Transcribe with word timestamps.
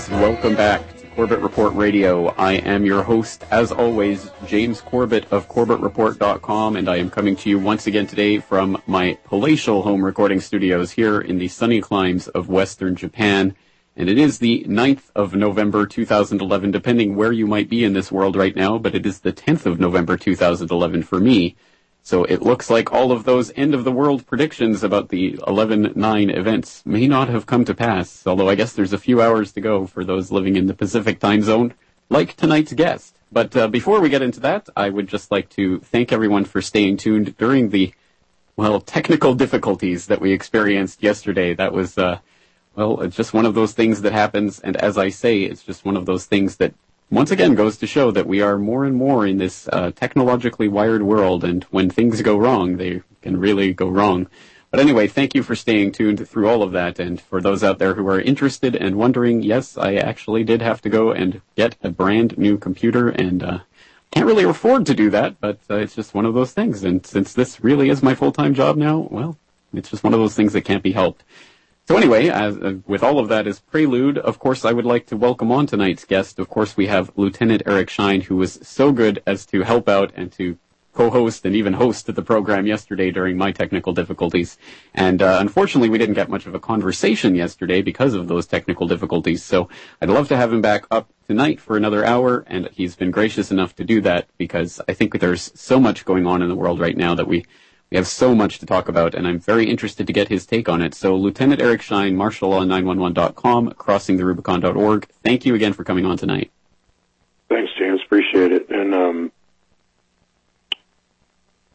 friends. 0.00 0.22
Welcome 0.22 0.54
back 0.54 0.96
to 0.98 1.06
Corbett 1.08 1.40
Report 1.40 1.74
Radio. 1.74 2.28
I 2.28 2.54
am 2.54 2.84
your 2.84 3.02
host, 3.02 3.44
as 3.50 3.72
always, 3.72 4.30
James 4.46 4.80
Corbett 4.80 5.30
of 5.30 5.48
CorbettReport.com, 5.48 6.76
and 6.76 6.88
I 6.88 6.96
am 6.96 7.10
coming 7.10 7.36
to 7.36 7.50
you 7.50 7.58
once 7.58 7.86
again 7.86 8.06
today 8.06 8.38
from 8.38 8.80
my 8.86 9.18
palatial 9.24 9.82
home 9.82 10.04
recording 10.04 10.40
studios 10.40 10.92
here 10.92 11.20
in 11.20 11.38
the 11.38 11.48
sunny 11.48 11.80
climes 11.80 12.28
of 12.28 12.48
Western 12.48 12.94
Japan. 12.94 13.54
And 13.96 14.08
it 14.08 14.18
is 14.18 14.38
the 14.38 14.64
9th 14.68 15.10
of 15.14 15.34
November 15.34 15.86
2011, 15.86 16.70
depending 16.70 17.16
where 17.16 17.32
you 17.32 17.46
might 17.46 17.68
be 17.68 17.84
in 17.84 17.92
this 17.92 18.12
world 18.12 18.36
right 18.36 18.54
now, 18.54 18.78
but 18.78 18.94
it 18.94 19.04
is 19.04 19.20
the 19.20 19.32
10th 19.32 19.66
of 19.66 19.80
November 19.80 20.16
2011 20.16 21.02
for 21.02 21.18
me. 21.18 21.56
So 22.02 22.24
it 22.24 22.42
looks 22.42 22.70
like 22.70 22.92
all 22.92 23.12
of 23.12 23.24
those 23.24 23.52
end 23.56 23.74
of 23.74 23.84
the 23.84 23.92
world 23.92 24.26
predictions 24.26 24.82
about 24.82 25.10
the 25.10 25.32
11-9 25.32 26.36
events 26.36 26.84
may 26.86 27.06
not 27.06 27.28
have 27.28 27.46
come 27.46 27.64
to 27.66 27.74
pass, 27.74 28.26
although 28.26 28.48
I 28.48 28.54
guess 28.54 28.72
there's 28.72 28.92
a 28.92 28.98
few 28.98 29.20
hours 29.20 29.52
to 29.52 29.60
go 29.60 29.86
for 29.86 30.04
those 30.04 30.32
living 30.32 30.56
in 30.56 30.66
the 30.66 30.74
Pacific 30.74 31.20
time 31.20 31.42
zone, 31.42 31.74
like 32.08 32.36
tonight's 32.36 32.72
guest. 32.72 33.16
But 33.30 33.56
uh, 33.56 33.68
before 33.68 34.00
we 34.00 34.08
get 34.08 34.22
into 34.22 34.40
that, 34.40 34.68
I 34.76 34.88
would 34.88 35.06
just 35.06 35.30
like 35.30 35.50
to 35.50 35.78
thank 35.80 36.12
everyone 36.12 36.44
for 36.44 36.60
staying 36.60 36.96
tuned 36.96 37.36
during 37.36 37.70
the, 37.70 37.92
well, 38.56 38.80
technical 38.80 39.34
difficulties 39.34 40.06
that 40.06 40.20
we 40.20 40.32
experienced 40.32 41.02
yesterday. 41.02 41.54
That 41.54 41.72
was, 41.72 41.96
uh, 41.96 42.18
well, 42.74 43.02
it's 43.02 43.16
just 43.16 43.34
one 43.34 43.46
of 43.46 43.54
those 43.54 43.72
things 43.72 44.02
that 44.02 44.12
happens, 44.12 44.58
and 44.58 44.76
as 44.76 44.98
I 44.98 45.10
say, 45.10 45.42
it's 45.42 45.62
just 45.62 45.84
one 45.84 45.96
of 45.96 46.06
those 46.06 46.24
things 46.24 46.56
that 46.56 46.74
once 47.10 47.30
again 47.30 47.54
goes 47.54 47.76
to 47.78 47.86
show 47.86 48.10
that 48.10 48.26
we 48.26 48.40
are 48.40 48.56
more 48.56 48.84
and 48.84 48.94
more 48.94 49.26
in 49.26 49.38
this 49.38 49.68
uh, 49.72 49.90
technologically 49.90 50.68
wired 50.68 51.02
world, 51.02 51.44
and 51.44 51.64
when 51.64 51.90
things 51.90 52.22
go 52.22 52.36
wrong, 52.36 52.76
they 52.76 53.02
can 53.20 53.36
really 53.38 53.72
go 53.72 53.88
wrong. 53.88 54.28
But 54.70 54.78
anyway, 54.78 55.08
thank 55.08 55.34
you 55.34 55.42
for 55.42 55.56
staying 55.56 55.92
tuned 55.92 56.28
through 56.28 56.48
all 56.48 56.62
of 56.62 56.70
that, 56.72 57.00
and 57.00 57.20
for 57.20 57.40
those 57.40 57.64
out 57.64 57.80
there 57.80 57.94
who 57.94 58.06
are 58.06 58.20
interested 58.20 58.76
and 58.76 58.94
wondering, 58.94 59.42
yes, 59.42 59.76
I 59.76 59.94
actually 59.94 60.44
did 60.44 60.62
have 60.62 60.80
to 60.82 60.88
go 60.88 61.10
and 61.10 61.40
get 61.56 61.76
a 61.82 61.90
brand 61.90 62.38
new 62.38 62.56
computer, 62.56 63.08
and 63.08 63.42
uh, 63.42 63.58
can't 64.12 64.26
really 64.26 64.44
afford 64.44 64.86
to 64.86 64.94
do 64.94 65.10
that, 65.10 65.40
but 65.40 65.58
uh, 65.68 65.76
it's 65.76 65.96
just 65.96 66.14
one 66.14 66.26
of 66.26 66.34
those 66.34 66.52
things. 66.52 66.84
And 66.84 67.04
since 67.04 67.32
this 67.32 67.64
really 67.64 67.90
is 67.90 68.02
my 68.02 68.14
full-time 68.14 68.54
job 68.54 68.76
now, 68.76 69.08
well, 69.10 69.36
it's 69.74 69.90
just 69.90 70.04
one 70.04 70.14
of 70.14 70.20
those 70.20 70.34
things 70.34 70.52
that 70.52 70.62
can't 70.62 70.82
be 70.82 70.92
helped. 70.92 71.24
So 71.90 71.96
anyway, 71.96 72.28
as, 72.28 72.56
uh, 72.56 72.74
with 72.86 73.02
all 73.02 73.18
of 73.18 73.26
that 73.30 73.48
as 73.48 73.58
prelude, 73.58 74.16
of 74.16 74.38
course, 74.38 74.64
I 74.64 74.70
would 74.70 74.84
like 74.84 75.06
to 75.06 75.16
welcome 75.16 75.50
on 75.50 75.66
tonight's 75.66 76.04
guest. 76.04 76.38
Of 76.38 76.48
course, 76.48 76.76
we 76.76 76.86
have 76.86 77.10
Lieutenant 77.16 77.64
Eric 77.66 77.90
Shine, 77.90 78.20
who 78.20 78.36
was 78.36 78.60
so 78.62 78.92
good 78.92 79.20
as 79.26 79.44
to 79.46 79.62
help 79.62 79.88
out 79.88 80.12
and 80.14 80.30
to 80.34 80.56
co-host 80.92 81.44
and 81.44 81.56
even 81.56 81.72
host 81.72 82.06
the 82.06 82.22
program 82.22 82.68
yesterday 82.68 83.10
during 83.10 83.36
my 83.36 83.50
technical 83.50 83.92
difficulties. 83.92 84.56
And 84.94 85.20
uh, 85.20 85.38
unfortunately, 85.40 85.88
we 85.88 85.98
didn't 85.98 86.14
get 86.14 86.28
much 86.28 86.46
of 86.46 86.54
a 86.54 86.60
conversation 86.60 87.34
yesterday 87.34 87.82
because 87.82 88.14
of 88.14 88.28
those 88.28 88.46
technical 88.46 88.86
difficulties. 88.86 89.42
So 89.42 89.68
I'd 90.00 90.10
love 90.10 90.28
to 90.28 90.36
have 90.36 90.52
him 90.52 90.60
back 90.60 90.86
up 90.92 91.12
tonight 91.26 91.60
for 91.60 91.76
another 91.76 92.04
hour, 92.04 92.44
and 92.46 92.68
he's 92.72 92.94
been 92.94 93.10
gracious 93.10 93.50
enough 93.50 93.74
to 93.74 93.84
do 93.84 94.00
that 94.02 94.28
because 94.38 94.80
I 94.86 94.94
think 94.94 95.18
there's 95.18 95.50
so 95.56 95.80
much 95.80 96.04
going 96.04 96.24
on 96.24 96.40
in 96.40 96.48
the 96.48 96.54
world 96.54 96.78
right 96.78 96.96
now 96.96 97.16
that 97.16 97.26
we 97.26 97.46
we 97.90 97.96
have 97.96 98.06
so 98.06 98.34
much 98.34 98.60
to 98.60 98.66
talk 98.66 98.88
about, 98.88 99.14
and 99.14 99.26
I'm 99.26 99.40
very 99.40 99.68
interested 99.68 100.06
to 100.06 100.12
get 100.12 100.28
his 100.28 100.46
take 100.46 100.68
on 100.68 100.80
it. 100.80 100.94
So, 100.94 101.16
Lieutenant 101.16 101.60
Eric 101.60 101.82
Shine, 101.82 102.14
martiallaw911.com, 102.14 103.70
crossingtherubicon.org. 103.72 105.08
Thank 105.24 105.44
you 105.44 105.56
again 105.56 105.72
for 105.72 105.82
coming 105.82 106.06
on 106.06 106.16
tonight. 106.16 106.52
Thanks, 107.48 107.72
James. 107.76 108.00
Appreciate 108.04 108.52
it. 108.52 108.70
And 108.70 108.94
um, 108.94 109.32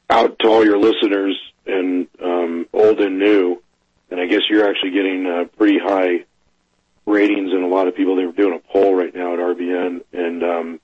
out 0.10 0.40
to 0.40 0.48
all 0.48 0.64
your 0.64 0.78
listeners, 0.78 1.38
and 1.66 2.08
um, 2.24 2.68
old 2.72 3.02
and 3.02 3.20
new, 3.20 3.62
and 4.10 4.22
I 4.22 4.28
guess 4.28 4.42
you're 4.50 4.70
actually 4.70 4.92
getting 4.92 5.26
uh, 5.26 5.46
pretty 5.58 5.80
high 5.80 6.26
ratings, 7.06 7.52
and 7.52 7.64
a 7.64 7.68
lot 7.68 7.90
of 7.90 7.96
people. 7.96 8.16
They 8.16 8.26
were 8.26 8.32
doing 8.32 8.54
a 8.54 8.72
poll 8.72 8.96
right 8.96 9.14
now 9.14 9.34
at 9.34 9.40
RBN, 9.40 10.02
and 10.14 10.44
um, 10.44 10.80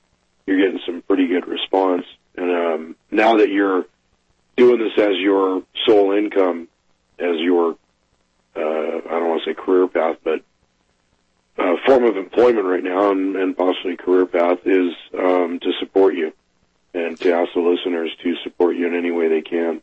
you're 0.45 0.57
getting 0.57 0.81
some 0.85 1.01
pretty 1.03 1.27
good 1.27 1.47
response. 1.47 2.03
And 2.35 2.51
um, 2.51 2.95
now 3.11 3.37
that 3.37 3.49
you're 3.49 3.85
doing 4.61 4.79
this 4.79 5.03
as 5.03 5.17
your 5.17 5.63
sole 5.87 6.11
income, 6.11 6.67
as 7.17 7.35
your 7.39 7.77
uh, 8.55 8.59
I 8.59 9.19
don't 9.19 9.29
want 9.29 9.43
to 9.43 9.49
say 9.49 9.53
career 9.55 9.87
path, 9.87 10.17
but 10.23 10.43
uh, 11.57 11.77
form 11.85 12.03
of 12.03 12.15
employment 12.15 12.65
right 12.65 12.83
now, 12.83 13.11
and, 13.11 13.35
and 13.35 13.57
possibly 13.57 13.97
career 13.97 14.27
path 14.27 14.59
is 14.65 14.93
um, 15.17 15.59
to 15.61 15.71
support 15.79 16.13
you, 16.15 16.31
and 16.93 17.19
to 17.21 17.33
ask 17.33 17.53
the 17.55 17.61
listeners 17.61 18.11
to 18.21 18.35
support 18.43 18.75
you 18.75 18.85
in 18.87 18.95
any 18.95 19.09
way 19.09 19.29
they 19.29 19.41
can. 19.41 19.81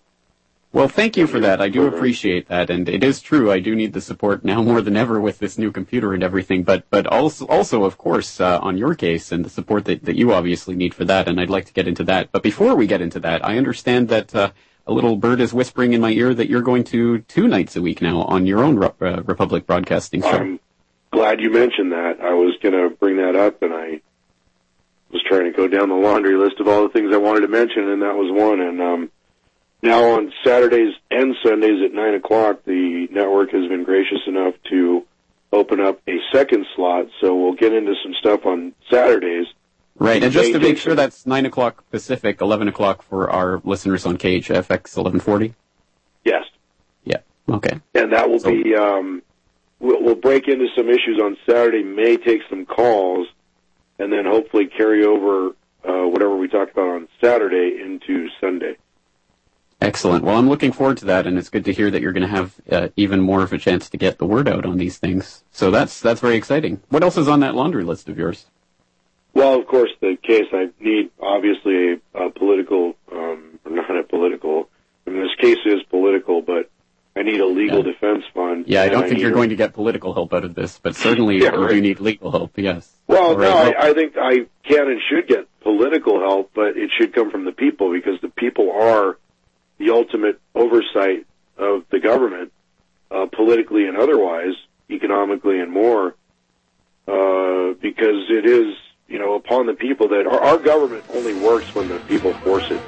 Well, 0.70 0.88
thank 0.88 1.16
you 1.16 1.26
for 1.26 1.40
that. 1.40 1.62
I 1.62 1.70
do 1.70 1.86
appreciate 1.86 2.48
that, 2.48 2.68
and 2.68 2.88
it 2.90 3.02
is 3.02 3.22
true. 3.22 3.50
I 3.50 3.58
do 3.58 3.74
need 3.74 3.94
the 3.94 4.02
support 4.02 4.44
now 4.44 4.62
more 4.70 4.82
than 4.82 4.96
ever 4.96 5.18
with 5.18 5.38
this 5.38 5.56
new 5.56 5.72
computer 5.72 6.12
and 6.12 6.22
everything. 6.22 6.62
But, 6.62 6.84
but 6.90 7.06
also, 7.06 7.46
also 7.46 7.84
of 7.84 7.96
course, 7.96 8.38
uh, 8.38 8.58
on 8.60 8.76
your 8.76 8.94
case 8.94 9.32
and 9.32 9.44
the 9.44 9.50
support 9.50 9.86
that, 9.86 10.04
that 10.04 10.16
you 10.16 10.32
obviously 10.32 10.76
need 10.76 10.92
for 10.92 11.06
that. 11.06 11.26
And 11.26 11.40
I'd 11.40 11.48
like 11.48 11.64
to 11.66 11.72
get 11.72 11.88
into 11.88 12.04
that. 12.04 12.30
But 12.32 12.42
before 12.42 12.74
we 12.74 12.86
get 12.86 13.00
into 13.00 13.18
that, 13.20 13.42
I 13.44 13.56
understand 13.56 14.08
that 14.10 14.34
uh, 14.34 14.50
a 14.86 14.92
little 14.92 15.16
bird 15.16 15.40
is 15.40 15.54
whispering 15.54 15.94
in 15.94 16.02
my 16.02 16.10
ear 16.10 16.34
that 16.34 16.50
you're 16.50 16.62
going 16.62 16.84
to 16.84 17.20
two 17.20 17.48
nights 17.48 17.74
a 17.76 17.82
week 17.82 18.02
now 18.02 18.22
on 18.22 18.46
your 18.46 18.62
own 18.62 18.82
uh, 18.82 19.22
Republic 19.24 19.66
Broadcasting 19.66 20.20
show. 20.20 20.28
I'm 20.28 20.60
glad 21.12 21.40
you 21.40 21.50
mentioned 21.50 21.92
that. 21.92 22.20
I 22.20 22.34
was 22.34 22.54
going 22.62 22.74
to 22.74 22.94
bring 22.94 23.16
that 23.16 23.36
up, 23.36 23.62
and 23.62 23.72
I 23.72 24.00
was 25.10 25.22
trying 25.26 25.44
to 25.44 25.56
go 25.56 25.66
down 25.66 25.88
the 25.88 25.94
laundry 25.94 26.36
list 26.36 26.60
of 26.60 26.68
all 26.68 26.82
the 26.82 26.90
things 26.90 27.12
I 27.14 27.16
wanted 27.16 27.40
to 27.40 27.48
mention, 27.48 27.88
and 27.88 28.02
that 28.02 28.16
was 28.16 28.30
one. 28.30 28.60
And 28.60 28.80
um, 28.80 29.10
now 29.82 30.12
on 30.12 30.32
Saturdays 30.44 30.94
and 31.10 31.34
Sundays 31.44 31.82
at 31.84 31.92
nine 31.92 32.14
o'clock, 32.14 32.64
the 32.64 33.08
network 33.10 33.50
has 33.52 33.68
been 33.68 33.84
gracious 33.84 34.20
enough 34.26 34.54
to 34.70 35.06
open 35.52 35.80
up 35.80 36.00
a 36.08 36.18
second 36.32 36.66
slot. 36.74 37.06
So 37.20 37.34
we'll 37.34 37.54
get 37.54 37.72
into 37.72 37.94
some 38.02 38.14
stuff 38.20 38.44
on 38.44 38.74
Saturdays 38.90 39.46
Right, 39.98 40.22
and 40.22 40.32
just 40.32 40.52
to 40.52 40.60
make 40.60 40.78
sure 40.78 40.94
that's 40.94 41.26
9 41.26 41.46
o'clock 41.46 41.82
Pacific, 41.90 42.40
11 42.40 42.68
o'clock 42.68 43.02
for 43.02 43.30
our 43.30 43.60
listeners 43.64 44.06
on 44.06 44.16
KHFX 44.16 44.96
1140? 44.96 45.54
Yes. 46.24 46.44
Yeah, 47.04 47.18
okay. 47.48 47.80
And 47.94 48.12
that 48.12 48.30
will 48.30 48.38
so, 48.38 48.50
be, 48.50 48.76
um, 48.76 49.22
we'll, 49.80 50.00
we'll 50.00 50.14
break 50.14 50.46
into 50.46 50.68
some 50.76 50.88
issues 50.88 51.18
on 51.20 51.36
Saturday, 51.48 51.82
may 51.82 52.16
take 52.16 52.42
some 52.48 52.64
calls, 52.64 53.26
and 53.98 54.12
then 54.12 54.24
hopefully 54.24 54.66
carry 54.66 55.04
over 55.04 55.48
uh, 55.84 56.06
whatever 56.06 56.36
we 56.36 56.46
talked 56.46 56.72
about 56.72 56.90
on 56.90 57.08
Saturday 57.20 57.80
into 57.82 58.28
Sunday. 58.40 58.76
Excellent. 59.80 60.24
Well, 60.24 60.36
I'm 60.36 60.48
looking 60.48 60.72
forward 60.72 60.96
to 60.98 61.04
that, 61.06 61.26
and 61.26 61.38
it's 61.38 61.50
good 61.50 61.64
to 61.66 61.72
hear 61.72 61.90
that 61.90 62.02
you're 62.02 62.12
going 62.12 62.26
to 62.26 62.34
have 62.34 62.54
uh, 62.70 62.88
even 62.96 63.20
more 63.20 63.42
of 63.42 63.52
a 63.52 63.58
chance 63.58 63.88
to 63.90 63.96
get 63.96 64.18
the 64.18 64.26
word 64.26 64.48
out 64.48 64.66
on 64.66 64.76
these 64.76 64.98
things. 64.98 65.44
So 65.52 65.70
that's 65.70 66.00
that's 66.00 66.20
very 66.20 66.36
exciting. 66.36 66.80
What 66.88 67.04
else 67.04 67.16
is 67.16 67.28
on 67.28 67.40
that 67.40 67.54
laundry 67.54 67.84
list 67.84 68.08
of 68.08 68.18
yours? 68.18 68.46
Well, 69.34 69.60
of 69.60 69.68
course, 69.68 69.90
the 70.00 70.16
case 70.20 70.46
I 70.52 70.70
need 70.80 71.12
obviously 71.22 72.00
a, 72.14 72.18
a 72.18 72.30
political, 72.30 72.96
um, 73.12 73.60
not 73.70 73.96
a 73.96 74.02
political. 74.02 74.68
I 75.06 75.10
mean, 75.10 75.22
this 75.22 75.34
case 75.40 75.58
is 75.64 75.80
political, 75.90 76.42
but 76.42 76.70
I 77.14 77.22
need 77.22 77.40
a 77.40 77.46
legal 77.46 77.78
yeah. 77.78 77.92
defense 77.92 78.24
fund. 78.34 78.64
Yeah, 78.66 78.82
I 78.82 78.88
don't 78.88 79.04
think 79.04 79.18
I 79.18 79.20
you're 79.20 79.30
a... 79.30 79.34
going 79.34 79.50
to 79.50 79.56
get 79.56 79.74
political 79.74 80.12
help 80.12 80.34
out 80.34 80.44
of 80.44 80.56
this, 80.56 80.80
but 80.82 80.96
certainly 80.96 81.38
yeah, 81.42 81.50
right. 81.50 81.72
you 81.72 81.80
need 81.80 82.00
legal 82.00 82.32
help. 82.32 82.58
Yes. 82.58 82.92
Well, 83.06 83.38
no, 83.38 83.48
I, 83.48 83.90
I 83.90 83.92
think 83.94 84.14
I 84.20 84.46
can 84.64 84.88
and 84.88 85.00
should 85.08 85.28
get 85.28 85.46
political 85.60 86.18
help, 86.18 86.50
but 86.52 86.76
it 86.76 86.90
should 86.98 87.14
come 87.14 87.30
from 87.30 87.44
the 87.44 87.52
people 87.52 87.92
because 87.92 88.20
the 88.20 88.28
people 88.28 88.72
are 88.72 89.18
the 89.78 89.90
ultimate 89.90 90.40
oversight 90.54 91.26
of 91.56 91.84
the 91.90 92.00
government, 92.00 92.52
uh, 93.10 93.26
politically 93.26 93.86
and 93.86 93.96
otherwise, 93.96 94.54
economically 94.90 95.60
and 95.60 95.72
more, 95.72 96.14
uh, 97.06 97.74
because 97.80 98.30
it 98.30 98.46
is 98.46 98.74
you 99.08 99.18
know, 99.18 99.34
upon 99.34 99.66
the 99.66 99.74
people 99.74 100.08
that 100.08 100.26
our, 100.26 100.40
our 100.40 100.58
government 100.58 101.04
only 101.14 101.34
works 101.34 101.74
when 101.74 101.88
the 101.88 101.98
people 102.00 102.32
force 102.34 102.70
it. 102.70 102.80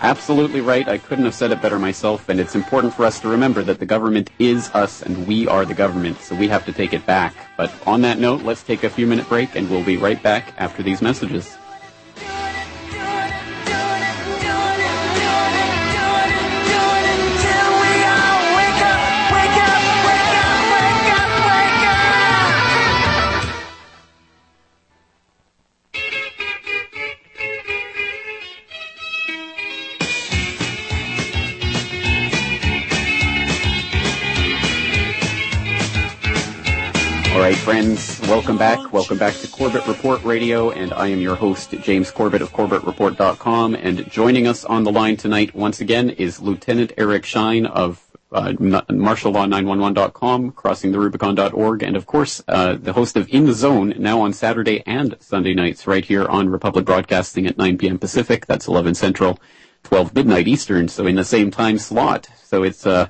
Absolutely 0.00 0.60
right. 0.60 0.88
I 0.88 0.98
couldn't 0.98 1.24
have 1.24 1.34
said 1.34 1.50
it 1.50 1.60
better 1.60 1.78
myself, 1.78 2.28
and 2.28 2.38
it's 2.38 2.54
important 2.54 2.94
for 2.94 3.04
us 3.04 3.18
to 3.20 3.28
remember 3.28 3.62
that 3.62 3.80
the 3.80 3.86
government 3.86 4.30
is 4.38 4.70
us 4.70 5.02
and 5.02 5.26
we 5.26 5.48
are 5.48 5.64
the 5.64 5.74
government, 5.74 6.20
so 6.20 6.36
we 6.36 6.46
have 6.48 6.64
to 6.66 6.72
take 6.72 6.92
it 6.92 7.04
back. 7.04 7.34
But 7.56 7.72
on 7.86 8.00
that 8.02 8.18
note, 8.18 8.42
let's 8.42 8.62
take 8.62 8.84
a 8.84 8.90
few 8.90 9.06
minute 9.06 9.28
break 9.28 9.56
and 9.56 9.68
we'll 9.68 9.84
be 9.84 9.96
right 9.96 10.22
back 10.22 10.54
after 10.56 10.82
these 10.84 11.02
messages. 11.02 11.56
Welcome 38.38 38.56
back. 38.56 38.92
Welcome 38.92 39.18
back 39.18 39.34
to 39.34 39.48
Corbett 39.48 39.84
Report 39.88 40.22
Radio, 40.22 40.70
and 40.70 40.92
I 40.92 41.08
am 41.08 41.20
your 41.20 41.34
host, 41.34 41.72
James 41.82 42.12
Corbett 42.12 42.40
of 42.40 42.52
CorbettReport.com. 42.52 43.74
And 43.74 44.08
joining 44.08 44.46
us 44.46 44.64
on 44.64 44.84
the 44.84 44.92
line 44.92 45.16
tonight, 45.16 45.56
once 45.56 45.80
again, 45.80 46.10
is 46.10 46.40
Lieutenant 46.40 46.92
Eric 46.96 47.24
Shine 47.24 47.66
of 47.66 48.00
uh, 48.30 48.52
MartialLaw911.com, 48.52 50.52
CrossingTheRubicon.org, 50.52 51.82
and 51.82 51.96
of 51.96 52.06
course, 52.06 52.40
uh, 52.46 52.74
the 52.74 52.92
host 52.92 53.16
of 53.16 53.28
In 53.28 53.46
the 53.46 53.52
Zone, 53.52 53.94
now 53.98 54.20
on 54.20 54.32
Saturday 54.32 54.84
and 54.86 55.16
Sunday 55.18 55.52
nights, 55.52 55.88
right 55.88 56.04
here 56.04 56.24
on 56.24 56.48
Republic 56.48 56.84
Broadcasting 56.84 57.44
at 57.48 57.58
9 57.58 57.76
p.m. 57.76 57.98
Pacific. 57.98 58.46
That's 58.46 58.68
11 58.68 58.94
Central, 58.94 59.40
12 59.82 60.14
midnight 60.14 60.46
Eastern, 60.46 60.86
so 60.86 61.08
in 61.08 61.16
the 61.16 61.24
same 61.24 61.50
time 61.50 61.76
slot. 61.76 62.28
So 62.44 62.62
it's 62.62 62.86
uh, 62.86 63.08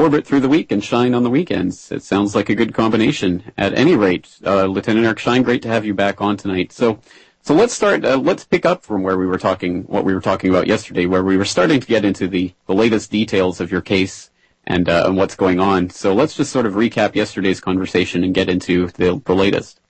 Corbett 0.00 0.26
through 0.26 0.40
the 0.40 0.48
week 0.48 0.72
and 0.72 0.82
Shine 0.82 1.12
on 1.12 1.24
the 1.24 1.28
weekends. 1.28 1.92
It 1.92 2.02
sounds 2.02 2.34
like 2.34 2.48
a 2.48 2.54
good 2.54 2.72
combination. 2.72 3.42
At 3.58 3.76
any 3.76 3.96
rate, 3.96 4.34
uh, 4.46 4.64
Lieutenant 4.64 5.04
Eric 5.04 5.18
Shine, 5.18 5.42
great 5.42 5.60
to 5.60 5.68
have 5.68 5.84
you 5.84 5.92
back 5.92 6.22
on 6.22 6.38
tonight. 6.38 6.72
So, 6.72 7.00
so 7.42 7.52
let's 7.52 7.74
start. 7.74 8.02
Uh, 8.02 8.16
let's 8.16 8.42
pick 8.42 8.64
up 8.64 8.82
from 8.82 9.02
where 9.02 9.18
we 9.18 9.26
were 9.26 9.36
talking, 9.36 9.82
what 9.82 10.06
we 10.06 10.14
were 10.14 10.22
talking 10.22 10.48
about 10.48 10.66
yesterday, 10.66 11.04
where 11.04 11.22
we 11.22 11.36
were 11.36 11.44
starting 11.44 11.80
to 11.80 11.86
get 11.86 12.06
into 12.06 12.28
the, 12.28 12.54
the 12.66 12.74
latest 12.74 13.10
details 13.10 13.60
of 13.60 13.70
your 13.70 13.82
case 13.82 14.30
and, 14.66 14.88
uh, 14.88 15.04
and 15.04 15.18
what's 15.18 15.36
going 15.36 15.60
on. 15.60 15.90
So 15.90 16.14
let's 16.14 16.34
just 16.34 16.50
sort 16.50 16.64
of 16.64 16.72
recap 16.72 17.14
yesterday's 17.14 17.60
conversation 17.60 18.24
and 18.24 18.32
get 18.32 18.48
into 18.48 18.86
the, 18.86 19.20
the 19.26 19.34
latest. 19.34 19.82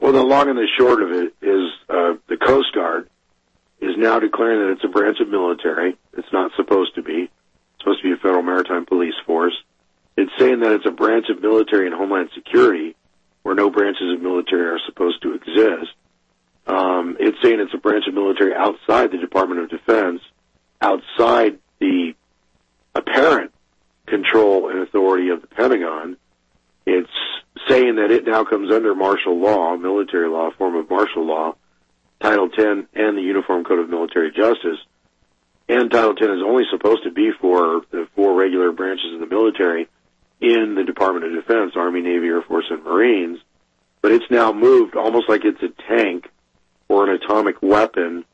Well, 0.00 0.10
the 0.10 0.24
long 0.24 0.48
and 0.48 0.58
the 0.58 0.66
short 0.76 1.00
of 1.00 1.12
it 1.12 1.32
is 1.42 1.70
uh, 1.88 2.14
the 2.26 2.38
Coast 2.44 2.74
Guard 2.74 3.08
is 3.80 3.96
now 3.96 4.18
declaring 4.18 4.66
that 4.66 4.72
it's 4.72 4.84
a 4.84 4.88
branch 4.88 5.20
of 5.20 5.28
military. 5.28 5.96
It's 6.18 6.32
not 6.32 6.50
supposed 6.56 6.96
to 6.96 7.02
be. 7.02 7.30
Supposed 7.84 8.00
to 8.00 8.08
be 8.08 8.14
a 8.14 8.16
federal 8.16 8.42
maritime 8.42 8.86
police 8.86 9.12
force. 9.26 9.52
It's 10.16 10.32
saying 10.38 10.60
that 10.60 10.72
it's 10.72 10.86
a 10.86 10.90
branch 10.90 11.26
of 11.28 11.42
military 11.42 11.84
and 11.84 11.94
homeland 11.94 12.30
security, 12.34 12.96
where 13.42 13.54
no 13.54 13.68
branches 13.68 14.14
of 14.14 14.22
military 14.22 14.68
are 14.68 14.78
supposed 14.86 15.20
to 15.20 15.34
exist. 15.34 15.92
Um, 16.66 17.18
it's 17.20 17.36
saying 17.42 17.60
it's 17.60 17.74
a 17.74 17.78
branch 17.78 18.04
of 18.08 18.14
military 18.14 18.54
outside 18.54 19.10
the 19.10 19.18
Department 19.18 19.60
of 19.60 19.68
Defense, 19.68 20.22
outside 20.80 21.58
the 21.78 22.14
apparent 22.94 23.52
control 24.06 24.70
and 24.70 24.78
authority 24.78 25.28
of 25.28 25.42
the 25.42 25.46
Pentagon. 25.46 26.16
It's 26.86 27.10
saying 27.68 27.96
that 27.96 28.10
it 28.10 28.24
now 28.24 28.44
comes 28.44 28.72
under 28.72 28.94
martial 28.94 29.38
law, 29.38 29.76
military 29.76 30.30
law, 30.30 30.50
form 30.56 30.76
of 30.76 30.88
martial 30.88 31.26
law, 31.26 31.54
Title 32.18 32.48
10 32.48 32.88
and 32.94 33.18
the 33.18 33.22
Uniform 33.22 33.62
Code 33.62 33.80
of 33.80 33.90
Military 33.90 34.30
Justice. 34.30 34.78
And 35.68 35.90
Title 35.90 36.14
10 36.14 36.30
is 36.30 36.42
only 36.44 36.64
supposed 36.70 37.04
to 37.04 37.10
be 37.10 37.30
for 37.40 37.82
the 37.90 38.06
four 38.14 38.34
regular 38.34 38.72
branches 38.72 39.14
of 39.14 39.20
the 39.20 39.26
military 39.26 39.88
in 40.40 40.74
the 40.74 40.84
Department 40.84 41.24
of 41.24 41.32
Defense, 41.32 41.72
Army, 41.74 42.02
Navy, 42.02 42.26
Air 42.26 42.42
Force, 42.42 42.66
and 42.70 42.84
Marines. 42.84 43.38
But 44.02 44.12
it's 44.12 44.30
now 44.30 44.52
moved 44.52 44.94
almost 44.94 45.28
like 45.28 45.44
it's 45.44 45.62
a 45.62 45.70
tank 45.88 46.28
or 46.88 47.08
an 47.08 47.18
atomic 47.22 47.62
weapon 47.62 48.24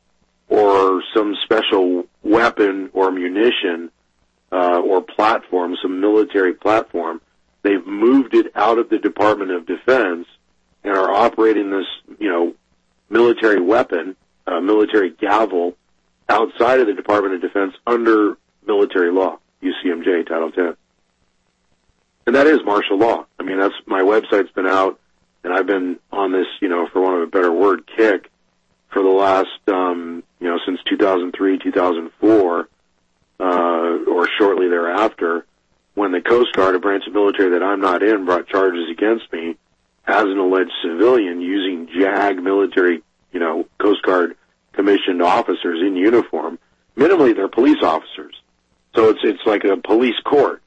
or 0.49 1.01
some 1.13 1.35
special 1.45 2.03
weapon 2.21 2.89
or 2.91 3.11
munition 3.11 3.89
uh, 4.51 4.81
or 4.81 5.01
platform, 5.01 5.77
some 5.81 6.01
military 6.01 6.53
platform. 6.53 7.21
They've 7.63 7.85
moved 7.85 8.33
it 8.33 8.51
out 8.55 8.77
of 8.77 8.89
the 8.89 8.97
Department 8.97 9.51
of 9.51 9.65
Defense 9.65 10.27
and 10.83 10.97
are 10.97 11.09
operating 11.09 11.69
this, 11.71 11.85
you 12.19 12.27
know, 12.27 12.53
military 13.09 13.61
weapon, 13.61 14.17
uh, 14.45 14.59
military 14.59 15.11
gavel 15.11 15.77
outside 16.31 16.79
of 16.79 16.87
the 16.87 16.93
Department 16.93 17.35
of 17.35 17.41
Defense 17.41 17.73
under 17.85 18.37
military 18.65 19.11
law, 19.11 19.37
UCMJ 19.61 20.27
Title 20.27 20.51
10. 20.51 20.75
And 22.27 22.35
that 22.35 22.47
is 22.47 22.59
martial 22.63 22.97
law. 22.97 23.25
I 23.39 23.43
mean, 23.43 23.59
that's 23.59 23.73
my 23.85 24.01
website's 24.01 24.51
been 24.51 24.67
out, 24.67 24.99
and 25.43 25.53
I've 25.53 25.67
been 25.67 25.99
on 26.11 26.31
this, 26.31 26.47
you 26.61 26.69
know, 26.69 26.87
for 26.91 27.01
want 27.01 27.17
of 27.17 27.23
a 27.23 27.31
better 27.31 27.51
word, 27.51 27.89
kick 27.97 28.31
for 28.91 29.01
the 29.01 29.09
last, 29.09 29.47
um, 29.67 30.23
you 30.39 30.47
know, 30.47 30.57
since 30.65 30.79
2003, 30.89 31.59
2004, 31.59 32.69
uh, 33.39 33.43
or 33.43 34.27
shortly 34.37 34.69
thereafter, 34.69 35.45
when 35.95 36.11
the 36.11 36.21
Coast 36.21 36.53
Guard, 36.53 36.75
a 36.75 36.79
branch 36.79 37.03
of 37.07 37.13
military 37.13 37.51
that 37.51 37.63
I'm 37.63 37.81
not 37.81 38.03
in, 38.03 38.25
brought 38.25 38.47
charges 38.47 38.89
against 38.89 39.31
me 39.33 39.57
as 40.05 40.23
an 40.23 40.37
alleged 40.37 40.71
civilian 40.83 41.41
using 41.41 41.87
JAG 41.87 42.37
military, 42.41 43.01
you 43.31 43.39
know, 43.39 43.67
Coast 43.79 44.03
Guard 44.03 44.35
commissioned 44.73 45.21
officers 45.21 45.81
in 45.85 45.95
uniform. 45.95 46.59
Minimally, 46.97 47.35
they're 47.35 47.47
police 47.47 47.81
officers. 47.83 48.35
So 48.95 49.09
it's, 49.09 49.19
it's 49.23 49.45
like 49.45 49.63
a 49.63 49.77
police 49.77 50.19
court. 50.25 50.61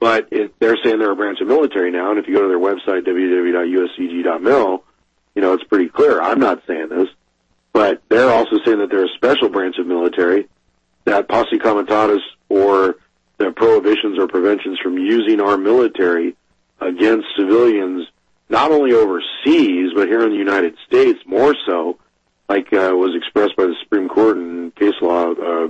But 0.00 0.28
it, 0.30 0.54
they're 0.58 0.78
saying 0.82 0.98
they're 0.98 1.12
a 1.12 1.16
branch 1.16 1.40
of 1.40 1.48
military 1.48 1.90
now, 1.90 2.10
and 2.10 2.18
if 2.18 2.26
you 2.26 2.34
go 2.34 2.42
to 2.42 2.48
their 2.48 2.58
website, 2.58 3.06
www.uscg.mil, 3.06 4.84
you 5.34 5.42
know, 5.42 5.52
it's 5.52 5.64
pretty 5.64 5.88
clear. 5.88 6.20
I'm 6.20 6.40
not 6.40 6.62
saying 6.66 6.88
this, 6.88 7.08
but 7.72 8.02
they're 8.08 8.30
also 8.30 8.56
saying 8.64 8.78
that 8.78 8.88
they're 8.90 9.04
a 9.04 9.14
special 9.16 9.50
branch 9.50 9.76
of 9.78 9.86
military, 9.86 10.48
that 11.04 11.28
posse 11.28 11.58
comitatus 11.58 12.22
or 12.48 12.96
the 13.36 13.52
prohibitions 13.52 14.18
or 14.18 14.26
preventions 14.26 14.78
from 14.82 14.98
using 14.98 15.40
our 15.40 15.56
military 15.56 16.34
against 16.80 17.26
civilians, 17.38 18.06
not 18.48 18.72
only 18.72 18.92
overseas, 18.92 19.92
but 19.94 20.08
here 20.08 20.22
in 20.22 20.30
the 20.30 20.36
United 20.36 20.76
States 20.86 21.20
more 21.26 21.54
so, 21.66 21.98
like 22.50 22.72
uh, 22.72 22.90
was 22.96 23.14
expressed 23.16 23.54
by 23.56 23.62
the 23.62 23.76
Supreme 23.80 24.08
Court 24.08 24.36
in 24.36 24.72
case 24.72 25.00
law, 25.00 25.30
uh, 25.30 25.68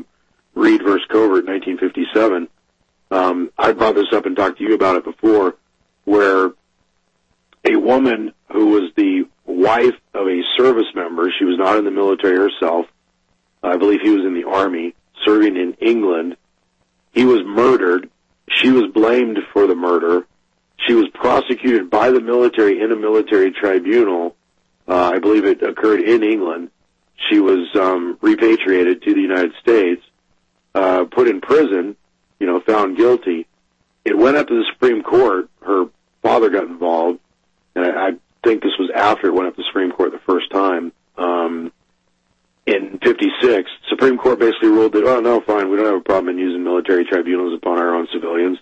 Reid 0.54 0.82
versus 0.82 1.04
Covert, 1.10 1.44
1957. 1.44 2.48
Um, 3.10 3.50
I 3.58 3.72
brought 3.72 3.96
this 3.96 4.12
up 4.14 4.24
and 4.24 4.34
talked 4.34 4.58
to 4.58 4.64
you 4.64 4.74
about 4.74 4.96
it 4.96 5.04
before, 5.04 5.56
where 6.04 6.52
a 7.66 7.76
woman 7.76 8.32
who 8.50 8.68
was 8.68 8.90
the 8.96 9.28
wife 9.44 9.94
of 10.14 10.26
a 10.26 10.40
service 10.56 10.86
member, 10.94 11.30
she 11.38 11.44
was 11.44 11.58
not 11.58 11.76
in 11.76 11.84
the 11.84 11.90
military 11.90 12.36
herself, 12.36 12.86
I 13.62 13.76
believe 13.76 14.00
he 14.02 14.10
was 14.10 14.24
in 14.24 14.32
the 14.32 14.48
army, 14.48 14.94
serving 15.26 15.56
in 15.56 15.74
England. 15.86 16.38
He 17.12 17.26
was 17.26 17.40
murdered. 17.44 18.08
She 18.48 18.70
was 18.70 18.90
blamed 18.94 19.38
for 19.52 19.66
the 19.66 19.74
murder. 19.74 20.26
She 20.86 20.94
was 20.94 21.08
prosecuted 21.12 21.90
by 21.90 22.10
the 22.10 22.22
military 22.22 22.80
in 22.80 22.90
a 22.90 22.96
military 22.96 23.52
tribunal. 23.52 24.34
Uh, 24.90 25.12
I 25.14 25.20
believe 25.20 25.44
it 25.44 25.62
occurred 25.62 26.00
in 26.00 26.24
England. 26.24 26.70
She 27.30 27.38
was 27.38 27.68
um, 27.76 28.18
repatriated 28.20 29.02
to 29.02 29.14
the 29.14 29.20
United 29.20 29.52
States, 29.62 30.02
uh, 30.74 31.04
put 31.04 31.28
in 31.28 31.40
prison, 31.40 31.94
you 32.40 32.48
know, 32.48 32.58
found 32.58 32.96
guilty. 32.96 33.46
It 34.04 34.18
went 34.18 34.36
up 34.36 34.48
to 34.48 34.54
the 34.54 34.64
Supreme 34.72 35.04
Court. 35.04 35.48
Her 35.62 35.84
father 36.22 36.50
got 36.50 36.64
involved, 36.64 37.20
and 37.76 37.84
I, 37.84 38.08
I 38.08 38.10
think 38.42 38.64
this 38.64 38.72
was 38.80 38.90
after 38.92 39.28
it 39.28 39.34
went 39.34 39.46
up 39.46 39.54
to 39.54 39.62
the 39.62 39.66
Supreme 39.68 39.92
Court 39.92 40.10
the 40.10 40.18
first 40.26 40.50
time. 40.50 40.90
Um, 41.16 41.72
in 42.66 42.98
56, 43.00 43.70
Supreme 43.88 44.18
Court 44.18 44.40
basically 44.40 44.70
ruled 44.70 44.94
that, 44.94 45.04
oh, 45.04 45.20
no, 45.20 45.40
fine, 45.40 45.70
we 45.70 45.76
don't 45.76 45.86
have 45.86 46.00
a 46.00 46.00
problem 46.00 46.30
in 46.30 46.38
using 46.38 46.64
military 46.64 47.04
tribunals 47.04 47.56
upon 47.56 47.78
our 47.78 47.94
own 47.94 48.08
civilians. 48.12 48.58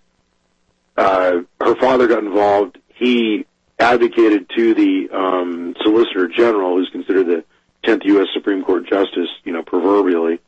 Uh, 0.95 1.39
her 1.63 1.75
father 1.77 2.07
got 2.07 2.23
involved. 2.23 2.77
He 2.89 3.47
advocated 3.79 4.51
to 4.57 4.75
the 4.75 5.09
um, 5.13 5.75
Solicitor 5.83 6.29
General, 6.29 6.77
who's 6.77 6.91
considered 6.91 7.27
the 7.27 7.45
10th 7.85 8.05
U.S. 8.05 8.27
Supreme 8.35 8.65
Court 8.65 8.89
Justice, 8.89 9.29
you 9.45 9.53
know, 9.53 9.63
proverbially, 9.63 10.41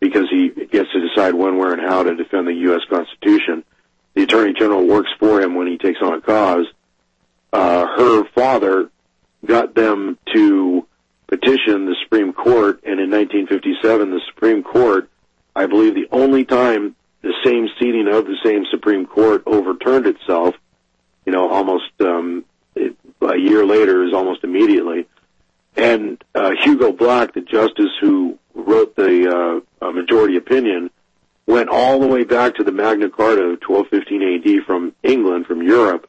because 0.00 0.28
he 0.30 0.48
gets 0.48 0.90
to 0.92 1.08
decide 1.08 1.34
when, 1.34 1.58
where, 1.58 1.72
and 1.72 1.80
how 1.80 2.02
to 2.02 2.16
defend 2.16 2.48
the 2.48 2.54
U.S. 2.54 2.80
Constitution. 2.90 3.64
The 4.14 4.24
Attorney 4.24 4.52
General 4.52 4.84
works 4.84 5.10
for 5.18 5.40
him 5.40 5.54
when 5.54 5.68
he 5.68 5.78
takes 5.78 6.00
on 6.02 6.14
a 6.14 6.20
cause. 6.20 6.66
Uh, 7.52 7.86
her 7.86 8.24
father 8.34 8.90
got 9.44 9.74
them 9.74 10.18
to 10.32 10.86
petition 11.28 11.86
the 11.86 11.96
Supreme 12.02 12.32
Court, 12.32 12.80
and 12.84 13.00
in 13.00 13.10
1957, 13.10 14.10
the 14.10 14.20
Supreme 14.34 14.62
Court, 14.62 15.08
I 15.54 15.66
believe 15.66 15.94
the 15.94 16.08
only 16.10 16.44
time 16.44 16.96
the 17.22 17.32
same 17.44 17.68
seating 17.78 18.08
of 18.08 18.26
the 18.26 18.36
same 18.44 18.64
Supreme 18.70 19.06
Court 19.06 19.44
overturned 19.46 20.06
itself, 20.06 20.56
you 21.24 21.32
know, 21.32 21.50
almost 21.50 21.92
um, 22.00 22.44
a 22.76 23.38
year 23.38 23.64
later 23.64 24.04
is 24.04 24.12
almost 24.14 24.44
immediately. 24.44 25.06
And 25.76 26.22
uh, 26.34 26.50
Hugo 26.62 26.92
Black, 26.92 27.34
the 27.34 27.40
justice 27.40 27.92
who 28.00 28.38
wrote 28.54 28.94
the 28.96 29.62
uh, 29.80 29.90
majority 29.90 30.36
opinion, 30.36 30.90
went 31.46 31.68
all 31.68 31.98
the 31.98 32.06
way 32.06 32.24
back 32.24 32.56
to 32.56 32.64
the 32.64 32.72
Magna 32.72 33.08
Carta 33.08 33.42
of 33.42 33.60
1215 33.66 34.60
AD 34.60 34.66
from 34.66 34.94
England, 35.02 35.46
from 35.46 35.62
Europe, 35.62 36.08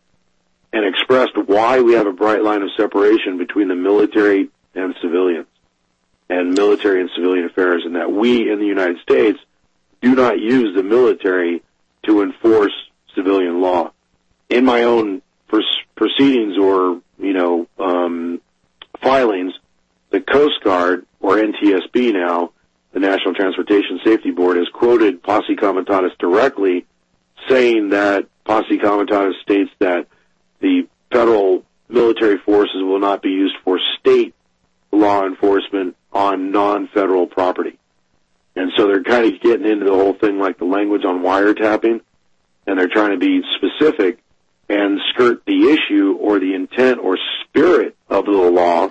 and 0.72 0.86
expressed 0.86 1.38
why 1.46 1.82
we 1.82 1.93
have 1.93 2.08
a 2.08 2.13
bright 2.13 2.43
line 2.43 2.62
of 2.62 2.70
separation 2.77 3.38
between 3.38 3.67
the 3.67 3.75
military 3.75 4.50
and 4.75 4.96
civilians 5.01 5.48
and 6.29 6.53
military 6.53 7.01
and 7.01 7.10
civilian 7.15 7.46
affairs, 7.46 7.84
and 7.86 7.96
that 7.96 8.12
we 8.12 8.51
in 8.51 8.60
the 8.60 8.65
United 8.65 8.98
States 9.01 9.39
do 10.01 10.15
not 10.15 10.39
use 10.39 10.75
the 10.75 10.84
military 10.84 11.62
to 12.05 12.22
enforce 12.22 12.74
civilian 13.15 13.62
law. 13.62 13.91
In 14.50 14.65
my 14.65 14.84
own 14.84 15.22
proceedings 15.96 16.58
or, 16.58 17.02
you 17.20 17.34
know, 17.34 17.68
um, 17.80 18.42
filings, 19.02 19.54
the 20.10 20.22
Coast 20.22 20.64
Guard, 20.64 21.06
or 21.20 21.38
NTSB 21.38 22.14
now, 22.14 22.52
the 22.92 23.00
National 23.00 23.34
Transportation 23.34 24.00
Safety 24.04 24.32
Board, 24.32 24.58
has 24.58 24.68
quoted 24.74 25.24
Posse 25.24 25.56
Comitatus 25.56 26.12
directly, 26.20 26.86
saying 27.50 27.90
that 27.90 28.28
Posse 28.46 28.78
Comitatus 28.78 29.36
states 29.42 29.72
that 29.80 30.08
the 30.60 30.88
federal 31.12 31.64
military 31.90 32.38
forces 32.38 32.76
will 32.76 33.00
not 33.00 33.22
be 33.22 33.30
used 33.30 33.56
for 33.64 33.80
state 34.00 34.34
law 34.92 35.26
enforcement 35.26 35.96
on 36.12 36.52
non-federal 36.52 37.28
property. 37.28 37.78
And 38.56 38.72
so 38.78 38.88
they're 38.88 39.04
kind 39.04 39.26
of 39.26 39.42
getting 39.42 39.66
into 39.66 39.86
the 39.86 39.94
whole 39.94 40.14
thing 40.14 40.40
like 40.40 40.60
the 40.60 40.66
language 40.66 41.04
on 41.06 41.24
wiretapping, 41.24 42.02
and 42.68 42.80
they're 42.80 42.88
trying 42.88 43.12
to 43.12 43.18
be 43.18 43.42
specific 43.58 44.23
and 44.82 45.00
skirt 45.12 45.38
the 45.46 45.60
issue 45.75 46.08
or 46.20 46.34
the 46.39 46.53
intent 46.62 46.98
or 47.00 47.18
spirit 47.42 47.96
of 48.10 48.25
the 48.25 48.32
law. 48.62 48.89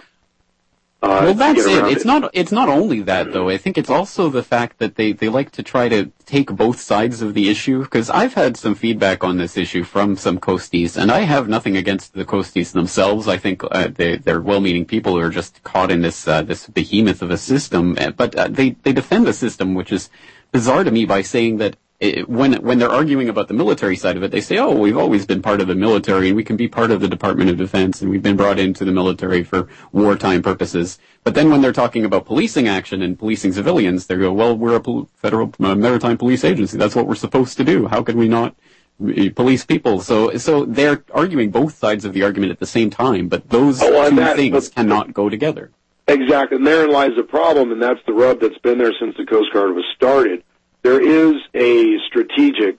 Uh, 1.05 1.23
Well, 1.27 1.35
that's 1.35 1.67
it. 1.67 1.85
It's 1.95 2.05
not. 2.05 2.31
It's 2.33 2.55
not 2.61 2.69
only 2.69 3.01
that 3.03 3.33
though. 3.35 3.49
I 3.49 3.59
think 3.63 3.75
it's 3.77 3.91
also 3.99 4.23
the 4.31 4.45
fact 4.55 4.79
that 4.79 4.95
they 4.99 5.09
they 5.21 5.29
like 5.39 5.51
to 5.59 5.63
try 5.75 5.89
to 5.89 6.01
take 6.35 6.49
both 6.65 6.79
sides 6.81 7.17
of 7.27 7.35
the 7.35 7.49
issue. 7.55 7.79
Because 7.87 8.09
I've 8.09 8.35
had 8.43 8.53
some 8.57 8.77
feedback 8.77 9.19
on 9.29 9.35
this 9.37 9.57
issue 9.65 9.83
from 9.95 10.09
some 10.17 10.39
coasties, 10.39 10.97
and 11.01 11.11
I 11.11 11.23
have 11.35 11.49
nothing 11.57 11.77
against 11.77 12.15
the 12.15 12.25
coasties 12.25 12.71
themselves. 12.73 13.27
I 13.27 13.37
think 13.45 13.57
uh, 13.65 13.89
they 13.99 14.11
they're 14.25 14.41
well-meaning 14.51 14.85
people 14.95 15.13
who 15.15 15.23
are 15.27 15.35
just 15.41 15.53
caught 15.65 15.91
in 15.91 16.03
this 16.03 16.29
uh, 16.29 16.43
this 16.51 16.69
behemoth 16.79 17.21
of 17.21 17.31
a 17.33 17.41
system. 17.53 17.85
Uh, 17.99 18.13
But 18.23 18.31
uh, 18.37 18.47
they 18.59 18.69
they 18.85 18.93
defend 18.93 19.27
the 19.27 19.33
system, 19.45 19.75
which 19.75 19.91
is 19.91 20.09
bizarre 20.57 20.85
to 20.85 20.93
me, 20.99 21.05
by 21.05 21.23
saying 21.23 21.59
that. 21.59 21.75
It, 22.03 22.29
when 22.29 22.55
when 22.55 22.81
they're 22.81 22.91
arguing 22.91 23.29
about 23.29 23.47
the 23.47 23.55
military 23.55 23.95
side 23.95 24.17
of 24.17 24.25
it, 24.25 24.33
they 24.33 24.41
say, 24.41 24.59
"Oh, 24.59 24.75
we've 24.75 24.97
always 24.97 25.25
been 25.25 25.41
part 25.41 25.61
of 25.61 25.69
the 25.69 25.77
military, 25.77 26.27
and 26.27 26.37
we 26.37 26.43
can 26.43 26.57
be 26.57 26.67
part 26.67 26.91
of 26.91 27.01
the 27.01 27.07
Department 27.07 27.49
of 27.49 27.57
Defense, 27.59 28.03
and 28.03 28.11
we've 28.11 28.23
been 28.31 28.37
brought 28.37 28.59
into 28.59 28.85
the 28.85 28.91
military 28.91 29.45
for 29.45 29.69
wartime 29.93 30.43
purposes." 30.43 30.99
But 31.23 31.37
then 31.37 31.49
when 31.49 31.61
they're 31.63 31.73
talking 31.85 32.05
about 32.05 32.25
policing 32.27 32.67
action 32.67 33.03
and 33.03 33.17
policing 33.17 33.53
civilians, 33.53 34.09
they 34.09 34.17
go, 34.17 34.33
"Well, 34.33 34.57
we're 34.57 34.75
a 34.75 34.81
pol- 34.81 35.09
federal 35.15 35.55
uh, 35.61 35.77
maritime 35.77 36.19
police 36.19 36.43
agency. 36.45 36.77
That's 36.77 36.97
what 36.97 37.07
we're 37.07 37.15
supposed 37.15 37.57
to 37.59 37.65
do. 37.65 37.87
How 37.87 38.03
can 38.03 38.19
we 38.19 38.29
not 38.29 38.57
uh, 39.01 39.31
police 39.37 39.65
people?" 39.65 40.01
So 40.01 40.37
so 40.39 40.65
they're 40.65 41.05
arguing 41.15 41.53
both 41.53 41.75
sides 41.79 42.05
of 42.05 42.15
the 42.15 42.25
argument 42.25 42.51
at 42.51 42.59
the 42.59 42.67
same 42.79 42.91
time, 42.91 43.29
but 43.29 43.49
those 43.51 43.81
Oh, 43.81 44.11
two 44.11 44.17
that- 44.17 44.35
things 44.35 44.69
but- 44.69 44.75
cannot 44.75 45.15
go 45.15 45.29
together. 45.29 45.71
Exactly, 46.09 46.57
and 46.57 46.67
therein 46.67 46.91
lies 46.91 47.13
the 47.17 47.23
problem, 47.23 47.71
and 47.71 47.81
that's 47.81 48.01
the 48.09 48.13
rub 48.13 48.41
that's 48.41 48.59
been 48.59 48.79
there 48.79 48.93
since 48.99 49.17
the 49.17 49.25
Coast 49.25 49.53
Guard 49.53 49.73
was 49.77 49.85
started. 49.95 50.43
There 50.83 51.01
is 51.01 51.41
a 51.55 51.99
strategic 52.09 52.79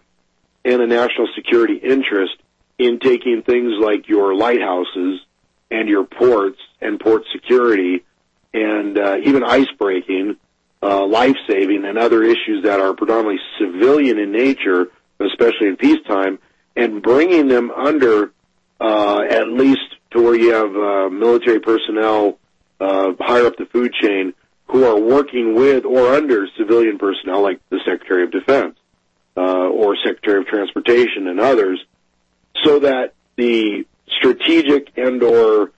and 0.65 0.81
a 0.81 0.87
national 0.87 1.27
security 1.35 1.75
interest 1.75 2.33
in 2.77 2.99
taking 2.99 3.43
things 3.43 3.73
like 3.79 4.07
your 4.07 4.35
lighthouses 4.35 5.21
and 5.71 5.87
your 5.87 6.03
ports 6.05 6.59
and 6.81 6.99
port 6.99 7.23
security 7.31 8.03
and 8.53 8.97
uh, 8.97 9.17
even 9.23 9.43
ice 9.43 9.71
breaking, 9.79 10.35
uh, 10.81 11.05
life 11.05 11.35
saving, 11.47 11.85
and 11.85 11.97
other 11.97 12.23
issues 12.23 12.63
that 12.63 12.79
are 12.79 12.93
predominantly 12.93 13.39
civilian 13.57 14.19
in 14.19 14.31
nature, 14.31 14.87
especially 15.19 15.67
in 15.67 15.77
peacetime, 15.77 16.39
and 16.75 17.01
bringing 17.01 17.47
them 17.47 17.71
under 17.71 18.31
uh, 18.79 19.21
at 19.29 19.47
least 19.47 19.79
to 20.11 20.21
where 20.21 20.35
you 20.35 20.53
have 20.53 20.75
uh, 20.75 21.09
military 21.09 21.59
personnel 21.59 22.37
uh, 22.79 23.13
higher 23.19 23.45
up 23.45 23.55
the 23.57 23.65
food 23.65 23.93
chain 24.01 24.33
who 24.67 24.85
are 24.85 24.99
working 24.99 25.55
with 25.55 25.85
or 25.85 26.13
under 26.13 26.47
civilian 26.57 26.97
personnel 26.97 27.41
like 27.41 27.59
the 27.69 27.79
Secretary 27.85 28.23
of 28.23 28.31
Defense 28.31 28.75
uh, 29.37 29.41
or 29.41 29.95
Secretary 30.03 30.39
of 30.39 30.47
Transportation 30.47 31.27
and 31.27 31.39
others, 31.39 31.83
so 32.63 32.79
that 32.79 33.13
the 33.35 33.85
strategic 34.07 34.91
and 34.97 35.21
or 35.23 35.71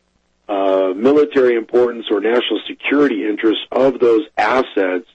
uh, 0.47 0.93
military 0.95 1.55
importance 1.55 2.05
or 2.11 2.19
national 2.19 2.61
security 2.67 3.25
interests 3.25 3.65
of 3.71 3.99
those 3.99 4.21
assets 4.37 5.07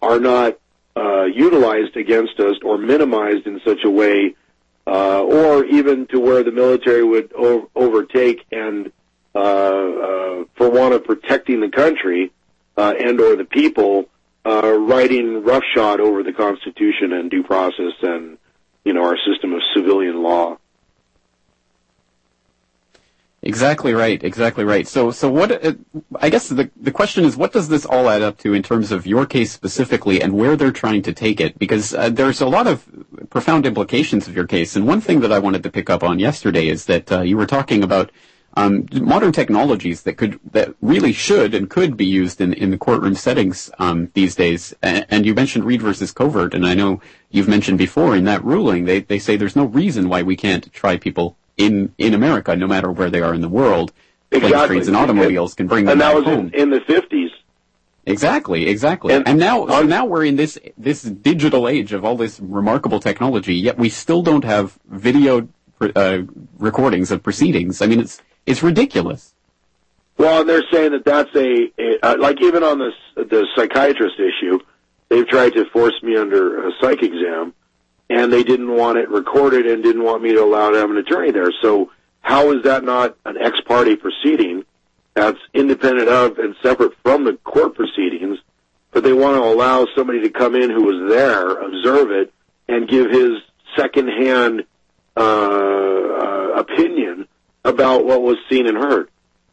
are 0.00 0.20
not 0.20 0.58
uh, 0.96 1.24
utilized 1.24 1.96
against 1.96 2.38
us 2.40 2.56
or 2.62 2.78
minimized 2.78 3.46
in 3.46 3.60
such 3.64 3.84
a 3.84 3.90
way, 3.90 4.34
uh, 4.86 5.22
or 5.22 5.64
even 5.64 6.06
to 6.06 6.20
where 6.20 6.42
the 6.42 6.52
military 6.52 7.02
would 7.04 7.32
overtake 7.74 8.44
and, 8.52 8.92
uh, 9.34 9.38
uh, 9.38 10.44
for 10.54 10.70
want 10.70 10.94
of 10.94 11.04
protecting 11.04 11.60
the 11.60 11.68
country 11.68 12.32
uh, 12.78 12.94
and 12.98 13.20
or 13.20 13.34
the 13.34 13.44
people, 13.44 14.08
uh, 14.46 14.72
riding 14.72 15.42
roughshod 15.42 16.00
over 16.00 16.22
the 16.22 16.32
Constitution 16.32 17.12
and 17.12 17.30
due 17.30 17.42
process 17.42 17.92
and 18.02 18.38
you 18.84 18.92
know 18.92 19.02
our 19.02 19.18
system 19.26 19.52
of 19.52 19.60
civilian 19.74 20.22
law. 20.22 20.56
Exactly 23.42 23.94
right. 23.94 24.22
Exactly 24.22 24.64
right. 24.64 24.86
So, 24.86 25.10
so 25.10 25.30
what? 25.30 25.64
Uh, 25.64 25.74
I 26.20 26.28
guess 26.28 26.48
the 26.48 26.70
the 26.76 26.90
question 26.90 27.24
is, 27.24 27.36
what 27.36 27.52
does 27.52 27.68
this 27.68 27.84
all 27.84 28.08
add 28.08 28.22
up 28.22 28.38
to 28.38 28.52
in 28.52 28.62
terms 28.62 28.90
of 28.90 29.06
your 29.06 29.26
case 29.26 29.52
specifically, 29.52 30.20
and 30.22 30.32
where 30.32 30.56
they're 30.56 30.72
trying 30.72 31.02
to 31.02 31.12
take 31.12 31.40
it? 31.40 31.58
Because 31.58 31.94
uh, 31.94 32.08
there's 32.10 32.40
a 32.40 32.46
lot 32.46 32.66
of 32.66 32.84
profound 33.30 33.66
implications 33.66 34.26
of 34.28 34.34
your 34.34 34.46
case, 34.46 34.76
and 34.76 34.86
one 34.86 35.00
thing 35.00 35.20
that 35.20 35.32
I 35.32 35.38
wanted 35.38 35.62
to 35.64 35.70
pick 35.70 35.88
up 35.88 36.02
on 36.02 36.18
yesterday 36.18 36.68
is 36.68 36.86
that 36.86 37.10
uh, 37.10 37.20
you 37.22 37.36
were 37.36 37.46
talking 37.46 37.82
about 37.84 38.10
um, 38.54 38.86
modern 38.92 39.30
technologies 39.32 40.02
that 40.02 40.14
could 40.16 40.40
that 40.52 40.74
really 40.80 41.12
should 41.12 41.54
and 41.54 41.70
could 41.70 41.96
be 41.96 42.06
used 42.06 42.40
in 42.40 42.52
in 42.52 42.70
the 42.70 42.78
courtroom 42.78 43.14
settings 43.14 43.70
um, 43.78 44.10
these 44.14 44.34
days. 44.34 44.74
And, 44.82 45.06
and 45.10 45.26
you 45.26 45.34
mentioned 45.34 45.64
Reid 45.64 45.82
versus 45.82 46.10
Covert, 46.12 46.54
and 46.54 46.66
I 46.66 46.74
know 46.74 47.00
you've 47.30 47.48
mentioned 47.48 47.78
before 47.78 48.16
in 48.16 48.24
that 48.24 48.44
ruling 48.44 48.84
they 48.84 49.00
they 49.00 49.18
say 49.18 49.36
there's 49.36 49.56
no 49.56 49.64
reason 49.66 50.08
why 50.08 50.22
we 50.22 50.34
can't 50.36 50.72
try 50.72 50.96
people 50.96 51.36
in 51.56 51.94
in 51.98 52.14
America, 52.14 52.56
no 52.56 52.66
matter 52.66 52.90
where 52.90 53.10
they 53.10 53.20
are 53.20 53.34
in 53.34 53.40
the 53.42 53.48
world. 53.48 53.92
Planes, 54.30 54.44
Exactly. 54.44 54.66
trains, 54.68 54.88
and 54.88 54.96
automobiles 54.96 55.54
can 55.54 55.66
bring 55.68 55.84
them 55.86 55.92
And 55.92 56.00
that 56.02 56.08
back 56.08 56.16
was 56.16 56.24
home. 56.24 56.50
in, 56.52 56.60
in 56.62 56.70
the 56.70 56.80
fifties. 56.80 57.30
Exactly, 58.06 58.68
exactly. 58.68 59.14
And- 59.14 59.26
And, 59.28 59.38
now, 59.38 59.66
so 59.66 59.82
now 59.82 60.04
we're 60.06 60.24
in 60.24 60.36
this 60.36 60.58
this 60.76 61.02
digital 61.02 61.68
age 61.68 61.92
of 61.92 62.04
all 62.04 62.16
this 62.16 62.40
remarkable 62.40 63.00
technology. 63.00 63.54
Yet 63.54 63.78
we 63.78 63.88
still 63.88 64.22
don't 64.22 64.44
have 64.44 64.78
video 64.90 65.48
uh, 65.94 66.18
recordings 66.58 67.10
of 67.10 67.22
proceedings. 67.22 67.80
I 67.82 67.86
mean, 67.86 68.00
it's 68.00 68.20
it's 68.48 68.62
ridiculous. 68.62 69.34
Well, 70.16 70.40
and 70.40 70.48
they're 70.48 70.64
saying 70.72 70.92
that 70.92 71.04
that's 71.04 71.34
a, 71.36 71.70
a 71.78 71.98
uh, 72.02 72.16
like 72.18 72.42
even 72.42 72.64
on 72.64 72.78
this 72.78 72.94
the 73.14 73.46
psychiatrist 73.54 74.16
issue, 74.18 74.58
they've 75.08 75.26
tried 75.28 75.54
to 75.54 75.64
force 75.70 75.94
me 76.02 76.16
under 76.16 76.68
a 76.68 76.72
psych 76.80 77.02
exam, 77.02 77.54
and 78.10 78.32
they 78.32 78.42
didn't 78.42 78.74
want 78.74 78.98
it 78.98 79.08
recorded 79.10 79.66
and 79.66 79.82
didn't 79.82 80.02
want 80.02 80.22
me 80.22 80.32
to 80.32 80.42
allow 80.42 80.70
to 80.70 80.78
have 80.78 80.90
an 80.90 80.96
attorney 80.96 81.30
there. 81.30 81.52
So 81.62 81.92
how 82.20 82.50
is 82.52 82.64
that 82.64 82.82
not 82.82 83.16
an 83.24 83.36
ex 83.38 83.60
parte 83.64 83.94
proceeding 83.96 84.64
that's 85.14 85.38
independent 85.54 86.08
of 86.08 86.38
and 86.38 86.56
separate 86.62 86.94
from 87.02 87.24
the 87.24 87.34
court 87.44 87.76
proceedings? 87.76 88.38
But 88.90 89.04
they 89.04 89.12
want 89.12 89.36
to 89.36 89.44
allow 89.44 89.86
somebody 89.94 90.22
to 90.22 90.30
come 90.30 90.54
in 90.56 90.70
who 90.70 90.82
was 90.82 91.10
there, 91.10 91.52
observe 91.52 92.10
it, 92.10 92.32
and 92.66 92.88
give 92.88 93.10
his 93.10 93.32
secondhand 93.76 94.64
uh, 95.16 95.20
uh, 95.20 96.48
opinion 96.56 97.28
about 97.68 98.04
what 98.04 98.22
was 98.22 98.36
seen 98.50 98.66
and 98.66 98.76
heard 98.76 99.08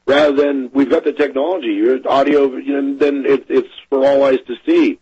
rather 0.05 0.35
than 0.35 0.69
we've 0.73 0.89
got 0.89 1.03
the 1.03 1.13
technology, 1.13 1.81
audio, 2.07 2.55
you 2.57 2.79
know, 2.81 2.97
then 2.97 3.25
it, 3.25 3.45
it's 3.49 3.67
for 3.89 4.05
all 4.05 4.23
eyes 4.23 4.39
to 4.47 4.55
see. 4.65 4.99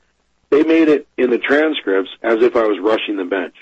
They 0.49 0.63
made 0.63 0.87
it 0.87 1.07
in 1.17 1.29
the 1.29 1.37
transcripts 1.39 2.11
as 2.21 2.41
if 2.41 2.55
I 2.55 2.63
was 2.63 2.79
rushing 2.79 3.17
the 3.17 3.25
bench. 3.25 3.55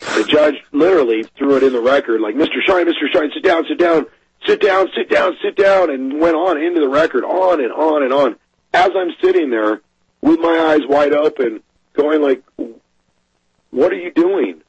The 0.00 0.24
judge 0.24 0.54
literally 0.72 1.24
threw 1.36 1.56
it 1.56 1.62
in 1.62 1.72
the 1.72 1.80
record 1.80 2.20
like, 2.20 2.34
Mr. 2.34 2.60
Shine, 2.66 2.86
Mr. 2.86 3.12
Shine, 3.12 3.30
sit 3.34 3.42
down, 3.42 3.64
sit 3.68 3.78
down, 3.78 4.06
sit 4.46 4.60
down, 4.60 4.88
sit 4.96 5.10
down, 5.10 5.36
sit 5.42 5.56
down, 5.56 5.90
and 5.90 6.20
went 6.20 6.36
on 6.36 6.60
into 6.62 6.80
the 6.80 6.88
record, 6.88 7.24
on 7.24 7.60
and 7.62 7.72
on 7.72 8.02
and 8.02 8.12
on. 8.12 8.36
As 8.72 8.90
I'm 8.96 9.10
sitting 9.22 9.50
there 9.50 9.80
with 10.20 10.40
my 10.40 10.56
eyes 10.58 10.80
wide 10.88 11.12
open, 11.12 11.62
going 11.94 12.22
like, 12.22 12.42
what 13.70 13.92
are 13.92 13.96
you 13.96 14.12
doing? 14.12 14.62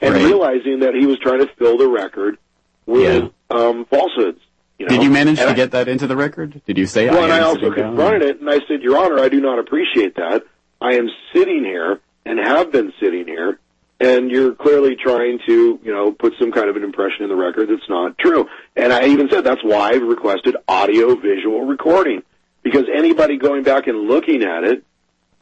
And 0.00 0.14
Right. 0.14 0.24
realizing 0.24 0.80
that 0.80 0.94
he 0.94 1.06
was 1.06 1.18
trying 1.20 1.38
to 1.38 1.46
fill 1.58 1.78
the 1.78 1.88
record 1.88 2.38
with 2.86 3.30
um, 3.50 3.84
falsehoods. 3.86 4.40
You 4.78 4.86
know? 4.86 4.90
Did 4.96 5.02
you 5.02 5.10
manage 5.10 5.38
And 5.38 5.46
to 5.48 5.52
I- 5.52 5.54
get 5.54 5.70
that 5.72 5.88
into 5.88 6.06
the 6.06 6.16
record? 6.16 6.60
Did 6.66 6.78
you 6.78 6.86
say? 6.86 7.08
well, 7.08 7.24
and 7.24 7.32
I 7.32 7.38
I 7.38 7.40
also 7.42 7.70
confronted 7.72 8.22
it, 8.22 8.40
and 8.40 8.50
I 8.50 8.58
said, 8.66 8.82
Your 8.82 8.98
Honor, 8.98 9.20
I 9.20 9.28
do 9.28 9.40
not 9.40 9.58
appreciate 9.58 10.16
that. 10.16 10.42
I 10.80 10.94
am 10.94 11.08
sitting 11.32 11.64
here 11.64 12.00
and 12.26 12.38
have 12.38 12.72
been 12.72 12.92
sitting 13.00 13.26
here, 13.26 13.58
and 14.00 14.30
you're 14.30 14.54
clearly 14.54 14.96
trying 14.96 15.38
to, 15.46 15.78
you 15.82 15.92
know, 15.92 16.10
put 16.10 16.34
some 16.40 16.50
kind 16.50 16.68
of 16.68 16.76
an 16.76 16.82
impression 16.82 17.22
in 17.22 17.28
the 17.28 17.36
record 17.36 17.68
that's 17.68 17.88
not 17.88 18.18
true. 18.18 18.48
And 18.76 18.92
I 18.92 19.06
even 19.06 19.28
said 19.30 19.44
that's 19.44 19.62
why 19.62 19.90
I've 19.90 20.02
requested 20.02 20.56
audio 20.66 21.14
visual 21.14 21.64
recording 21.66 22.22
because 22.62 22.84
anybody 22.92 23.36
going 23.38 23.62
back 23.62 23.86
and 23.86 24.08
looking 24.08 24.42
at 24.42 24.64
it, 24.64 24.84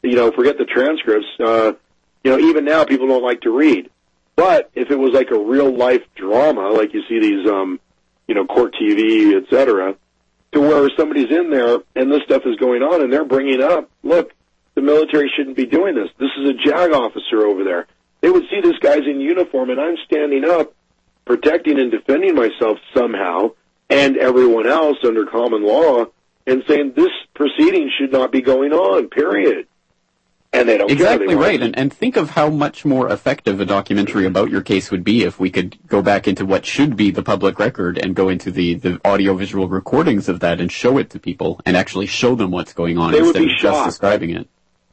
you 0.03 0.17
know, 0.17 0.31
forget 0.33 0.59
the 0.59 0.65
transcripts. 0.67 1.27
Uh, 1.39 1.73
you 2.25 2.31
know, 2.31 2.39
even 2.39 2.65
now 2.67 2.85
people 2.85 3.07
don't 3.07 3.23
like 3.23 3.41
to 3.43 3.51
read. 3.51 3.89
But 4.37 4.71
if 4.75 4.91
it 4.91 4.99
was 4.99 5.13
like 5.13 5.31
a 5.31 5.39
real 5.39 5.75
life 5.75 6.03
drama, 6.15 6.69
like 6.71 6.95
you 6.95 7.03
see 7.09 7.21
these, 7.21 7.51
um, 7.51 7.81
you 8.27 8.35
know, 8.35 8.47
court 8.47 8.75
TV, 8.81 9.37
et 9.37 9.45
cetera, 9.51 9.95
to 10.53 10.61
where 10.61 10.89
somebody's 10.97 11.31
in 11.31 11.51
there 11.51 11.79
and 11.95 12.11
this 12.11 12.23
stuff 12.25 12.43
is 12.47 12.57
going 12.57 12.83
on 12.83 13.03
and 13.03 13.13
they're 13.13 13.25
bringing 13.25 13.63
up, 13.63 13.91
look, 14.03 14.33
the 14.75 14.83
military 14.83 15.31
shouldn't 15.37 15.57
be 15.57 15.67
doing 15.67 15.95
this. 15.95 16.09
This 16.19 16.31
is 16.39 16.51
a 16.51 16.55
JAG 16.55 16.93
officer 16.93 17.47
over 17.47 17.65
there. 17.65 17.87
They 18.21 18.31
would 18.31 18.45
see 18.51 18.61
this 18.63 18.79
guy's 18.79 19.07
in 19.07 19.21
uniform 19.21 19.71
and 19.71 19.81
I'm 19.81 19.97
standing 20.07 20.45
up 20.45 20.75
protecting 21.25 21.79
and 21.79 21.91
defending 21.91 22.35
myself 22.35 22.79
somehow 22.95 23.51
and 23.89 24.17
everyone 24.17 24.67
else 24.67 24.99
under 25.05 25.27
common 25.27 25.65
law 25.65 26.07
and 26.47 26.63
saying 26.67 26.93
this 26.97 27.11
proceeding 27.35 27.91
should 27.99 28.13
not 28.13 28.33
be 28.33 28.41
going 28.41 28.73
on, 28.73 29.09
period. 29.09 29.67
And 30.53 30.69
they 30.69 30.79
don't. 30.79 30.91
Exactly 30.91 31.35
right, 31.35 31.61
and, 31.63 31.79
and 31.79 31.93
think 31.93 32.17
of 32.17 32.31
how 32.31 32.51
much 32.51 32.85
more 32.85 33.11
effective 33.11 33.61
a 33.61 33.65
documentary 33.65 34.27
about 34.27 34.51
your 34.51 34.63
case 34.63 34.91
would 34.91 35.05
be 35.05 35.23
if 35.25 35.39
we 35.39 35.51
could 35.51 35.79
go 35.87 36.03
back 36.03 36.27
into 36.27 36.45
what 36.45 36.67
should 36.67 36.97
be 36.97 37.11
the 37.11 37.23
public 37.23 37.59
record 37.59 37.99
and 37.99 38.15
go 38.15 38.29
into 38.29 38.51
the, 38.51 38.75
the 38.75 39.01
audio-visual 39.05 39.69
recordings 39.69 40.29
of 40.29 40.41
that 40.41 40.61
and 40.61 40.73
show 40.73 40.99
it 40.99 41.11
to 41.11 41.19
people 41.19 41.61
and 41.65 41.77
actually 41.77 42.07
show 42.07 42.35
them 42.35 42.51
what's 42.51 42.73
going 42.73 42.99
on 42.99 43.13
They 43.13 43.19
instead 43.19 43.43
of 43.43 43.49
just 43.49 43.63
shocked. 43.63 43.89
describing 43.89 44.31
it. 44.31 44.49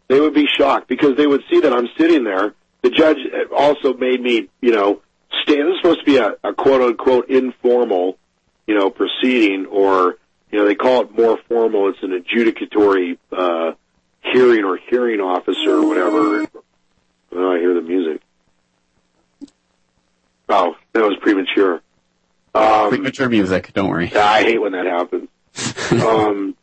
they 0.08 0.20
would 0.20 0.34
be 0.36 0.46
shocked 0.48 0.88
because 0.88 1.18
they 1.18 1.28
would 1.28 1.42
see 1.52 1.60
that 1.62 1.74
I'm 1.74 1.88
sitting 1.98 2.24
there. 2.24 2.54
The 2.84 2.92
judge 2.92 3.18
also 3.56 3.94
made 3.96 4.22
me, 4.22 4.50
you 4.62 4.72
know, 4.72 5.02
stand. 5.44 5.68
This 5.68 5.74
is 5.76 5.82
supposed 5.82 6.00
to 6.02 6.06
be 6.06 6.18
a, 6.18 6.34
a 6.44 6.54
quote 6.54 6.82
unquote 6.82 7.30
informal, 7.30 8.18
you 8.68 8.76
know, 8.78 8.92
proceeding, 8.92 9.66
or 9.66 10.18
you 10.52 10.60
know, 10.60 10.66
they 10.66 10.76
call 10.76 11.02
it 11.02 11.12
more 11.18 11.38
formal. 11.50 11.90
It's 11.90 11.98
an 12.04 12.12
adjudicatory 12.12 13.18
uh, 13.32 13.72
hearing 14.34 14.64
or 14.64 14.78
hearing 14.90 15.20
officer 15.20 15.78
or 15.78 15.88
whatever. 15.88 16.48
Oh, 17.32 17.52
I 17.52 17.60
hear 17.60 17.74
the 17.74 17.82
music. 17.82 18.22
Oh, 20.50 20.76
that 20.94 21.04
was 21.04 21.18
premature. 21.22 21.82
Um, 22.56 22.90
Premature 22.90 23.30
music, 23.30 23.72
don't 23.74 23.90
worry. 23.90 24.12
I 24.16 24.44
hate 24.44 24.62
when 24.62 24.72
that 24.72 24.86
happens. 24.86 25.30
um, 26.04 26.56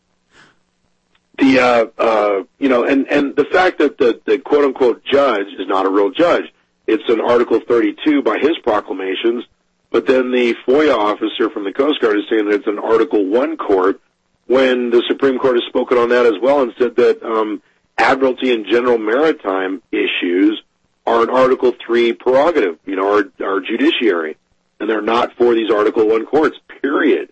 the 1.38 1.60
uh, 1.60 1.86
uh, 1.98 2.42
you 2.58 2.68
know, 2.68 2.84
and 2.84 3.06
and 3.10 3.36
the 3.36 3.44
fact 3.44 3.78
that 3.78 3.98
the 3.98 4.20
the 4.24 4.38
quote 4.38 4.64
unquote 4.64 5.04
judge 5.04 5.46
is 5.58 5.68
not 5.68 5.86
a 5.86 5.90
real 5.90 6.10
judge. 6.10 6.44
It's 6.86 7.08
an 7.08 7.20
Article 7.20 7.60
32 7.60 8.22
by 8.22 8.38
his 8.38 8.58
proclamations, 8.62 9.44
but 9.90 10.06
then 10.06 10.32
the 10.32 10.54
FOIA 10.66 10.96
officer 10.96 11.48
from 11.50 11.64
the 11.64 11.72
Coast 11.72 12.00
Guard 12.00 12.18
is 12.18 12.24
saying 12.28 12.46
that 12.46 12.54
it's 12.56 12.66
an 12.66 12.78
Article 12.78 13.24
One 13.24 13.56
court 13.56 14.00
when 14.46 14.90
the 14.90 15.02
Supreme 15.08 15.38
Court 15.38 15.56
has 15.56 15.64
spoken 15.68 15.98
on 15.98 16.10
that 16.10 16.26
as 16.26 16.34
well 16.40 16.62
and 16.62 16.72
said 16.78 16.96
that 16.96 17.22
um, 17.22 17.62
admiralty 17.96 18.52
and 18.52 18.66
general 18.70 18.98
maritime 18.98 19.82
issues 19.90 20.62
are 21.06 21.22
an 21.22 21.30
Article 21.30 21.72
Three 21.84 22.12
prerogative. 22.12 22.78
You 22.84 22.96
know, 22.96 23.14
our 23.14 23.46
our 23.46 23.60
judiciary, 23.60 24.36
and 24.80 24.88
they're 24.88 25.02
not 25.02 25.36
for 25.36 25.54
these 25.54 25.70
Article 25.70 26.08
One 26.08 26.26
courts. 26.26 26.56
Period. 26.82 27.30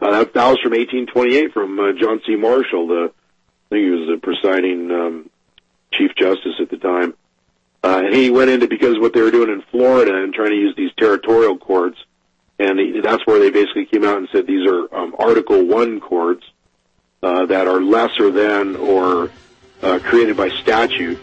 Uh, 0.00 0.10
that, 0.10 0.34
was 0.34 0.58
from 0.62 0.72
1828 0.72 1.52
from 1.52 1.78
uh, 1.78 1.92
John 1.98 2.20
C. 2.24 2.36
Marshall, 2.36 2.86
the 2.86 3.12
I 3.70 3.74
think 3.74 3.84
he 3.84 3.90
was 3.90 4.08
the 4.08 4.18
presiding 4.22 4.90
um, 4.90 5.30
chief 5.92 6.12
justice 6.16 6.54
at 6.60 6.70
the 6.70 6.76
time. 6.76 7.14
Uh, 7.82 8.02
and 8.04 8.14
he 8.14 8.30
went 8.30 8.50
into 8.50 8.66
because 8.66 8.98
what 8.98 9.12
they 9.12 9.20
were 9.20 9.30
doing 9.30 9.50
in 9.50 9.62
Florida 9.70 10.22
and 10.22 10.32
trying 10.32 10.50
to 10.50 10.56
use 10.56 10.74
these 10.76 10.90
territorial 10.98 11.58
courts, 11.58 11.98
and 12.58 13.04
that's 13.04 13.26
where 13.26 13.38
they 13.38 13.50
basically 13.50 13.86
came 13.86 14.04
out 14.04 14.18
and 14.18 14.28
said 14.32 14.46
these 14.46 14.66
are 14.66 14.94
um, 14.94 15.14
Article 15.18 15.64
One 15.64 16.00
courts 16.00 16.44
uh, 17.22 17.46
that 17.46 17.66
are 17.66 17.80
lesser 17.80 18.30
than 18.30 18.76
or 18.76 19.30
uh, 19.82 19.98
created 20.02 20.36
by 20.36 20.48
statute, 20.48 21.18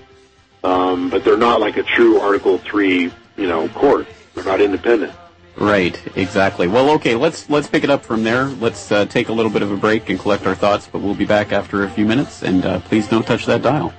um, 0.63 1.10
but 1.10 1.24
they're 1.24 1.38
not 1.38 1.60
like 1.60 1.77
a 1.77 1.84
true 1.84 2.20
Article 2.20 2.58
Three, 2.58 3.12
you 3.38 3.48
know, 3.48 3.68
court. 3.70 4.08
They're 4.34 4.46
not 4.46 4.62
independent. 4.62 5.13
Right, 5.58 6.01
exactly. 6.18 6.68
Well, 6.68 6.89
okay, 6.92 7.15
let's 7.15 7.50
let's 7.50 7.68
pick 7.68 7.84
it 7.84 7.89
up 7.89 8.04
from 8.04 8.24
there. 8.24 8.46
Let's 8.46 8.92
uh, 8.92 9.06
take 9.06 9.30
a 9.30 9.34
little 9.34 9.51
bit 9.51 9.62
of 9.62 9.72
a 9.72 9.77
break 9.77 10.10
and 10.10 10.20
collect 10.20 10.46
our 10.46 10.56
thoughts, 10.56 10.88
but 10.92 11.00
we'll 11.00 11.15
be 11.15 11.25
back 11.25 11.54
after 11.54 11.84
a 11.84 11.89
few 11.89 12.06
minutes. 12.06 12.44
And 12.44 12.65
uh, 12.65 12.80
please 12.82 13.08
don't 13.08 13.25
touch 13.25 13.46
that 13.46 13.62
dial. 13.62 13.94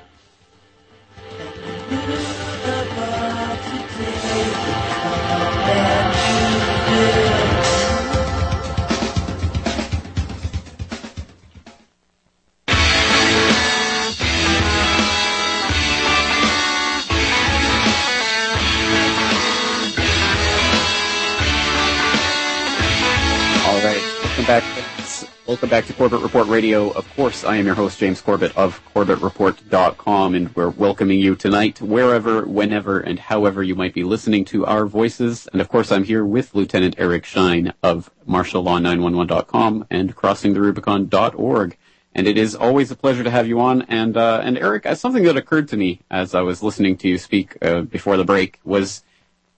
Welcome 25.46 25.68
back 25.68 25.86
to 25.86 25.92
Corbett 25.92 26.22
Report 26.22 26.48
Radio. 26.48 26.90
Of 26.90 27.08
course, 27.14 27.44
I 27.44 27.54
am 27.54 27.66
your 27.66 27.76
host, 27.76 28.00
James 28.00 28.20
Corbett 28.20 28.56
of 28.56 28.82
CorbettReport.com, 28.92 30.34
and 30.34 30.52
we're 30.56 30.70
welcoming 30.70 31.20
you 31.20 31.36
tonight, 31.36 31.80
wherever, 31.80 32.44
whenever, 32.44 32.98
and 32.98 33.16
however 33.16 33.62
you 33.62 33.76
might 33.76 33.94
be 33.94 34.02
listening 34.02 34.44
to 34.46 34.66
our 34.66 34.86
voices. 34.86 35.46
And 35.52 35.60
of 35.60 35.68
course, 35.68 35.92
I'm 35.92 36.02
here 36.02 36.24
with 36.24 36.56
Lieutenant 36.56 36.96
Eric 36.98 37.24
Shine 37.24 37.72
of 37.80 38.10
MartialLaw911.com 38.28 39.86
and 39.88 40.16
CrossingTheRubicon.org. 40.16 41.76
And 42.12 42.26
it 42.26 42.38
is 42.38 42.56
always 42.56 42.90
a 42.90 42.96
pleasure 42.96 43.22
to 43.22 43.30
have 43.30 43.46
you 43.46 43.60
on. 43.60 43.82
And 43.82 44.16
uh, 44.16 44.40
and 44.42 44.58
Eric, 44.58 44.84
uh, 44.84 44.96
something 44.96 45.22
that 45.22 45.36
occurred 45.36 45.68
to 45.68 45.76
me 45.76 46.00
as 46.10 46.34
I 46.34 46.40
was 46.40 46.60
listening 46.60 46.96
to 46.98 47.08
you 47.08 47.18
speak 47.18 47.56
uh, 47.62 47.82
before 47.82 48.16
the 48.16 48.24
break 48.24 48.58
was 48.64 49.04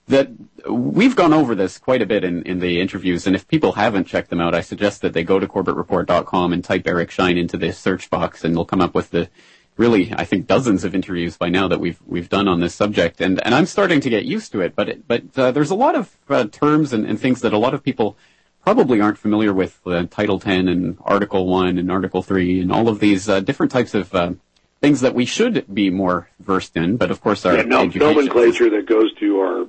that 0.09 0.29
we've 0.67 1.15
gone 1.15 1.33
over 1.33 1.55
this 1.55 1.77
quite 1.77 2.01
a 2.01 2.05
bit 2.05 2.23
in, 2.23 2.43
in 2.43 2.59
the 2.59 2.81
interviews, 2.81 3.25
and 3.25 3.35
if 3.35 3.47
people 3.47 3.73
haven't 3.73 4.05
checked 4.05 4.29
them 4.29 4.41
out, 4.41 4.53
I 4.53 4.61
suggest 4.61 5.01
that 5.01 5.13
they 5.13 5.23
go 5.23 5.39
to 5.39 5.47
CorbettReport.com 5.47 6.51
and 6.51 6.63
type 6.63 6.85
Eric 6.85 7.11
Shine 7.11 7.37
into 7.37 7.57
the 7.57 7.71
search 7.71 8.09
box, 8.09 8.43
and 8.43 8.55
they'll 8.55 8.65
come 8.65 8.81
up 8.81 8.93
with 8.93 9.11
the 9.11 9.29
really, 9.77 10.11
I 10.13 10.25
think, 10.25 10.45
dozens 10.45 10.83
of 10.83 10.93
interviews 10.93 11.37
by 11.37 11.49
now 11.49 11.67
that 11.69 11.79
we've 11.79 11.99
we've 12.05 12.27
done 12.27 12.47
on 12.47 12.59
this 12.59 12.75
subject, 12.75 13.21
and 13.21 13.41
and 13.45 13.55
I'm 13.55 13.65
starting 13.65 14.01
to 14.01 14.09
get 14.09 14.25
used 14.25 14.51
to 14.51 14.61
it. 14.61 14.75
But 14.75 14.89
it, 14.89 15.07
but 15.07 15.23
uh, 15.37 15.51
there's 15.51 15.71
a 15.71 15.75
lot 15.75 15.95
of 15.95 16.17
uh, 16.27 16.45
terms 16.45 16.91
and, 16.91 17.05
and 17.05 17.19
things 17.19 17.41
that 17.41 17.53
a 17.53 17.57
lot 17.57 17.73
of 17.73 17.83
people 17.83 18.17
probably 18.61 18.99
aren't 18.99 19.17
familiar 19.17 19.53
with 19.53 19.79
uh, 19.85 20.05
Title 20.09 20.37
10 20.37 20.67
and 20.67 20.97
Article 21.01 21.47
1 21.47 21.77
and 21.77 21.89
Article 21.89 22.21
3 22.21 22.61
and 22.61 22.71
all 22.71 22.89
of 22.89 22.99
these 22.99 23.29
uh, 23.29 23.39
different 23.39 23.71
types 23.71 23.95
of 23.95 24.13
uh, 24.13 24.33
things 24.81 25.01
that 25.01 25.15
we 25.15 25.25
should 25.25 25.65
be 25.73 25.89
more 25.89 26.29
versed 26.39 26.75
in. 26.75 26.97
But 26.97 27.09
of 27.09 27.21
course, 27.21 27.45
our 27.45 27.55
Yeah, 27.55 27.63
no, 27.63 27.85
nomenclature 27.85 28.69
that 28.71 28.85
goes 28.85 29.13
to 29.15 29.39
our 29.39 29.67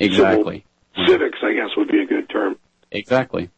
exactly. 0.00 0.64
civics, 1.06 1.38
I 1.42 1.52
guess, 1.52 1.76
would 1.76 1.88
be 1.88 2.02
a 2.02 2.06
good 2.06 2.28
term. 2.28 2.56
Exactly. 2.90 3.50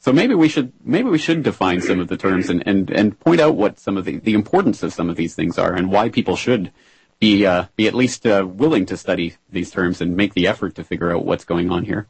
So 0.00 0.12
maybe 0.12 0.34
we 0.34 0.50
should 0.50 0.72
maybe 0.84 1.08
we 1.08 1.16
should 1.16 1.42
define 1.42 1.80
some 1.80 1.98
of 1.98 2.08
the 2.08 2.18
terms 2.18 2.50
and, 2.50 2.62
and, 2.66 2.90
and 2.90 3.18
point 3.18 3.40
out 3.40 3.54
what 3.54 3.78
some 3.78 3.96
of 3.96 4.04
the, 4.04 4.18
the 4.18 4.34
importance 4.34 4.82
of 4.82 4.92
some 4.92 5.08
of 5.08 5.16
these 5.16 5.34
things 5.34 5.58
are 5.58 5.72
and 5.72 5.90
why 5.90 6.10
people 6.10 6.36
should 6.36 6.70
be 7.18 7.46
uh, 7.46 7.66
be 7.76 7.86
at 7.86 7.94
least 7.94 8.26
uh, 8.26 8.46
willing 8.46 8.84
to 8.86 8.98
study 8.98 9.36
these 9.50 9.70
terms 9.70 10.02
and 10.02 10.14
make 10.14 10.34
the 10.34 10.46
effort 10.46 10.74
to 10.74 10.84
figure 10.84 11.10
out 11.10 11.24
what's 11.24 11.44
going 11.44 11.70
on 11.70 11.84
here. 11.84 12.06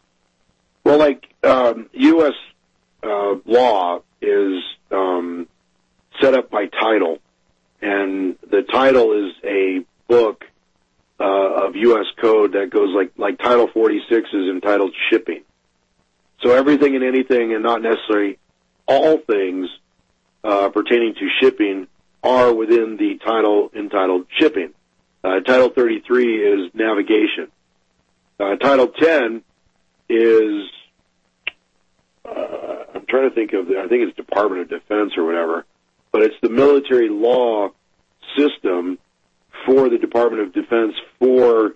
Well, 0.83 0.99
like 0.99 1.33
um, 1.45 1.89
U.S. 1.93 2.35
Uh, 3.03 3.37
law 3.45 4.01
is 4.21 4.63
um, 4.91 5.47
set 6.21 6.35
up 6.35 6.51
by 6.51 6.67
title, 6.67 7.19
and 7.81 8.37
the 8.51 8.63
title 8.63 9.13
is 9.27 9.35
a 9.45 9.85
book 10.09 10.45
uh, 11.21 11.67
of 11.67 11.77
U.S. 11.77 12.07
code 12.21 12.53
that 12.53 12.71
goes 12.71 12.95
like 12.95 13.13
like 13.17 13.39
Title 13.39 13.69
46 13.69 14.29
is 14.33 14.49
entitled 14.51 14.93
shipping. 15.11 15.43
So 16.43 16.51
everything 16.53 16.95
and 16.95 17.05
anything, 17.05 17.55
and 17.55 17.63
not 17.63 17.81
necessarily 17.83 18.39
all 18.87 19.19
things 19.19 19.69
uh, 20.43 20.69
pertaining 20.71 21.15
to 21.15 21.29
shipping, 21.41 21.87
are 22.23 22.53
within 22.53 22.97
the 22.97 23.19
title 23.25 23.71
entitled 23.75 24.27
shipping. 24.39 24.73
Uh, 25.23 25.41
title 25.41 25.71
33 25.71 26.37
is 26.37 26.71
navigation. 26.75 27.49
Uh, 28.39 28.57
title 28.57 28.89
10 28.89 29.43
is 30.09 30.69
uh, 32.25 32.85
I'm 32.95 33.07
trying 33.07 33.29
to 33.29 33.35
think 33.35 33.53
of 33.53 33.69
the, 33.69 33.79
I 33.79 33.89
think 33.89 34.09
it's 34.09 34.17
Department 34.17 34.63
of 34.63 34.69
Defense 34.69 35.13
or 35.17 35.25
whatever, 35.25 35.65
but 36.13 36.23
it's 36.23 36.37
the 36.43 36.49
military 36.49 37.09
law 37.09 37.69
system 38.37 38.99
for 39.67 39.89
the 39.89 39.99
Department 39.99 40.43
of 40.43 40.53
Defense 40.53 40.95
for 41.19 41.75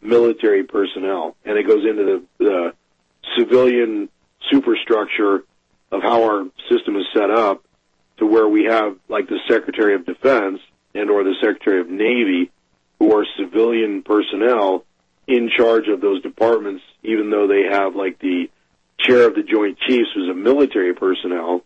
military 0.00 0.64
personnel, 0.64 1.36
and 1.44 1.58
it 1.58 1.66
goes 1.66 1.84
into 1.88 2.04
the, 2.04 2.44
the 2.44 2.72
civilian 3.36 4.08
superstructure 4.50 5.44
of 5.90 6.02
how 6.02 6.24
our 6.24 6.44
system 6.70 6.96
is 6.96 7.06
set 7.14 7.30
up 7.30 7.64
to 8.18 8.26
where 8.26 8.48
we 8.48 8.64
have 8.64 8.96
like 9.08 9.28
the 9.28 9.38
Secretary 9.48 9.94
of 9.94 10.04
Defense 10.04 10.60
and 10.94 11.10
or 11.10 11.24
the 11.24 11.34
Secretary 11.40 11.80
of 11.80 11.88
Navy 11.88 12.50
who 12.98 13.16
are 13.16 13.24
civilian 13.38 14.02
personnel 14.02 14.84
in 15.26 15.50
charge 15.56 15.88
of 15.88 16.00
those 16.00 16.22
departments, 16.22 16.82
even 17.02 17.30
though 17.30 17.46
they 17.46 17.64
have 17.70 17.94
like 17.94 18.18
the 18.18 18.50
chair 18.98 19.28
of 19.28 19.34
the 19.34 19.42
Joint 19.42 19.78
Chiefs 19.86 20.08
who's 20.14 20.30
a 20.30 20.34
military 20.34 20.94
personnel 20.94 21.62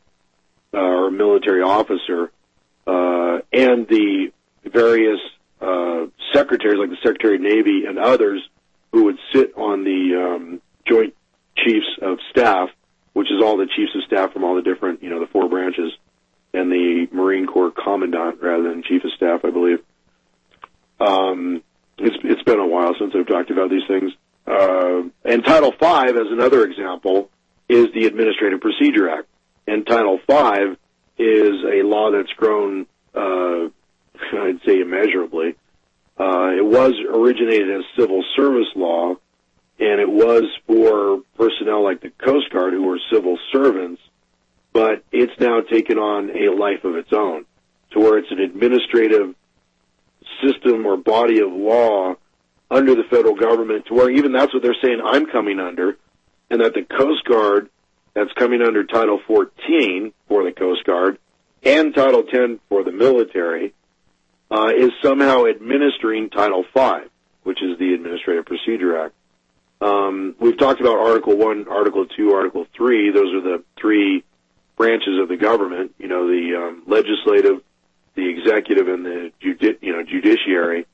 uh, 0.74 0.78
or 0.78 1.08
a 1.08 1.12
military 1.12 1.62
officer, 1.62 2.30
uh, 2.86 3.38
and 3.52 3.86
the 3.88 4.32
various 4.64 5.20
uh, 5.62 6.06
secretaries, 6.34 6.78
like 6.78 6.90
the 6.90 6.96
Secretary 7.02 7.36
of 7.36 7.40
Navy 7.40 7.84
and 7.86 7.98
others, 7.98 8.42
who 8.92 9.04
would 9.04 9.18
sit 9.32 9.54
on 9.56 9.84
the 9.84 10.34
um, 10.36 10.60
Joint 10.86 11.14
Chiefs 11.56 11.86
of 12.02 12.18
Staff, 12.30 12.68
which 13.12 13.28
is 13.30 13.42
all 13.42 13.56
the 13.56 13.66
chiefs 13.66 13.92
of 13.94 14.02
staff 14.04 14.32
from 14.32 14.44
all 14.44 14.56
the 14.56 14.62
different, 14.62 15.02
you 15.02 15.10
know, 15.10 15.20
the 15.20 15.26
four 15.26 15.48
branches, 15.48 15.92
and 16.52 16.70
the 16.70 17.06
Marine 17.12 17.46
Corps 17.46 17.70
Commandant 17.70 18.42
rather 18.42 18.64
than 18.64 18.82
Chief 18.82 19.04
of 19.04 19.12
Staff, 19.16 19.40
I 19.44 19.50
believe. 19.50 19.78
Um, 21.00 21.62
it's 21.98 22.16
it's 22.24 22.42
been 22.42 22.58
a 22.58 22.66
while 22.66 22.94
since 22.98 23.12
I've 23.16 23.26
talked 23.26 23.50
about 23.50 23.70
these 23.70 23.86
things. 23.86 24.12
Uh, 24.46 25.02
and 25.24 25.44
Title 25.44 25.70
V, 25.70 25.86
as 25.86 26.30
another 26.30 26.64
example, 26.64 27.30
is 27.68 27.86
the 27.94 28.06
Administrative 28.06 28.60
Procedure 28.60 29.08
Act. 29.08 29.28
And 29.66 29.86
Title 29.86 30.18
V 30.28 30.76
is 31.18 31.54
a 31.64 31.86
law 31.86 32.10
that's 32.10 32.32
grown, 32.36 32.86
uh, 33.14 33.70
I'd 34.32 34.60
say 34.66 34.80
immeasurably, 34.80 35.56
Uh, 36.18 36.52
it 36.56 36.64
was 36.64 36.92
originated 37.10 37.70
as 37.70 37.84
civil 37.98 38.22
service 38.36 38.68
law, 38.76 39.16
and 39.80 40.00
it 40.00 40.08
was 40.08 40.44
for 40.66 41.22
personnel 41.36 41.82
like 41.82 42.00
the 42.00 42.10
Coast 42.10 42.50
Guard 42.50 42.74
who 42.74 42.82
were 42.82 43.00
civil 43.10 43.38
servants, 43.50 44.00
but 44.72 45.02
it's 45.10 45.32
now 45.40 45.60
taken 45.62 45.98
on 45.98 46.30
a 46.30 46.52
life 46.54 46.84
of 46.84 46.96
its 46.96 47.12
own, 47.12 47.46
to 47.92 47.98
where 47.98 48.18
it's 48.18 48.30
an 48.30 48.40
administrative 48.40 49.34
system 50.44 50.86
or 50.86 50.96
body 50.98 51.40
of 51.40 51.50
law 51.50 52.14
under 52.70 52.94
the 52.94 53.04
federal 53.04 53.34
government, 53.34 53.86
to 53.86 53.94
where 53.94 54.10
even 54.10 54.32
that's 54.32 54.52
what 54.52 54.62
they're 54.62 54.76
saying 54.82 55.00
I'm 55.02 55.26
coming 55.26 55.58
under, 55.58 55.96
and 56.50 56.60
that 56.60 56.74
the 56.74 56.82
Coast 56.84 57.24
Guard 57.24 57.70
that's 58.14 58.32
coming 58.34 58.60
under 58.62 58.84
Title 58.84 59.18
14 59.26 60.12
for 60.28 60.44
the 60.44 60.52
Coast 60.52 60.84
Guard 60.84 61.18
and 61.62 61.94
Title 61.94 62.22
10 62.22 62.60
for 62.68 62.84
the 62.84 62.92
military 62.92 63.72
uh, 64.52 64.68
is 64.76 64.90
somehow 65.02 65.46
administering 65.46 66.28
Title 66.28 66.64
5, 66.74 67.08
which 67.42 67.62
is 67.62 67.78
the 67.78 67.94
Administrative 67.94 68.44
Procedure 68.44 69.06
Act. 69.06 69.14
Um, 69.80 70.36
we've 70.38 70.58
talked 70.58 70.80
about 70.80 70.98
Article 70.98 71.36
1, 71.36 71.66
Article 71.68 72.06
2, 72.06 72.34
Article 72.34 72.66
3. 72.76 73.12
Those 73.12 73.32
are 73.34 73.40
the 73.40 73.64
three 73.80 74.24
branches 74.76 75.18
of 75.20 75.28
the 75.28 75.38
government, 75.38 75.94
you 75.98 76.06
know, 76.06 76.26
the 76.28 76.54
um, 76.56 76.82
legislative, 76.86 77.62
the 78.14 78.28
executive, 78.28 78.88
and 78.88 79.06
the 79.06 79.32
judi- 79.42 79.78
you 79.80 79.92
know, 79.92 80.02
judiciary. 80.02 80.86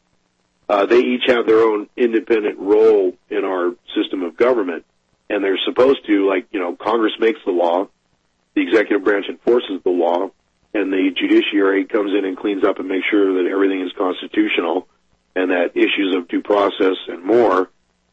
Uh, 0.68 0.86
they 0.86 1.00
each 1.00 1.24
have 1.26 1.44
their 1.46 1.58
own 1.58 1.88
independent 1.96 2.58
role 2.58 3.14
in 3.28 3.44
our 3.44 3.74
system 3.96 4.22
of 4.22 4.36
government, 4.36 4.84
and 5.28 5.42
they're 5.42 5.58
supposed 5.66 6.06
to, 6.06 6.28
like, 6.28 6.46
you 6.52 6.60
know, 6.60 6.76
Congress 6.76 7.12
makes 7.18 7.40
the 7.44 7.50
law, 7.50 7.88
the 8.54 8.62
executive 8.62 9.02
branch 9.02 9.26
enforces 9.28 9.80
the 9.82 9.90
law, 9.90 10.30
and 10.74 10.92
the 10.92 11.10
judiciary 11.16 11.84
comes 11.84 12.12
in 12.16 12.24
and 12.24 12.36
cleans 12.36 12.64
up 12.64 12.78
and 12.78 12.88
makes 12.88 13.06
sure 13.10 13.42
that 13.42 13.50
everything 13.50 13.80
is 13.80 13.92
constitutional 13.96 14.88
and 15.34 15.50
that 15.50 15.76
issues 15.76 16.14
of 16.16 16.28
due 16.28 16.42
process 16.42 16.96
and 17.08 17.24
more 17.24 17.70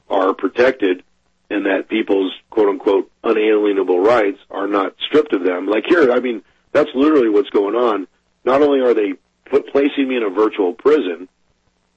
are 0.09 0.33
protected 0.33 1.03
and 1.49 1.65
that 1.65 1.89
people's 1.89 2.31
quote 2.49 2.69
unquote 2.69 3.11
unalienable 3.23 3.99
rights 3.99 4.39
are 4.49 4.67
not 4.67 4.95
stripped 5.07 5.33
of 5.33 5.43
them. 5.43 5.67
Like 5.67 5.85
here, 5.87 6.11
I 6.11 6.19
mean, 6.19 6.43
that's 6.71 6.89
literally 6.95 7.29
what's 7.29 7.49
going 7.49 7.75
on. 7.75 8.07
Not 8.43 8.61
only 8.61 8.79
are 8.79 8.93
they 8.93 9.13
put, 9.45 9.67
placing 9.71 10.07
me 10.07 10.17
in 10.17 10.23
a 10.23 10.29
virtual 10.29 10.73
prison 10.73 11.27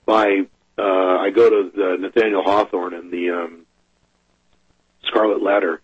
by, 0.07 0.47
uh, 0.79 0.83
I 0.83 1.31
go 1.31 1.49
to 1.51 1.71
the 1.75 1.97
Nathaniel 1.99 2.43
Hawthorne 2.43 2.95
and 2.95 3.11
the, 3.11 3.31
um, 3.31 3.67
Scarlet 5.05 5.43
Letter 5.43 5.81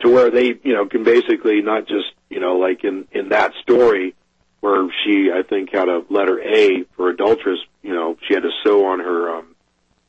to 0.00 0.10
where 0.10 0.30
they, 0.30 0.54
you 0.62 0.74
know, 0.74 0.86
can 0.86 1.04
basically 1.04 1.62
not 1.62 1.86
just, 1.86 2.06
you 2.28 2.40
know, 2.40 2.56
like 2.56 2.84
in, 2.84 3.06
in 3.12 3.30
that 3.30 3.52
story 3.62 4.14
where 4.60 4.88
she, 5.04 5.30
I 5.32 5.42
think, 5.42 5.70
had 5.72 5.88
a 5.88 6.02
letter 6.10 6.40
A 6.40 6.84
for 6.96 7.10
adulteress, 7.10 7.60
you 7.82 7.94
know, 7.94 8.16
she 8.26 8.34
had 8.34 8.42
to 8.42 8.50
sew 8.64 8.86
on 8.86 9.00
her, 9.00 9.36
um, 9.36 9.54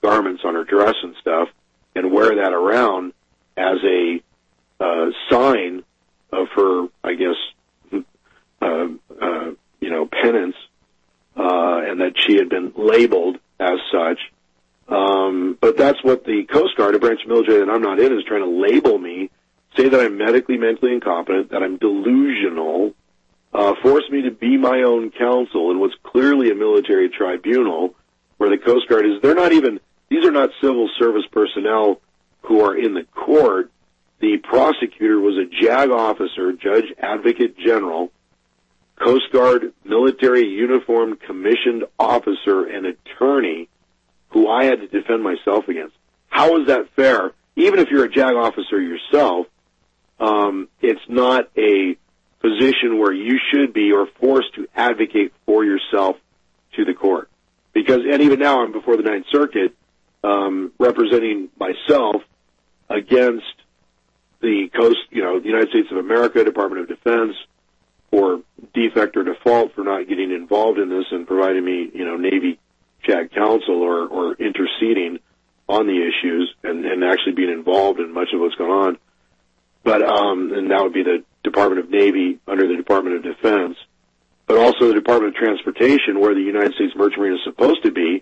garments 0.01 0.43
on 0.45 0.55
her 0.55 0.63
dress 0.63 0.95
and 1.01 1.15
stuff 1.21 1.49
and 1.95 2.11
wear 2.11 2.35
that 2.35 2.53
around 2.53 3.13
as 3.55 3.77
a, 3.83 4.21
uh, 4.79 5.07
sign 5.29 5.83
of 6.31 6.47
her, 6.55 6.87
I 7.03 7.13
guess, 7.13 7.35
uh, 8.61 8.87
uh, 9.21 9.51
you 9.79 9.89
know, 9.89 10.07
penance, 10.07 10.55
uh, 11.35 11.81
and 11.85 12.01
that 12.01 12.13
she 12.15 12.35
had 12.35 12.49
been 12.49 12.73
labeled 12.75 13.37
as 13.59 13.79
such. 13.91 14.19
Um, 14.89 15.57
but 15.59 15.77
that's 15.77 16.01
what 16.03 16.23
the 16.23 16.45
Coast 16.45 16.77
Guard, 16.77 16.95
a 16.95 16.99
branch 16.99 17.21
of 17.23 17.29
military 17.29 17.59
that 17.59 17.71
I'm 17.71 17.81
not 17.81 17.99
in, 17.99 18.17
is 18.17 18.23
trying 18.25 18.43
to 18.43 18.49
label 18.49 18.97
me, 18.97 19.29
say 19.77 19.89
that 19.89 19.99
I'm 19.99 20.17
medically, 20.17 20.57
mentally 20.57 20.93
incompetent, 20.93 21.51
that 21.51 21.63
I'm 21.63 21.77
delusional, 21.77 22.93
uh, 23.53 23.73
force 23.81 24.03
me 24.09 24.23
to 24.23 24.31
be 24.31 24.57
my 24.57 24.83
own 24.85 25.11
counsel 25.11 25.71
in 25.71 25.79
what's 25.79 25.95
clearly 26.03 26.51
a 26.51 26.55
military 26.55 27.09
tribunal, 27.09 27.95
where 28.37 28.49
the 28.49 28.57
Coast 28.57 28.87
Guard 28.89 29.05
is. 29.05 29.21
They're 29.21 29.35
not 29.35 29.53
even. 29.53 29.79
These 30.09 30.25
are 30.25 30.31
not 30.31 30.49
civil 30.61 30.89
service 30.99 31.25
personnel 31.31 32.01
who 32.41 32.61
are 32.63 32.77
in 32.77 32.93
the 32.93 33.03
court. 33.03 33.71
The 34.19 34.37
prosecutor 34.37 35.19
was 35.19 35.37
a 35.37 35.63
JAG 35.63 35.89
officer, 35.91 36.53
Judge 36.53 36.85
Advocate 36.97 37.57
General, 37.57 38.11
Coast 38.95 39.31
Guard 39.31 39.73
military 39.85 40.47
uniformed 40.47 41.19
commissioned 41.21 41.83
officer 41.99 42.65
and 42.65 42.85
attorney 42.85 43.69
who 44.29 44.49
I 44.49 44.65
had 44.65 44.79
to 44.81 44.87
defend 44.87 45.23
myself 45.23 45.67
against. 45.67 45.95
How 46.29 46.59
is 46.59 46.67
that 46.67 46.89
fair? 46.95 47.31
Even 47.55 47.79
if 47.79 47.89
you're 47.89 48.05
a 48.05 48.11
JAG 48.11 48.35
officer 48.35 48.81
yourself, 48.81 49.47
um, 50.19 50.67
it's 50.81 51.01
not 51.07 51.49
a 51.57 51.97
position 52.39 52.99
where 52.99 53.13
you 53.13 53.39
should 53.51 53.73
be 53.73 53.91
or 53.91 54.07
forced 54.19 54.53
to 54.55 54.67
advocate 54.75 55.33
for 55.45 55.63
yourself 55.63 56.15
to 56.75 56.85
the 56.85 56.93
court. 56.93 57.29
Because, 57.73 58.01
and 58.11 58.21
even 58.21 58.39
now 58.39 58.63
I'm 58.63 58.71
before 58.71 58.97
the 58.97 59.03
Ninth 59.03 59.25
Circuit, 59.31 59.75
um, 60.23 60.71
representing 60.79 61.49
myself 61.59 62.21
against 62.89 63.45
the 64.41 64.69
coast, 64.75 64.97
you 65.09 65.23
know, 65.23 65.39
the 65.39 65.47
United 65.47 65.69
States 65.69 65.87
of 65.91 65.97
America, 65.97 66.43
Department 66.43 66.83
of 66.83 66.87
Defense, 66.87 67.35
for 68.09 68.41
defect 68.73 69.17
or 69.17 69.23
default 69.23 69.73
for 69.75 69.83
not 69.83 70.07
getting 70.07 70.31
involved 70.31 70.79
in 70.79 70.89
this 70.89 71.05
and 71.11 71.27
providing 71.27 71.63
me, 71.63 71.89
you 71.93 72.05
know, 72.05 72.15
Navy 72.15 72.59
JAG 73.03 73.31
counsel 73.31 73.81
or, 73.81 74.07
or 74.07 74.33
interceding 74.35 75.19
on 75.67 75.87
the 75.87 76.07
issues 76.07 76.53
and, 76.63 76.85
and 76.85 77.03
actually 77.03 77.33
being 77.33 77.51
involved 77.51 77.99
in 77.99 78.13
much 78.13 78.29
of 78.33 78.39
what's 78.39 78.55
going 78.55 78.71
on. 78.71 78.97
But, 79.87 80.01
um, 80.01 80.51
and 80.51 80.69
that 80.69 80.83
would 80.83 80.91
be 80.91 81.03
the 81.03 81.23
Department 81.45 81.79
of 81.79 81.89
Navy 81.89 82.39
under 82.45 82.67
the 82.67 82.75
Department 82.75 83.15
of 83.15 83.23
Defense, 83.23 83.77
but 84.45 84.57
also 84.57 84.89
the 84.89 84.93
Department 84.93 85.33
of 85.33 85.41
Transportation 85.41 86.19
where 86.19 86.35
the 86.35 86.41
United 86.41 86.73
States 86.73 86.91
Merchant 86.93 87.21
Marine 87.21 87.35
is 87.35 87.39
supposed 87.45 87.83
to 87.83 87.91
be, 87.91 88.21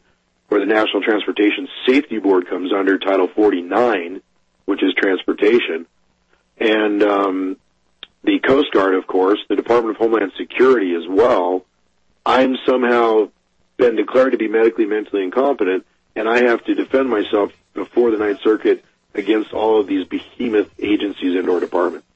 where 0.50 0.60
the 0.60 0.68
National 0.68 1.02
Transportation 1.02 1.68
Safety 1.88 2.20
Board 2.20 2.48
comes 2.48 2.72
under 2.72 3.00
Title 3.00 3.28
49, 3.36 4.22
which 4.66 4.84
is 4.84 4.94
transportation. 4.94 5.88
And, 6.60 7.02
um, 7.02 7.58
the 8.24 8.38
Coast 8.38 8.68
Guard, 8.72 8.94
of 8.94 9.08
course, 9.08 9.40
the 9.50 9.56
Department 9.56 9.96
of 9.96 10.00
Homeland 10.00 10.34
Security 10.38 10.94
as 10.94 11.08
well. 11.10 11.66
I'm 12.24 12.58
somehow 12.64 13.32
been 13.78 13.96
declared 13.96 14.34
to 14.34 14.38
be 14.38 14.48
medically, 14.48 14.86
mentally 14.86 15.24
incompetent, 15.24 15.84
and 16.16 16.30
I 16.30 16.44
have 16.46 16.64
to 16.66 16.76
defend 16.76 17.10
myself 17.10 17.52
before 17.74 18.12
the 18.12 18.18
Ninth 18.18 18.42
Circuit 18.44 18.86
against 19.16 19.54
all 19.54 19.80
of 19.80 19.88
these 19.88 20.06
behemoth 20.08 20.70
agencies 20.80 21.36
and 21.36 21.50
or 21.50 21.60
departments. 21.60 22.08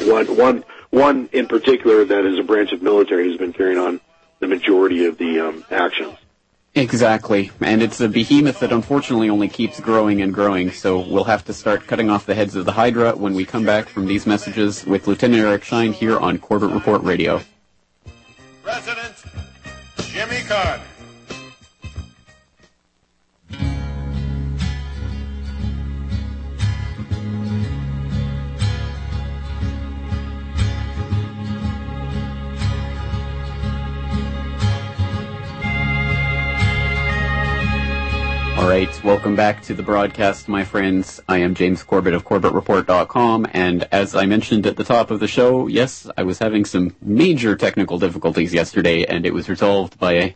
One, 0.00 0.36
one, 0.36 0.64
one 0.90 1.28
in 1.32 1.46
particular 1.46 2.04
that 2.04 2.24
is 2.24 2.38
a 2.38 2.42
branch 2.42 2.72
of 2.72 2.82
military 2.82 3.28
has 3.28 3.38
been 3.38 3.52
carrying 3.52 3.78
on 3.78 4.00
the 4.40 4.46
majority 4.46 5.06
of 5.06 5.18
the 5.18 5.40
um, 5.40 5.64
actions. 5.70 6.16
Exactly. 6.74 7.50
And 7.60 7.82
it's 7.82 8.00
a 8.00 8.08
behemoth 8.08 8.60
that 8.60 8.72
unfortunately 8.72 9.28
only 9.30 9.48
keeps 9.48 9.80
growing 9.80 10.22
and 10.22 10.32
growing, 10.32 10.70
so 10.70 11.00
we'll 11.00 11.24
have 11.24 11.44
to 11.46 11.52
start 11.52 11.86
cutting 11.86 12.08
off 12.08 12.26
the 12.26 12.34
heads 12.34 12.54
of 12.54 12.66
the 12.66 12.72
Hydra 12.72 13.16
when 13.16 13.34
we 13.34 13.44
come 13.44 13.64
back 13.64 13.88
from 13.88 14.06
these 14.06 14.26
messages 14.26 14.84
with 14.86 15.06
Lieutenant 15.08 15.42
Eric 15.42 15.64
Shine 15.64 15.92
here 15.92 16.18
on 16.18 16.38
Corbett 16.38 16.70
Report 16.70 17.02
Radio. 17.02 17.40
President 18.62 19.14
Jimmy 19.96 20.42
Carter. 20.46 20.82
Right, 38.68 39.02
welcome 39.02 39.34
back 39.34 39.62
to 39.62 39.72
the 39.72 39.82
broadcast, 39.82 40.46
my 40.46 40.62
friends. 40.62 41.22
I 41.26 41.38
am 41.38 41.54
James 41.54 41.82
Corbett 41.82 42.12
of 42.12 42.26
CorbettReport.com, 42.26 43.46
and 43.54 43.88
as 43.90 44.14
I 44.14 44.26
mentioned 44.26 44.66
at 44.66 44.76
the 44.76 44.84
top 44.84 45.10
of 45.10 45.20
the 45.20 45.26
show, 45.26 45.68
yes, 45.68 46.06
I 46.18 46.24
was 46.24 46.38
having 46.38 46.66
some 46.66 46.94
major 47.00 47.56
technical 47.56 47.98
difficulties 47.98 48.52
yesterday, 48.52 49.06
and 49.06 49.24
it 49.24 49.32
was 49.32 49.48
resolved 49.48 49.98
by 49.98 50.12
a 50.12 50.34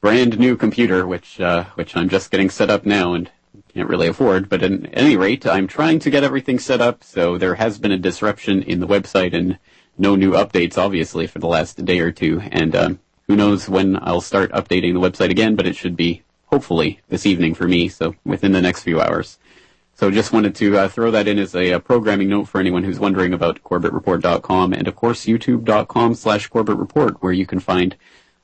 brand 0.00 0.40
new 0.40 0.56
computer, 0.56 1.06
which 1.06 1.40
uh, 1.40 1.66
which 1.76 1.96
I'm 1.96 2.08
just 2.08 2.32
getting 2.32 2.50
set 2.50 2.68
up 2.68 2.84
now 2.84 3.14
and 3.14 3.30
can't 3.72 3.88
really 3.88 4.08
afford. 4.08 4.48
But 4.48 4.64
at 4.64 4.72
any 4.92 5.16
rate, 5.16 5.46
I'm 5.46 5.68
trying 5.68 6.00
to 6.00 6.10
get 6.10 6.24
everything 6.24 6.58
set 6.58 6.80
up, 6.80 7.04
so 7.04 7.38
there 7.38 7.54
has 7.54 7.78
been 7.78 7.92
a 7.92 7.96
disruption 7.96 8.60
in 8.64 8.80
the 8.80 8.88
website 8.88 9.34
and 9.34 9.56
no 9.96 10.16
new 10.16 10.32
updates, 10.32 10.76
obviously, 10.76 11.28
for 11.28 11.38
the 11.38 11.46
last 11.46 11.84
day 11.84 12.00
or 12.00 12.10
two, 12.10 12.40
and 12.50 12.74
um, 12.74 12.98
who 13.28 13.36
knows 13.36 13.68
when 13.68 13.96
I'll 14.02 14.20
start 14.20 14.50
updating 14.50 14.94
the 14.94 15.08
website 15.08 15.30
again, 15.30 15.54
but 15.54 15.66
it 15.68 15.76
should 15.76 15.96
be 15.96 16.24
hopefully 16.50 17.00
this 17.08 17.26
evening 17.26 17.54
for 17.54 17.68
me, 17.68 17.88
so 17.88 18.14
within 18.24 18.52
the 18.52 18.62
next 18.62 18.82
few 18.82 19.00
hours. 19.00 19.38
So 19.94 20.12
just 20.12 20.32
wanted 20.32 20.54
to 20.56 20.78
uh, 20.78 20.88
throw 20.88 21.10
that 21.10 21.26
in 21.26 21.40
as 21.40 21.56
a, 21.56 21.72
uh 21.72 21.78
programming 21.80 22.28
note 22.28 22.44
for 22.44 22.60
anyone 22.60 22.84
who's 22.84 23.00
wondering 23.00 23.34
about 23.34 23.62
CorbettReport.com 23.64 24.72
and 24.72 24.86
of 24.86 24.94
course 24.94 25.26
YouTube.com 25.26 26.14
slash 26.14 26.46
Corbett 26.46 26.76
Report 26.76 27.20
where 27.20 27.32
you 27.32 27.46
can 27.46 27.58
find 27.58 27.96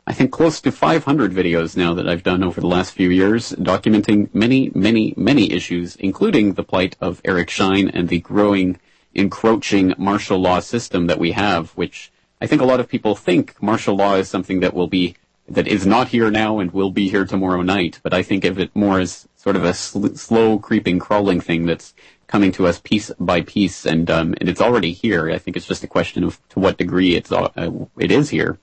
I 0.05 0.13
think 0.13 0.33
close 0.33 0.61
to 0.61 0.73
500 0.73 1.33
videos 1.33 1.77
now 1.77 1.95
that 1.95 2.09
I've 2.09 2.25
done 2.25 2.43
over 2.43 2.61
the 2.61 2.67
last 2.67 2.93
few 2.93 3.09
years 3.09 3.53
documenting 3.53 4.35
many, 4.35 4.73
many, 4.75 5.15
many 5.17 5.53
issues 5.53 5.95
including 5.97 6.55
the 6.55 6.65
plight 6.65 6.97
of 7.01 7.23
Eric 7.25 7.51
Shine 7.51 7.89
and 7.89 8.09
the 8.09 8.19
growing 8.19 8.81
encroaching 9.15 9.95
martial 9.97 10.39
law 10.39 10.59
system 10.59 11.07
that 11.07 11.21
we 11.21 11.33
have 11.33 11.71
which 11.77 12.11
I 12.41 12.49
think 12.49 12.61
a 12.61 12.67
lot 12.67 12.81
of 12.81 12.89
people 12.89 13.15
think 13.15 13.63
martial 13.63 13.95
law 13.95 14.17
is 14.17 14.29
something 14.29 14.59
that 14.59 14.75
will 14.75 14.89
be 14.89 15.15
that 15.49 15.67
is 15.67 15.87
not 15.87 16.09
here 16.09 16.31
now 16.31 16.59
and 16.59 16.73
will 16.73 16.91
be 16.91 17.09
here 17.09 17.25
tomorrow 17.25 17.63
night. 17.63 18.01
But 18.03 18.15
I 18.15 18.23
think 18.23 18.45
of 18.45 18.59
it 18.59 18.75
more 18.75 19.01
as 19.01 19.29
sort 19.37 19.57
of 19.57 19.65
a 19.65 19.75
sl- 19.75 20.15
slow, 20.15 20.59
creeping, 20.59 20.99
crawling 20.99 21.41
thing 21.41 21.67
that's 21.67 21.95
coming 22.27 22.53
to 22.53 22.67
us 22.67 22.81
piece 22.81 23.11
by 23.21 23.43
piece, 23.43 23.85
and 23.85 24.11
um, 24.11 24.35
and 24.41 24.49
it's 24.49 24.61
already 24.61 24.93
here. 24.93 25.31
I 25.31 25.39
think 25.39 25.57
it's 25.57 25.67
just 25.67 25.85
a 25.85 25.89
question 25.89 26.25
of 26.25 26.41
to 26.51 26.61
what 26.61 26.79
degree 26.79 27.15
it's 27.15 27.31
uh, 27.31 27.71
it 27.99 28.11
is 28.11 28.31
here. 28.31 28.59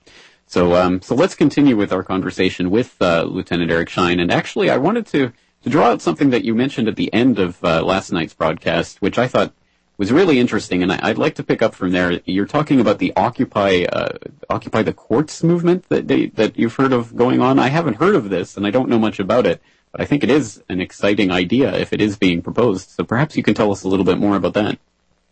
So 0.46 0.74
um, 0.74 1.00
so 1.00 1.14
let's 1.14 1.34
continue 1.34 1.76
with 1.76 1.92
our 1.92 2.02
conversation 2.02 2.70
with 2.70 2.96
uh, 3.00 3.22
Lieutenant 3.22 3.70
Eric 3.70 3.88
Shine. 3.88 4.20
And 4.20 4.32
actually, 4.32 4.68
I 4.70 4.76
wanted 4.76 5.06
to 5.08 5.32
to 5.62 5.70
draw 5.70 5.86
out 5.90 6.02
something 6.02 6.30
that 6.30 6.44
you 6.44 6.54
mentioned 6.54 6.88
at 6.88 6.96
the 6.96 7.12
end 7.12 7.38
of 7.38 7.62
uh, 7.64 7.82
last 7.84 8.10
night's 8.12 8.34
broadcast, 8.34 9.00
which 9.00 9.18
I 9.18 9.28
thought 9.28 9.54
was 10.02 10.10
really 10.10 10.40
interesting, 10.40 10.82
and 10.82 10.90
I, 10.90 11.10
would 11.10 11.18
like 11.18 11.36
to 11.36 11.44
pick 11.44 11.62
up 11.62 11.76
from 11.76 11.92
there. 11.92 12.20
You're 12.24 12.44
talking 12.44 12.80
about 12.80 12.98
the 12.98 13.12
Occupy 13.14 13.84
uh, 13.84 14.18
Occupy 14.50 14.82
the 14.82 14.92
Courts 14.92 15.44
movement 15.44 15.88
that 15.90 16.08
they, 16.08 16.26
that 16.30 16.58
you've 16.58 16.74
heard 16.74 16.92
of 16.92 17.14
going 17.14 17.40
on. 17.40 17.60
I 17.60 17.68
haven't 17.68 17.98
heard 17.98 18.16
of 18.16 18.28
this, 18.28 18.56
and 18.56 18.66
I 18.66 18.70
don't 18.70 18.88
know 18.88 18.98
much 18.98 19.20
about 19.20 19.46
it, 19.46 19.62
but 19.92 20.00
I 20.00 20.04
think 20.04 20.24
it 20.24 20.30
is 20.30 20.60
an 20.68 20.80
exciting 20.80 21.30
idea 21.30 21.72
if 21.78 21.92
it 21.92 22.00
is 22.00 22.16
being 22.16 22.42
proposed. 22.42 22.90
So 22.90 23.04
perhaps 23.04 23.36
you 23.36 23.44
can 23.44 23.54
tell 23.54 23.70
us 23.70 23.84
a 23.84 23.88
little 23.88 24.04
bit 24.04 24.18
more 24.18 24.34
about 24.34 24.54
that. 24.54 24.76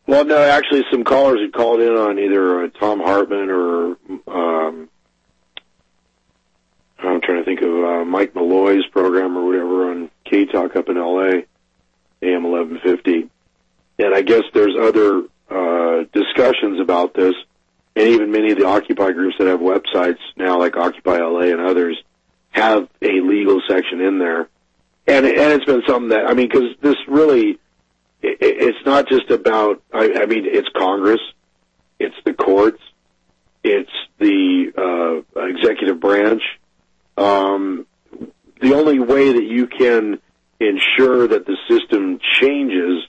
Well, 0.06 0.24
no, 0.24 0.40
actually, 0.40 0.85
some 0.88 1.02
callers 1.02 1.40
had 1.40 1.52
called 1.52 1.80
in 1.80 1.96
on 1.96 2.20
either 2.20 2.62
uh, 2.62 2.68
Thom 2.78 3.00
Hartmann 3.00 3.50
or 3.50 3.96
um, 4.28 4.88
I'm 7.00 7.20
trying 7.22 7.38
to 7.38 7.44
think 7.44 7.62
of 7.62 7.72
uh, 7.72 8.04
Mike 8.04 8.37
Malloy's 8.37 8.87
program 8.92 9.37
or 9.37 9.44
whatever 9.44 9.90
on 9.90 10.11
K 10.24 10.46
Talk 10.46 10.76
up 10.76 10.88
in 10.88 10.96
L.A. 10.96 11.44
AM 12.22 12.44
1150 12.44 13.30
and 14.00 14.14
I 14.14 14.22
guess 14.22 14.42
there's 14.54 14.74
other 14.80 15.22
uh, 15.50 16.04
discussions 16.12 16.80
about 16.80 17.14
this, 17.14 17.34
and 17.94 18.08
even 18.08 18.32
many 18.32 18.52
of 18.52 18.58
the 18.58 18.66
Occupy 18.66 19.12
groups 19.12 19.36
that 19.38 19.46
have 19.46 19.60
websites 19.60 20.18
now, 20.36 20.58
like 20.58 20.76
Occupy 20.76 21.18
LA 21.18 21.52
and 21.52 21.60
others, 21.60 22.02
have 22.50 22.88
a 23.02 23.20
legal 23.20 23.60
section 23.68 24.00
in 24.00 24.18
there. 24.18 24.48
And 25.06 25.26
and 25.26 25.52
it's 25.52 25.64
been 25.64 25.82
something 25.86 26.10
that 26.10 26.26
I 26.26 26.34
mean, 26.34 26.48
because 26.48 26.76
this 26.80 26.96
really, 27.08 27.58
it, 28.22 28.38
it's 28.40 28.86
not 28.86 29.08
just 29.08 29.30
about. 29.30 29.82
I, 29.92 30.22
I 30.22 30.26
mean, 30.26 30.44
it's 30.46 30.68
Congress, 30.76 31.20
it's 31.98 32.16
the 32.24 32.32
courts, 32.32 32.80
it's 33.62 33.90
the 34.18 35.24
uh, 35.36 35.42
executive 35.42 36.00
branch. 36.00 36.42
Um, 37.16 37.86
the 38.60 38.74
only 38.74 38.98
way 38.98 39.32
that 39.32 39.44
you 39.44 39.66
can 39.66 40.20
ensure 40.58 41.28
that 41.28 41.46
the 41.46 41.56
system 41.68 42.20
changes 42.40 43.04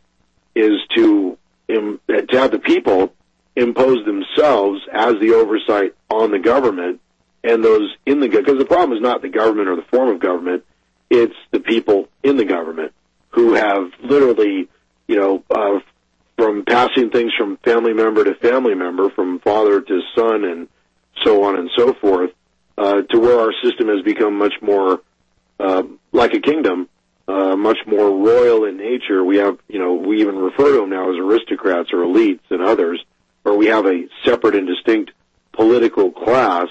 is 0.56 0.74
to 0.96 1.38
to 1.74 2.00
have 2.32 2.52
the 2.52 2.60
people 2.60 3.14
impose 3.56 4.06
themselves 4.06 4.82
as 4.92 5.16
the 5.22 5.34
oversight 5.34 5.94
on 6.10 6.32
the 6.32 6.40
government 6.40 7.02
and 7.44 7.64
those 7.64 7.90
in 8.06 8.20
the 8.20 8.28
because 8.28 8.58
the 8.58 8.66
problem 8.66 8.98
is 8.98 9.02
not 9.02 9.22
the 9.22 9.30
government 9.30 9.68
or 9.68 9.76
the 9.76 9.82
form 9.84 10.10
of 10.10 10.20
government 10.20 10.64
it's 11.10 11.36
the 11.52 11.60
people 11.60 12.08
in 12.24 12.38
the 12.38 12.46
government 12.46 12.94
who 13.30 13.54
have 13.54 13.92
literally 14.04 14.70
you 15.08 15.20
know 15.20 15.44
uh, 15.50 15.80
from 16.38 16.64
passing 16.66 17.10
things 17.10 17.32
from 17.38 17.58
family 17.58 17.94
member 17.94 18.24
to 18.24 18.36
family 18.36 18.76
member 18.76 19.10
from 19.10 19.40
father 19.40 19.82
to 19.82 20.02
son 20.16 20.44
and 20.46 20.68
so 21.24 21.44
on 21.44 21.58
and 21.58 21.70
so 21.76 21.94
forth 21.94 22.32
uh, 22.78 23.02
to 23.02 23.20
where 23.20 23.40
our 23.40 23.54
system 23.64 23.90
has 23.90 24.02
become 24.04 24.38
much 24.38 24.54
more 24.62 25.02
uh, 25.60 25.84
like 26.12 26.34
a 26.34 26.40
kingdom 26.40 26.88
uh, 27.32 27.56
much 27.56 27.78
more 27.88 28.10
royal 28.10 28.66
in 28.66 28.78
nature. 28.78 29.24
We 29.24 29.38
have, 29.38 29.58
you 29.70 29.80
know, 29.80 29.94
we 29.94 30.22
even 30.22 30.36
refer 30.36 30.72
to 30.74 30.82
them 30.82 30.90
now 30.90 31.10
as 31.12 31.18
aristocrats 31.18 31.94
or 31.94 32.00
elites 32.00 32.42
and 32.50 32.62
others, 32.62 33.04
where 33.44 33.56
we 33.56 33.68
have 33.68 33.86
a 33.86 34.08
separate 34.26 34.56
and 34.56 34.68
distinct 34.68 35.12
political 35.54 36.12
class, 36.12 36.68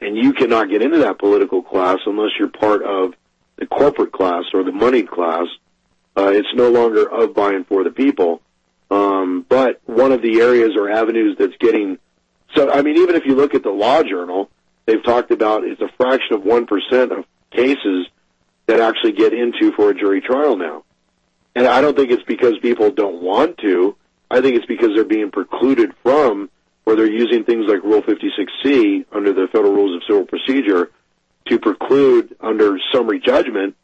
and 0.00 0.16
you 0.16 0.32
cannot 0.32 0.70
get 0.70 0.82
into 0.82 0.98
that 0.98 1.18
political 1.18 1.62
class 1.62 1.98
unless 2.06 2.30
you're 2.38 2.48
part 2.48 2.82
of 2.82 3.14
the 3.56 3.66
corporate 3.66 4.12
class 4.12 4.44
or 4.52 4.64
the 4.64 4.72
moneyed 4.72 5.08
class. 5.08 5.46
Uh, 6.16 6.32
it's 6.32 6.48
no 6.54 6.70
longer 6.70 7.08
of 7.08 7.34
by 7.34 7.52
and 7.52 7.66
for 7.66 7.84
the 7.84 7.90
people. 7.90 8.42
Um, 8.90 9.46
but 9.48 9.80
one 9.86 10.12
of 10.12 10.20
the 10.20 10.40
areas 10.40 10.72
or 10.76 10.90
avenues 10.90 11.36
that's 11.38 11.56
getting 11.60 11.98
so, 12.54 12.70
I 12.70 12.82
mean, 12.82 12.98
even 12.98 13.14
if 13.14 13.24
you 13.24 13.34
look 13.34 13.54
at 13.54 13.62
the 13.62 13.70
Law 13.70 14.02
Journal, 14.02 14.50
they've 14.84 15.02
talked 15.02 15.30
about 15.30 15.64
it's 15.64 15.80
a 15.80 15.88
fraction 15.96 16.34
of 16.34 16.42
one 16.44 16.66
percent 16.66 17.12
of 17.12 17.24
cases 17.50 18.08
that 18.66 18.80
actually 18.80 19.12
get 19.12 19.32
into 19.32 19.72
for 19.72 19.90
a 19.90 19.94
jury 19.94 20.20
trial 20.20 20.56
now. 20.56 20.84
And 21.54 21.66
I 21.66 21.80
don't 21.80 21.96
think 21.96 22.10
it's 22.10 22.22
because 22.22 22.58
people 22.60 22.90
don't 22.90 23.22
want 23.22 23.58
to. 23.58 23.96
I 24.30 24.40
think 24.40 24.56
it's 24.56 24.66
because 24.66 24.90
they're 24.94 25.04
being 25.04 25.30
precluded 25.30 25.92
from, 26.02 26.50
or 26.86 26.96
they're 26.96 27.10
using 27.10 27.44
things 27.44 27.66
like 27.68 27.82
Rule 27.82 28.02
56C 28.02 29.04
under 29.12 29.32
the 29.32 29.48
Federal 29.52 29.72
Rules 29.72 29.96
of 29.96 30.02
Civil 30.08 30.24
Procedure 30.24 30.90
to 31.48 31.58
preclude, 31.58 32.36
under 32.40 32.78
summary 32.92 33.20
judgment, 33.20 33.76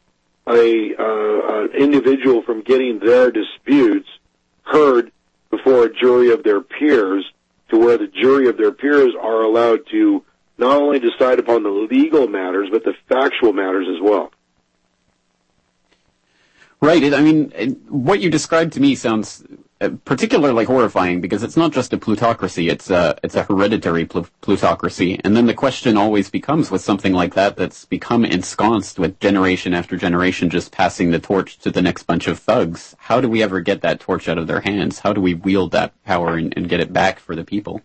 a 0.47 0.95
uh, 0.97 1.65
an 1.65 1.71
individual 1.77 2.41
from 2.41 2.61
getting 2.61 2.99
their 2.99 3.31
disputes 3.31 4.07
heard 4.63 5.11
before 5.51 5.83
a 5.83 5.93
jury 5.93 6.31
of 6.31 6.43
their 6.43 6.61
peers, 6.61 7.25
to 7.69 7.77
where 7.77 7.97
the 7.97 8.07
jury 8.07 8.47
of 8.47 8.57
their 8.57 8.71
peers 8.71 9.13
are 9.21 9.43
allowed 9.43 9.81
to 9.91 10.23
not 10.57 10.81
only 10.81 10.99
decide 10.99 11.39
upon 11.39 11.63
the 11.63 11.69
legal 11.69 12.27
matters 12.27 12.69
but 12.71 12.83
the 12.83 12.93
factual 13.07 13.53
matters 13.53 13.87
as 13.93 14.01
well. 14.01 14.31
Right. 16.81 17.13
I 17.13 17.21
mean, 17.21 17.51
what 17.89 18.21
you 18.21 18.29
described 18.29 18.73
to 18.73 18.79
me 18.79 18.95
sounds 18.95 19.43
uh, 19.81 19.89
particularly 20.05 20.63
horrifying 20.63 21.19
because 21.19 21.43
it's 21.43 21.57
not 21.57 21.73
just 21.73 21.91
a 21.93 21.97
plutocracy; 21.97 22.69
it's 22.69 22.89
a 22.89 23.17
it's 23.21 23.35
a 23.35 23.43
hereditary 23.43 24.05
pl- 24.05 24.27
plutocracy. 24.39 25.19
And 25.23 25.35
then 25.35 25.45
the 25.45 25.53
question 25.53 25.97
always 25.97 26.29
becomes, 26.29 26.71
with 26.71 26.81
something 26.81 27.11
like 27.11 27.33
that, 27.35 27.57
that's 27.57 27.83
become 27.85 28.23
ensconced 28.23 28.97
with 28.97 29.19
generation 29.19 29.73
after 29.73 29.97
generation, 29.97 30.49
just 30.49 30.71
passing 30.71 31.11
the 31.11 31.19
torch 31.19 31.59
to 31.59 31.71
the 31.71 31.81
next 31.81 32.03
bunch 32.03 32.27
of 32.27 32.39
thugs. 32.39 32.95
How 32.97 33.19
do 33.19 33.29
we 33.29 33.43
ever 33.43 33.59
get 33.59 33.81
that 33.81 33.99
torch 33.99 34.29
out 34.29 34.37
of 34.37 34.47
their 34.47 34.61
hands? 34.61 34.99
How 34.99 35.11
do 35.11 35.19
we 35.19 35.33
wield 35.33 35.71
that 35.71 35.93
power 36.05 36.35
and, 36.35 36.53
and 36.55 36.69
get 36.69 36.79
it 36.79 36.93
back 36.93 37.19
for 37.19 37.35
the 37.35 37.43
people? 37.43 37.81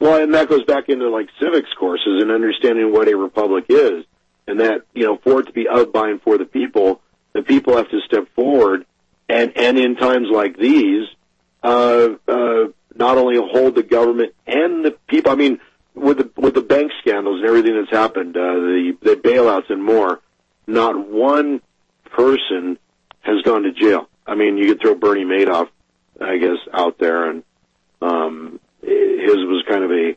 Well, 0.00 0.22
and 0.22 0.34
that 0.34 0.48
goes 0.48 0.64
back 0.64 0.88
into 0.88 1.08
like 1.08 1.28
civics 1.40 1.70
courses 1.78 2.20
and 2.20 2.32
understanding 2.32 2.92
what 2.92 3.08
a 3.08 3.16
republic 3.16 3.66
is, 3.68 4.04
and 4.48 4.58
that 4.58 4.82
you 4.92 5.04
know, 5.04 5.18
for 5.18 5.40
it 5.40 5.46
to 5.46 5.52
be 5.52 5.66
of 5.68 5.92
by 5.92 6.10
and 6.10 6.20
for 6.22 6.36
the 6.36 6.44
people 6.44 7.00
the 7.34 7.42
people 7.42 7.76
have 7.76 7.90
to 7.90 8.00
step 8.06 8.26
forward 8.34 8.86
and, 9.28 9.52
and 9.56 9.78
in 9.78 9.96
times 9.96 10.28
like 10.30 10.56
these, 10.56 11.06
uh, 11.62 12.08
uh, 12.28 12.64
not 12.94 13.18
only 13.18 13.36
hold 13.36 13.74
the 13.74 13.82
government 13.82 14.34
and 14.46 14.84
the 14.84 14.92
people, 15.08 15.32
I 15.32 15.34
mean, 15.34 15.60
with 15.94 16.18
the, 16.18 16.30
with 16.36 16.54
the 16.54 16.62
bank 16.62 16.92
scandals 17.00 17.40
and 17.40 17.48
everything 17.48 17.74
that's 17.76 17.90
happened, 17.90 18.36
uh, 18.36 18.40
the, 18.40 18.96
the 19.02 19.16
bailouts 19.16 19.70
and 19.70 19.82
more, 19.82 20.20
not 20.66 21.08
one 21.08 21.60
person 22.10 22.78
has 23.20 23.42
gone 23.42 23.62
to 23.62 23.72
jail. 23.72 24.08
I 24.26 24.34
mean, 24.34 24.56
you 24.56 24.68
could 24.68 24.80
throw 24.80 24.94
Bernie 24.94 25.24
Madoff, 25.24 25.68
I 26.20 26.38
guess, 26.38 26.58
out 26.72 26.98
there 26.98 27.30
and, 27.30 27.42
um, 28.00 28.60
his 28.82 29.36
was 29.36 29.64
kind 29.66 29.82
of 29.82 29.90
a 29.90 30.16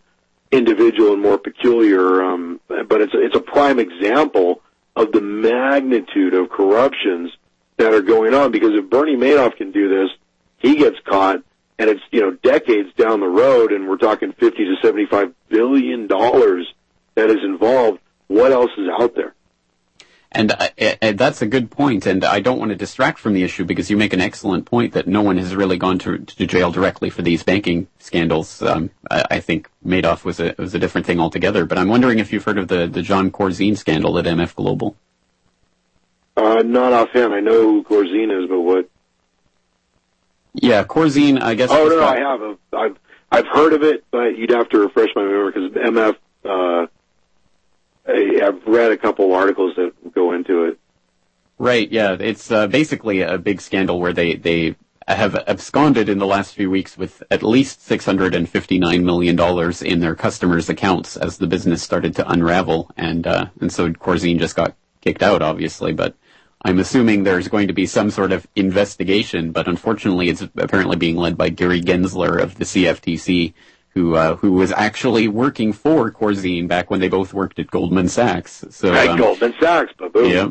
individual 0.51 1.13
and 1.13 1.21
more 1.21 1.37
peculiar, 1.37 2.21
um, 2.23 2.59
but 2.67 3.01
it's, 3.01 3.13
it's 3.15 3.35
a 3.35 3.41
prime 3.41 3.79
example 3.79 4.61
of 4.97 5.11
the 5.11 5.21
magnitude 5.21 6.33
of 6.33 6.49
corruptions 6.49 7.31
that 7.77 7.93
are 7.93 8.01
going 8.01 8.33
on. 8.33 8.51
Because 8.51 8.71
if 8.73 8.89
Bernie 8.89 9.15
Madoff 9.15 9.55
can 9.55 9.71
do 9.71 9.87
this, 9.87 10.09
he 10.57 10.75
gets 10.75 10.97
caught, 11.05 11.37
and 11.77 11.89
it's 11.89 12.01
you 12.11 12.21
know 12.21 12.31
decades 12.31 12.89
down 12.97 13.19
the 13.19 13.27
road, 13.27 13.71
and 13.71 13.87
we're 13.87 13.97
talking 13.97 14.33
fifty 14.33 14.65
to 14.65 14.75
seventy-five 14.81 15.33
billion 15.49 16.07
dollars 16.07 16.67
that 17.15 17.29
is 17.29 17.43
involved. 17.43 17.99
What 18.25 18.51
else 18.51 18.71
is 18.77 18.87
out 18.99 19.15
there? 19.15 19.35
And 20.37 20.51
uh, 20.51 20.67
uh, 21.01 21.13
that's 21.13 21.41
a 21.41 21.47
good 21.47 21.71
point, 21.71 22.05
and 22.05 22.23
I 22.23 22.41
don't 22.41 22.59
want 22.59 22.69
to 22.69 22.75
distract 22.75 23.17
from 23.17 23.33
the 23.33 23.41
issue 23.41 23.65
because 23.65 23.89
you 23.89 23.97
make 23.97 24.13
an 24.13 24.21
excellent 24.21 24.67
point 24.67 24.93
that 24.93 25.07
no 25.07 25.23
one 25.23 25.39
has 25.39 25.55
really 25.55 25.79
gone 25.79 25.97
to, 25.99 26.19
to 26.19 26.45
jail 26.45 26.69
directly 26.71 27.09
for 27.09 27.23
these 27.23 27.41
banking 27.41 27.87
scandals. 27.97 28.61
Um, 28.61 28.91
I, 29.09 29.23
I, 29.31 29.39
think 29.39 29.67
Madoff 29.83 30.23
was 30.23 30.39
a 30.39 30.53
was 30.59 30.75
a 30.75 30.79
different 30.79 31.07
thing 31.07 31.19
altogether. 31.19 31.65
But 31.65 31.79
I'm 31.79 31.89
wondering 31.89 32.19
if 32.19 32.31
you've 32.31 32.43
heard 32.43 32.59
of 32.59 32.67
the 32.67 32.85
the 32.85 33.01
Jon 33.01 33.31
Corzine 33.31 33.75
scandal 33.75 34.19
at 34.19 34.25
MF 34.25 34.53
Global. 34.53 34.95
Uh, 36.35 36.61
not 36.63 36.93
offhand. 36.93 37.33
I 37.33 37.39
know 37.39 37.63
who 37.63 37.83
Corzine 37.83 38.43
is, 38.43 38.47
but 38.47 38.59
what? 38.59 38.87
Yeah, 40.53 40.83
Corzine. 40.83 41.41
I 41.41 41.55
guess. 41.55 41.71
Oh 41.71 41.87
no, 41.87 41.95
no, 41.95 42.05
I 42.05 42.19
have. 42.19 42.57
I've 42.73 42.97
I've 43.31 43.47
heard 43.51 43.73
of 43.73 43.81
it, 43.81 44.05
but 44.11 44.37
you'd 44.37 44.51
have 44.51 44.69
to 44.69 44.77
refresh 44.77 45.09
my 45.15 45.23
memory 45.23 45.51
because 45.51 45.71
MF. 45.71 46.15
Uh, 46.45 46.87
I've 48.07 48.65
read 48.65 48.91
a 48.91 48.97
couple 48.97 49.33
articles 49.33 49.75
that 49.75 50.13
go 50.13 50.33
into 50.33 50.65
it. 50.65 50.79
Right. 51.57 51.91
Yeah. 51.91 52.15
It's 52.19 52.51
uh, 52.51 52.67
basically 52.67 53.21
a 53.21 53.37
big 53.37 53.61
scandal 53.61 53.99
where 53.99 54.13
they 54.13 54.35
they 54.35 54.75
have 55.07 55.35
absconded 55.35 56.09
in 56.09 56.17
the 56.17 56.27
last 56.27 56.53
few 56.53 56.69
weeks 56.69 56.97
with 56.97 57.23
at 57.31 57.41
least 57.41 57.81
six 57.81 58.05
hundred 58.05 58.35
and 58.35 58.47
fifty 58.47 58.77
nine 58.77 59.05
million 59.05 59.35
dollars 59.35 59.81
in 59.81 59.99
their 59.99 60.15
customers' 60.15 60.69
accounts 60.69 61.15
as 61.15 61.37
the 61.37 61.47
business 61.47 61.81
started 61.81 62.15
to 62.15 62.29
unravel, 62.29 62.91
and 62.97 63.25
uh, 63.25 63.45
and 63.61 63.71
so 63.71 63.89
Corzine 63.91 64.39
just 64.39 64.55
got 64.55 64.75
kicked 65.01 65.23
out, 65.23 65.41
obviously, 65.41 65.93
but. 65.93 66.15
I'm 66.65 66.79
assuming 66.79 67.23
there's 67.23 67.47
going 67.47 67.67
to 67.67 67.73
be 67.73 67.85
some 67.85 68.09
sort 68.09 68.31
of 68.31 68.47
investigation, 68.55 69.51
but 69.51 69.67
unfortunately 69.67 70.27
it's 70.27 70.41
apparently 70.41 70.97
being 70.97 71.15
led 71.15 71.37
by 71.37 71.49
Gary 71.49 71.81
Gensler 71.81 72.41
of 72.41 72.55
the 72.55 72.65
CFTC, 72.65 73.53
who 73.97 74.15
uh, 74.15 74.35
who 74.35 74.51
was 74.53 74.71
actually 74.73 75.27
working 75.27 75.73
for 75.73 76.11
Corzine 76.11 76.67
back 76.67 76.91
when 76.91 76.99
they 76.99 77.07
both 77.09 77.33
worked 77.33 77.57
at 77.57 77.67
Goldman 77.71 78.07
Sachs. 78.07 78.63
So 78.69 78.91
Right, 78.91 79.09
um, 79.09 79.17
Goldman 79.17 79.55
Sachs, 79.59 79.91
baboom. 79.97 80.29
yeah. 80.31 80.47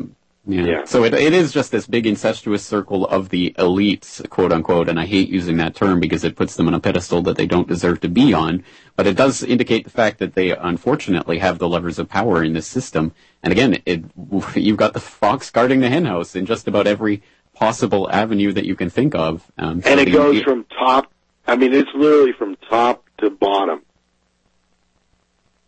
Yeah. 0.49 0.65
Yeah. 0.65 0.83
So 0.85 1.03
it, 1.03 1.13
it 1.13 1.33
is 1.33 1.51
just 1.51 1.71
this 1.71 1.87
big 1.87 2.05
incestuous 2.07 2.63
circle 2.63 3.05
of 3.07 3.29
the 3.29 3.53
elites, 3.57 4.27
quote 4.29 4.53
unquote, 4.53 4.87
and 4.87 4.97
I 4.99 5.05
hate 5.05 5.27
using 5.29 5.57
that 5.57 5.75
term 5.75 5.99
because 5.99 6.23
it 6.23 6.37
puts 6.37 6.55
them 6.55 6.67
on 6.67 6.73
a 6.73 6.79
pedestal 6.79 7.21
that 7.23 7.35
they 7.35 7.45
don't 7.45 7.67
deserve 7.67 7.99
to 8.01 8.07
be 8.09 8.33
on. 8.33 8.63
But 8.95 9.07
it 9.07 9.17
does 9.17 9.43
indicate 9.43 9.83
the 9.83 9.89
fact 9.89 10.19
that 10.19 10.35
they 10.35 10.51
unfortunately 10.51 11.39
have 11.39 11.59
the 11.59 11.67
levers 11.67 11.99
of 11.99 12.07
power 12.07 12.43
in 12.43 12.53
this 12.53 12.65
system. 12.67 13.11
And 13.43 13.51
again, 13.51 13.81
it, 13.85 14.05
you've 14.55 14.77
got 14.77 14.93
the 14.93 15.01
fox 15.01 15.49
guarding 15.51 15.81
the 15.81 15.89
henhouse 15.89 16.33
in 16.35 16.45
just 16.45 16.65
about 16.67 16.87
every 16.87 17.21
possible 17.53 18.09
avenue 18.09 18.53
that 18.53 18.65
you 18.65 18.75
can 18.75 18.89
think 18.89 19.15
of. 19.15 19.51
Um, 19.57 19.81
so 19.81 19.89
And 19.89 19.99
it 19.99 20.05
the- 20.05 20.11
goes 20.11 20.41
from 20.43 20.63
top, 20.65 21.11
I 21.45 21.55
mean, 21.57 21.73
it's 21.73 21.89
literally 21.93 22.31
from 22.33 22.55
top 22.69 23.03
to 23.19 23.29
bottom. 23.29 23.81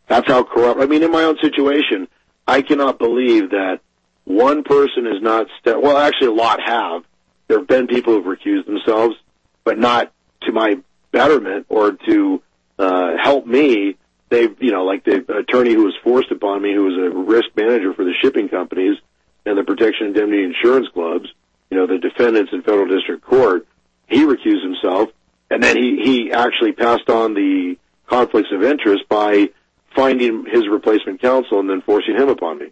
That's 0.08 0.28
how 0.28 0.44
corrupt, 0.44 0.82
I 0.82 0.86
mean, 0.88 1.04
in 1.04 1.12
my 1.12 1.24
own 1.24 1.38
situation, 1.42 2.08
I 2.48 2.62
cannot 2.62 2.98
believe 2.98 3.52
that 3.52 3.80
one 4.26 4.64
person 4.64 5.06
is 5.06 5.22
not, 5.22 5.48
ste- 5.60 5.82
well, 5.82 5.98
actually 5.98 6.28
a 6.28 6.34
lot 6.34 6.60
have. 6.66 7.04
There 7.48 7.60
have 7.60 7.68
been 7.68 7.88
people 7.88 8.14
who've 8.14 8.26
recused 8.26 8.66
themselves, 8.66 9.16
but 9.64 9.78
not 9.78 10.12
to 10.44 10.52
my 10.52 10.80
betterment 11.12 11.68
or 11.70 11.94
to, 11.94 12.42
uh, 12.78 13.18
help 13.22 13.46
me. 13.46 13.98
They've, 14.30 14.56
you 14.60 14.72
know, 14.72 14.84
like 14.84 15.04
the 15.04 15.26
attorney 15.38 15.74
who 15.74 15.86
was 15.86 15.96
forced 16.04 16.32
upon 16.32 16.62
me, 16.62 16.74
who 16.74 16.84
was 16.84 16.98
a 16.98 17.16
risk 17.18 17.50
manager 17.56 17.94
for 17.94 18.04
the 18.04 18.14
shipping 18.22 18.50
companies 18.50 18.98
and 19.46 19.58
the 19.58 19.64
protection 19.64 20.08
indemnity 20.08 20.44
insurance 20.44 20.88
clubs, 20.94 21.28
you 21.70 21.78
know, 21.78 21.88
the 21.88 21.98
defendants 21.98 22.52
in 22.54 22.62
federal 22.62 22.88
district 22.88 23.24
court, 23.24 23.68
he 24.08 24.24
recused 24.26 24.64
himself, 24.64 25.10
and 25.50 25.64
then 25.64 25.78
he, 25.78 26.02
he 26.04 26.32
actually 26.32 26.74
passed 26.74 27.10
on 27.10 27.34
the 27.34 27.76
conflicts 28.08 28.50
of 28.52 28.64
interest 28.64 29.04
by 29.10 29.50
finding 29.96 30.46
his 30.52 30.68
replacement 30.70 31.22
counsel 31.22 31.60
and 31.60 31.70
then 31.70 31.82
forcing 31.82 32.16
him 32.16 32.30
upon 32.30 32.60
me. 32.60 32.68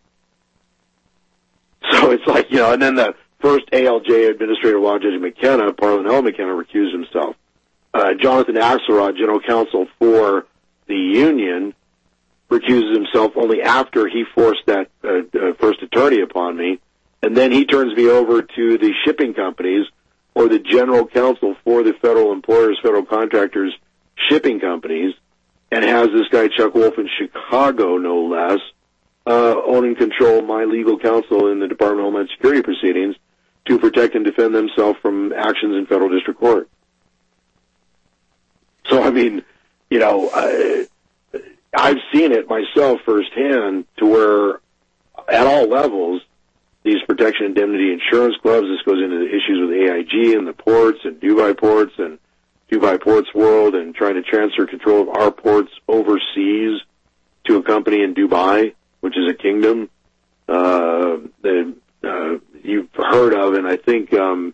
So 1.92 2.12
it's 2.12 2.26
like, 2.26 2.52
you 2.52 2.58
know, 2.58 2.74
and 2.74 2.82
then 2.82 2.96
the 2.96 3.16
first 3.40 3.66
ALJ 3.72 4.30
Administrative 4.30 4.82
Law 4.82 4.98
Judge 4.98 5.20
McKenna, 5.20 5.74
Parlen 5.74 6.08
L. 6.08 6.22
McKenna, 6.22 6.54
recused 6.54 6.92
himself. 6.92 7.36
Uh, 7.94 8.10
Jonathan 8.20 8.56
Axelrod, 8.56 9.18
General 9.18 9.40
Counsel 9.40 9.88
for 10.00 10.46
the 10.88 10.96
union, 10.96 11.74
recuses 12.50 12.96
himself 12.96 13.34
only 13.36 13.62
after 13.62 14.08
he 14.08 14.24
forced 14.36 14.66
that 14.68 14.90
uh, 15.04 15.20
uh, 15.38 15.54
first 15.60 15.82
attorney 15.82 16.22
upon 16.22 16.58
me, 16.58 16.80
and 17.22 17.36
then 17.36 17.52
he 17.52 17.66
turns 17.66 17.96
me 17.96 18.08
over 18.10 18.42
to 18.42 18.78
the 18.78 18.94
shipping 19.06 19.34
companies 19.34 19.86
or 20.38 20.48
the 20.48 20.60
general 20.60 21.08
counsel 21.08 21.56
for 21.64 21.82
the 21.82 21.94
federal 21.94 22.32
employers, 22.32 22.78
federal 22.84 23.04
contractors, 23.04 23.76
shipping 24.30 24.60
companies, 24.60 25.16
and 25.72 25.84
has 25.84 26.10
this 26.10 26.28
guy 26.30 26.48
Chuck 26.48 26.76
Wolf 26.76 27.00
in 27.00 27.10
Chicago, 27.18 27.98
no 27.98 28.26
less, 28.26 28.60
uh, 29.26 29.56
own 29.66 29.84
and 29.84 29.98
control 29.98 30.44
my 30.44 30.64
legal 30.66 31.00
counsel 31.00 31.52
in 31.52 31.60
the 31.60 31.68
Department 31.68 32.02
of 32.02 32.06
Homeland 32.06 32.30
Security 32.30 32.62
proceedings 32.62 33.16
to 33.66 33.80
protect 33.80 34.14
and 34.14 34.24
defend 34.24 34.54
themselves 34.54 35.00
from 35.02 35.34
actions 35.34 35.76
in 35.76 35.88
federal 35.88 36.10
district 36.10 36.40
court. 36.40 36.70
So 38.86 39.02
I 39.02 39.10
mean, 39.10 39.44
you 39.90 39.98
know, 39.98 40.30
I, 40.32 40.88
I've 41.76 41.98
seen 42.14 42.32
it 42.32 42.48
myself 42.48 43.02
firsthand 43.04 43.86
to 43.98 44.06
where 44.06 44.60
at 45.28 45.48
all 45.48 45.68
levels, 45.68 46.22
these 46.88 47.04
protection 47.06 47.48
indemnity 47.48 47.92
insurance 47.92 48.36
clubs, 48.42 48.68
this 48.68 48.82
goes 48.86 49.04
into 49.04 49.20
the 49.20 49.28
issues 49.28 49.60
with 49.60 49.72
AIG 49.76 50.38
and 50.38 50.48
the 50.48 50.54
ports 50.54 51.00
and 51.04 51.20
Dubai 51.20 51.58
ports 51.58 51.94
and 51.98 52.18
Dubai 52.72 53.02
Ports 53.02 53.28
World 53.34 53.76
and 53.76 53.94
trying 53.94 54.16
to 54.16 54.22
transfer 54.22 54.66
control 54.66 55.02
of 55.02 55.10
our 55.10 55.32
ports 55.32 55.72
overseas 55.88 56.80
to 57.46 57.58
a 57.58 57.64
company 57.64 58.04
in 58.04 58.14
Dubai, 58.14 58.74
which 59.02 59.16
is 59.18 59.30
a 59.30 59.34
kingdom 59.34 59.90
uh, 60.48 61.18
that 61.42 61.76
uh, 62.04 62.38
you've 62.64 62.90
heard 62.94 63.34
of, 63.34 63.54
and 63.54 63.68
I 63.68 63.78
think 63.78 64.14
um, 64.14 64.54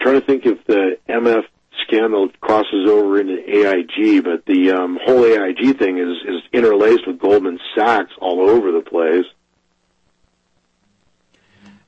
trying 0.00 0.20
to 0.20 0.26
think 0.26 0.46
if 0.46 0.64
the 0.66 0.98
MF 1.08 1.44
scandal 1.86 2.28
crosses 2.40 2.88
over 2.88 3.20
into 3.20 3.38
AIG, 3.38 4.24
but 4.24 4.44
the 4.46 4.72
um, 4.72 4.98
whole 5.04 5.24
AIG 5.24 5.78
thing 5.78 5.98
is 5.98 6.16
is 6.26 6.42
interlaced 6.52 7.06
with 7.06 7.18
Goldman 7.18 7.58
Sachs 7.76 8.12
all 8.20 8.48
over 8.48 8.72
the 8.72 8.82
place. 8.82 9.24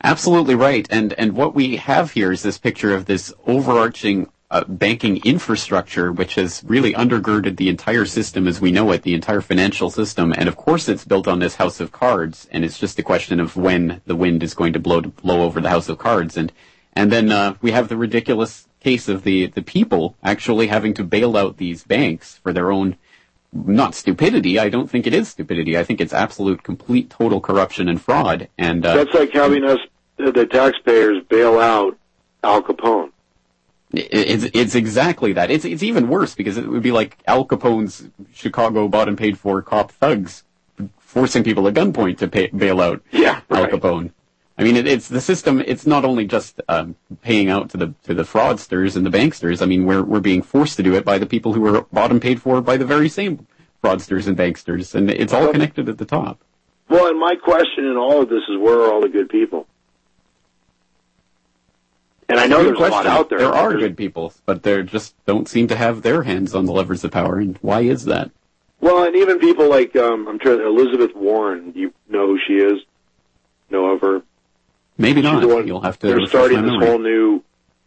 Absolutely 0.02 0.54
right. 0.54 0.86
And 0.90 1.12
and 1.14 1.34
what 1.34 1.54
we 1.54 1.76
have 1.76 2.12
here 2.12 2.32
is 2.32 2.42
this 2.42 2.58
picture 2.58 2.94
of 2.94 3.04
this 3.04 3.32
overarching 3.46 4.30
uh, 4.50 4.64
banking 4.64 5.18
infrastructure, 5.24 6.10
which 6.10 6.34
has 6.34 6.64
really 6.66 6.92
undergirded 6.94 7.56
the 7.56 7.68
entire 7.68 8.04
system 8.06 8.48
as 8.48 8.60
we 8.60 8.72
know 8.72 8.90
it, 8.90 9.02
the 9.02 9.14
entire 9.14 9.40
financial 9.40 9.90
system. 9.90 10.32
And 10.36 10.48
of 10.48 10.56
course, 10.56 10.88
it's 10.88 11.04
built 11.04 11.28
on 11.28 11.38
this 11.38 11.54
house 11.56 11.78
of 11.80 11.92
cards. 11.92 12.48
And 12.50 12.64
it's 12.64 12.78
just 12.78 12.98
a 12.98 13.02
question 13.02 13.38
of 13.38 13.56
when 13.56 14.00
the 14.06 14.16
wind 14.16 14.42
is 14.42 14.54
going 14.54 14.72
to 14.72 14.80
blow 14.80 15.02
to 15.02 15.08
blow 15.08 15.42
over 15.42 15.60
the 15.60 15.70
house 15.70 15.88
of 15.88 15.98
cards. 15.98 16.36
And 16.36 16.52
and 16.94 17.12
then 17.12 17.30
uh, 17.30 17.54
we 17.60 17.72
have 17.72 17.88
the 17.88 17.96
ridiculous 17.96 18.68
case 18.80 19.06
of 19.08 19.22
the 19.22 19.46
the 19.46 19.62
people 19.62 20.16
actually 20.22 20.68
having 20.68 20.94
to 20.94 21.04
bail 21.04 21.36
out 21.36 21.58
these 21.58 21.84
banks 21.84 22.38
for 22.42 22.54
their 22.54 22.72
own 22.72 22.96
not 23.52 23.94
stupidity. 23.94 24.58
I 24.58 24.68
don't 24.68 24.88
think 24.88 25.06
it 25.06 25.14
is 25.14 25.28
stupidity. 25.28 25.76
I 25.76 25.84
think 25.84 26.00
it's 26.00 26.12
absolute, 26.12 26.62
complete, 26.62 27.10
total 27.10 27.40
corruption 27.40 27.88
and 27.88 28.00
fraud. 28.00 28.48
And 28.58 28.84
uh, 28.84 28.96
That's 28.96 29.14
like 29.14 29.32
having 29.32 29.64
us, 29.64 29.78
the 30.16 30.46
taxpayers, 30.46 31.22
bail 31.28 31.58
out 31.58 31.98
Al 32.42 32.62
Capone. 32.62 33.10
It's 33.92 34.44
it's 34.54 34.76
exactly 34.76 35.32
that. 35.32 35.50
It's 35.50 35.64
it's 35.64 35.82
even 35.82 36.08
worse 36.08 36.36
because 36.36 36.56
it 36.56 36.68
would 36.68 36.82
be 36.82 36.92
like 36.92 37.18
Al 37.26 37.44
Capone's 37.44 38.08
Chicago 38.32 38.86
bought 38.86 39.08
and 39.08 39.18
paid 39.18 39.36
for 39.36 39.60
cop 39.62 39.90
thugs 39.90 40.44
forcing 40.98 41.42
people 41.42 41.66
at 41.66 41.74
gunpoint 41.74 42.18
to 42.18 42.28
pay, 42.28 42.46
bail 42.48 42.80
out 42.80 43.02
Yeah, 43.10 43.40
Al 43.50 43.64
right. 43.64 43.72
Capone. 43.72 44.12
I 44.60 44.62
mean, 44.62 44.76
it, 44.76 44.86
it's 44.86 45.08
the 45.08 45.22
system. 45.22 45.62
It's 45.66 45.86
not 45.86 46.04
only 46.04 46.26
just 46.26 46.60
um, 46.68 46.94
paying 47.22 47.48
out 47.48 47.70
to 47.70 47.78
the 47.78 47.94
to 48.04 48.12
the 48.12 48.24
fraudsters 48.24 48.94
and 48.94 49.06
the 49.06 49.10
banksters. 49.10 49.62
I 49.62 49.64
mean, 49.64 49.86
we're 49.86 50.02
we're 50.02 50.20
being 50.20 50.42
forced 50.42 50.76
to 50.76 50.82
do 50.82 50.94
it 50.94 51.04
by 51.04 51.16
the 51.16 51.24
people 51.24 51.54
who 51.54 51.62
were 51.62 51.86
bought 51.92 52.10
and 52.10 52.20
paid 52.20 52.42
for 52.42 52.60
by 52.60 52.76
the 52.76 52.84
very 52.84 53.08
same 53.08 53.46
fraudsters 53.82 54.26
and 54.26 54.36
banksters, 54.36 54.94
and 54.94 55.10
it's 55.10 55.32
all 55.32 55.50
connected 55.50 55.88
at 55.88 55.96
the 55.96 56.04
top. 56.04 56.42
Well, 56.90 57.06
and 57.08 57.18
my 57.18 57.36
question 57.36 57.86
in 57.86 57.96
all 57.96 58.20
of 58.20 58.28
this 58.28 58.42
is 58.50 58.58
where 58.58 58.80
are 58.80 58.92
all 58.92 59.00
the 59.00 59.08
good 59.08 59.30
people? 59.30 59.66
And 62.28 62.38
I 62.38 62.46
know 62.46 62.62
Good 62.62 62.76
there's 62.76 62.88
a 62.88 62.92
lot 62.92 63.06
out 63.06 63.30
there. 63.30 63.38
There 63.38 63.48
are 63.52 63.70
There's- 63.70 63.82
good 63.82 63.96
people, 63.96 64.34
but 64.44 64.62
they 64.62 64.82
just 64.82 65.14
don't 65.24 65.48
seem 65.48 65.68
to 65.68 65.76
have 65.76 66.02
their 66.02 66.24
hands 66.24 66.54
on 66.54 66.66
the 66.66 66.72
levers 66.72 67.02
of 67.02 67.12
power. 67.12 67.38
And 67.38 67.56
why 67.62 67.80
is 67.80 68.04
that? 68.04 68.30
Well, 68.80 69.04
and 69.04 69.16
even 69.16 69.38
people 69.38 69.68
like 69.70 69.96
um, 69.96 70.28
I'm 70.28 70.38
trying 70.38 70.60
Elizabeth 70.60 71.16
Warren. 71.16 71.72
You 71.74 71.94
know 72.10 72.26
who 72.26 72.38
she 72.46 72.54
is? 72.54 72.82
Know 73.70 73.86
of 73.94 74.00
her? 74.02 74.22
Maybe 75.00 75.22
not. 75.22 75.40
the 75.40 75.48
one- 75.48 75.66
You'll 75.66 75.80
have 75.80 75.98
to. 76.00 76.06
They're 76.06 76.26
starting 76.26 76.62
this 76.62 76.72
whole 76.88 76.98
new. 76.98 77.42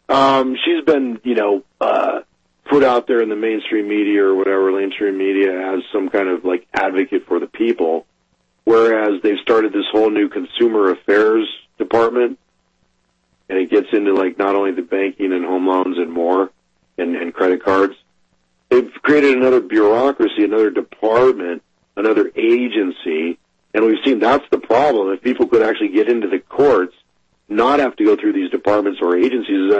Um, 0.08 0.56
she's 0.64 0.84
been, 0.84 1.20
you 1.24 1.34
know, 1.34 1.62
uh, 1.80 2.20
put 2.66 2.82
out 2.82 3.06
there 3.06 3.20
in 3.22 3.28
the 3.28 3.36
mainstream 3.36 3.88
media 3.88 4.24
or 4.24 4.34
whatever 4.34 4.70
mainstream 4.72 5.16
media 5.16 5.74
as 5.74 5.82
some 5.92 6.08
kind 6.08 6.28
of 6.28 6.44
like 6.44 6.66
advocate 6.74 7.26
for 7.26 7.40
the 7.40 7.46
people, 7.46 8.06
whereas 8.64 9.22
they've 9.22 9.38
started 9.42 9.72
this 9.72 9.86
whole 9.92 10.10
new 10.10 10.28
consumer 10.28 10.90
affairs 10.90 11.46
department, 11.78 12.38
and 13.48 13.58
it 13.58 13.70
gets 13.70 13.88
into 13.92 14.12
like 14.14 14.38
not 14.38 14.54
only 14.54 14.72
the 14.72 14.82
banking 14.82 15.32
and 15.32 15.44
home 15.44 15.66
loans 15.66 15.96
and 15.98 16.12
more, 16.12 16.50
and, 16.98 17.16
and 17.16 17.32
credit 17.34 17.62
cards. 17.62 17.94
They've 18.70 18.90
created 19.02 19.36
another 19.36 19.60
bureaucracy, 19.60 20.44
another 20.44 20.70
department, 20.70 21.62
another 21.96 22.30
agency, 22.34 23.38
and 23.72 23.84
we've 23.84 23.98
seen 24.04 24.18
that's 24.18 24.44
the 24.50 24.58
problem. 24.58 25.12
If 25.12 25.22
people 25.22 25.46
could 25.46 25.62
actually 25.62 25.88
get 25.88 26.08
into 26.08 26.28
the 26.28 26.38
courts, 26.40 26.94
not 27.48 27.80
have 27.80 27.96
to 27.96 28.04
go 28.04 28.16
through 28.16 28.32
these 28.32 28.50
departments 28.50 29.00
or 29.02 29.16
agencies, 29.16 29.72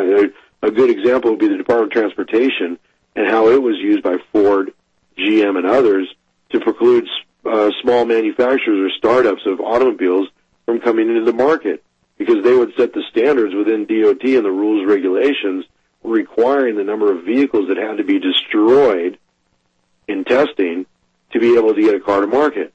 a, 0.62 0.70
good 0.70 0.90
example 0.90 1.31
would 1.31 1.40
be 1.40 1.48
the 1.48 1.57
Department 1.57 1.92
of 1.92 2.00
Transportation 2.00 2.79
and 3.14 3.29
how 3.29 3.48
it 3.48 3.62
was 3.62 3.77
used 3.77 4.03
by 4.03 4.16
Ford, 4.33 4.72
GM, 5.19 5.56
and 5.56 5.67
others 5.67 6.08
to 6.50 6.60
preclude 6.60 7.06
uh, 7.44 7.71
small 7.83 8.04
manufacturers 8.04 8.90
or 8.90 8.96
startups 8.96 9.42
of 9.46 9.60
automobiles 9.60 10.29
from 10.67 10.81
coming 10.81 11.08
into 11.08 11.25
the 11.25 11.33
market 11.33 11.85
because 12.17 12.42
they 12.42 12.54
would 12.54 12.73
set 12.77 12.92
the 12.92 13.02
standards 13.10 13.54
within 13.54 13.87
DOT 13.87 14.25
and 14.25 14.44
the 14.44 14.50
rules 14.50 14.87
regulations 14.88 15.65
requiring 16.02 16.77
the 16.77 16.85
number 16.85 17.12
of 17.12 17.25
vehicles 17.25 17.69
that 17.69 17.77
had 17.77 17.96
to 17.96 18.04
be 18.04 18.19
destroyed 18.19 19.19
in 20.06 20.25
testing 20.25 20.87
to 21.33 21.40
be 21.40 21.56
able 21.56 21.75
to 21.75 21.81
get 21.81 21.94
a 21.94 22.00
car 22.00 22.21
to 22.21 22.27
market. 22.27 22.73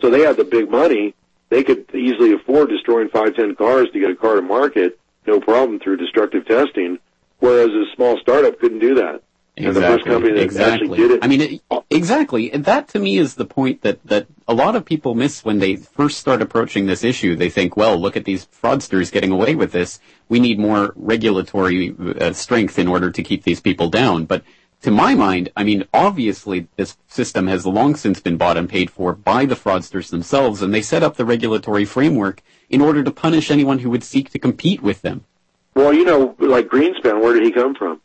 So 0.00 0.10
they 0.10 0.20
had 0.20 0.36
the 0.36 0.44
big 0.44 0.70
money. 0.70 1.14
They 1.54 1.62
could 1.62 1.86
easily 1.94 2.32
afford 2.32 2.68
destroying 2.70 3.10
five, 3.10 3.36
ten 3.36 3.54
cars 3.54 3.86
to 3.92 4.00
get 4.00 4.10
a 4.10 4.16
car 4.16 4.34
to 4.34 4.42
market, 4.42 4.98
no 5.24 5.38
problem 5.38 5.78
through 5.78 5.98
destructive 5.98 6.44
testing, 6.46 6.98
whereas 7.38 7.68
a 7.68 7.84
small 7.94 8.18
startup 8.18 8.58
couldn't 8.58 8.80
do 8.80 8.96
that. 8.96 9.22
And 9.56 9.76
the 9.76 9.80
first 9.80 10.04
company 10.04 10.32
that 10.32 10.42
exactly. 10.42 10.88
actually 10.88 10.98
did 10.98 11.10
it 11.12 11.18
I 11.22 11.28
mean, 11.28 11.40
it, 11.40 11.84
exactly. 11.90 12.50
And 12.50 12.64
that 12.64 12.88
to 12.88 12.98
me 12.98 13.18
is 13.18 13.36
the 13.36 13.44
point 13.44 13.82
that, 13.82 14.04
that 14.04 14.26
a 14.48 14.52
lot 14.52 14.74
of 14.74 14.84
people 14.84 15.14
miss 15.14 15.44
when 15.44 15.60
they 15.60 15.76
first 15.76 16.18
start 16.18 16.42
approaching 16.42 16.86
this 16.86 17.04
issue. 17.04 17.36
They 17.36 17.50
think, 17.50 17.76
well, 17.76 17.96
look 17.96 18.16
at 18.16 18.24
these 18.24 18.46
fraudsters 18.46 19.12
getting 19.12 19.30
away 19.30 19.54
with 19.54 19.70
this. 19.70 20.00
We 20.28 20.40
need 20.40 20.58
more 20.58 20.92
regulatory 20.96 21.94
uh, 22.20 22.32
strength 22.32 22.80
in 22.80 22.88
order 22.88 23.12
to 23.12 23.22
keep 23.22 23.44
these 23.44 23.60
people 23.60 23.90
down. 23.90 24.24
But 24.24 24.42
to 24.84 24.90
my 24.90 25.14
mind, 25.14 25.50
I 25.56 25.64
mean, 25.64 25.84
obviously 25.94 26.68
this 26.76 26.98
system 27.08 27.46
has 27.46 27.64
long 27.64 27.96
since 27.96 28.20
been 28.20 28.36
bought 28.36 28.58
and 28.58 28.68
paid 28.68 28.90
for 28.90 29.14
by 29.14 29.46
the 29.46 29.54
fraudsters 29.54 30.10
themselves, 30.10 30.60
and 30.60 30.74
they 30.74 30.82
set 30.82 31.02
up 31.02 31.16
the 31.16 31.24
regulatory 31.24 31.86
framework 31.86 32.42
in 32.68 32.82
order 32.82 33.02
to 33.02 33.10
punish 33.10 33.50
anyone 33.50 33.78
who 33.78 33.88
would 33.88 34.04
seek 34.04 34.28
to 34.30 34.38
compete 34.38 34.82
with 34.82 35.00
them. 35.00 35.24
Well, 35.74 35.94
you 35.94 36.04
know, 36.04 36.36
like 36.38 36.68
Greenspan, 36.68 37.22
where 37.22 37.32
did 37.32 37.44
he 37.44 37.50
come 37.50 37.74
from? 37.74 38.02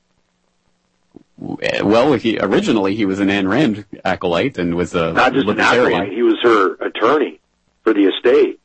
Well, 1.37 2.13
he, 2.13 2.39
originally 2.39 2.95
he 2.95 3.05
was 3.05 3.19
an 3.19 3.27
Ayn 3.27 3.49
Rand 3.49 3.85
acolyte 4.05 4.57
and 4.57 4.75
was 4.75 4.95
a 4.95 5.11
Not 5.11 5.33
just 5.33 5.43
an 5.43 5.47
libertarian. 5.49 5.99
acolyte; 6.01 6.13
he 6.13 6.23
was 6.23 6.37
her 6.43 6.75
attorney 6.75 7.41
for 7.83 7.93
the 7.93 8.05
estate. 8.05 8.58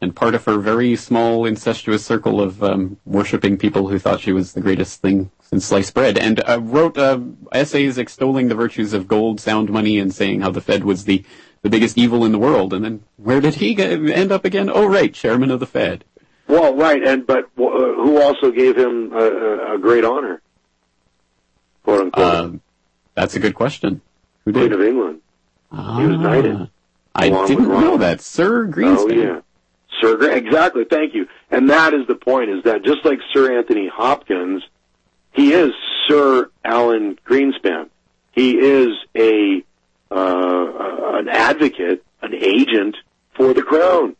And 0.00 0.14
part 0.14 0.34
of 0.34 0.44
her 0.44 0.58
very 0.58 0.94
small 0.96 1.44
incestuous 1.44 2.04
circle 2.04 2.40
of 2.40 2.62
um, 2.62 2.98
worshipping 3.04 3.56
people 3.56 3.88
who 3.88 3.98
thought 3.98 4.20
she 4.20 4.32
was 4.32 4.52
the 4.52 4.60
greatest 4.60 5.00
thing 5.02 5.30
since 5.40 5.64
sliced 5.64 5.94
bread, 5.94 6.18
and 6.18 6.42
uh, 6.48 6.60
wrote 6.60 6.98
uh, 6.98 7.18
essays 7.52 7.98
extolling 7.98 8.48
the 8.48 8.54
virtues 8.54 8.92
of 8.92 9.08
gold, 9.08 9.40
sound 9.40 9.70
money, 9.70 9.98
and 9.98 10.14
saying 10.14 10.40
how 10.40 10.50
the 10.50 10.60
Fed 10.60 10.84
was 10.84 11.04
the 11.04 11.24
the 11.62 11.70
biggest 11.70 11.98
evil 11.98 12.24
in 12.24 12.32
the 12.32 12.38
world. 12.38 12.72
And 12.72 12.84
then 12.84 13.02
where 13.16 13.40
did 13.40 13.56
he 13.56 13.74
get, 13.74 13.90
end 13.90 14.30
up 14.30 14.44
again? 14.44 14.70
Oh, 14.72 14.86
right, 14.86 15.12
chairman 15.12 15.50
of 15.50 15.58
the 15.58 15.66
Fed. 15.66 16.04
Well, 16.46 16.76
right, 16.76 17.02
and 17.06 17.26
but 17.26 17.44
uh, 17.44 17.48
who 17.56 18.20
also 18.22 18.50
gave 18.50 18.76
him 18.76 19.12
a, 19.12 19.74
a, 19.74 19.78
great 19.78 20.04
honor, 20.04 20.40
quote 21.82 22.00
unquote, 22.00 22.34
Um, 22.34 22.60
that's 23.14 23.34
a 23.34 23.38
good 23.38 23.54
question. 23.54 24.00
Who 24.44 24.52
Queen 24.52 24.72
of 24.72 24.80
England. 24.80 25.20
Ah, 25.70 25.98
he 25.98 26.06
was 26.06 26.18
knighted, 26.18 26.70
I 27.14 27.28
didn't 27.28 27.68
know 27.68 27.98
that, 27.98 28.20
Sir 28.20 28.66
Greenspan. 28.66 28.96
Oh 28.96 29.08
yeah, 29.08 29.40
Sir. 30.00 30.30
Exactly. 30.32 30.84
Thank 30.84 31.14
you. 31.14 31.26
And 31.50 31.70
that 31.70 31.94
is 31.94 32.06
the 32.06 32.14
point: 32.14 32.50
is 32.50 32.64
that 32.64 32.84
just 32.84 33.04
like 33.04 33.18
Sir 33.32 33.58
Anthony 33.58 33.88
Hopkins, 33.92 34.62
he 35.32 35.52
is 35.52 35.72
Sir 36.06 36.50
Alan 36.64 37.18
Greenspan. 37.26 37.88
He 38.32 38.56
is 38.56 38.88
a 39.16 39.64
uh, 40.10 41.18
an 41.18 41.28
advocate, 41.28 42.04
an 42.22 42.34
agent 42.34 42.96
for 43.36 43.54
the 43.54 43.62
crown. 43.62 44.16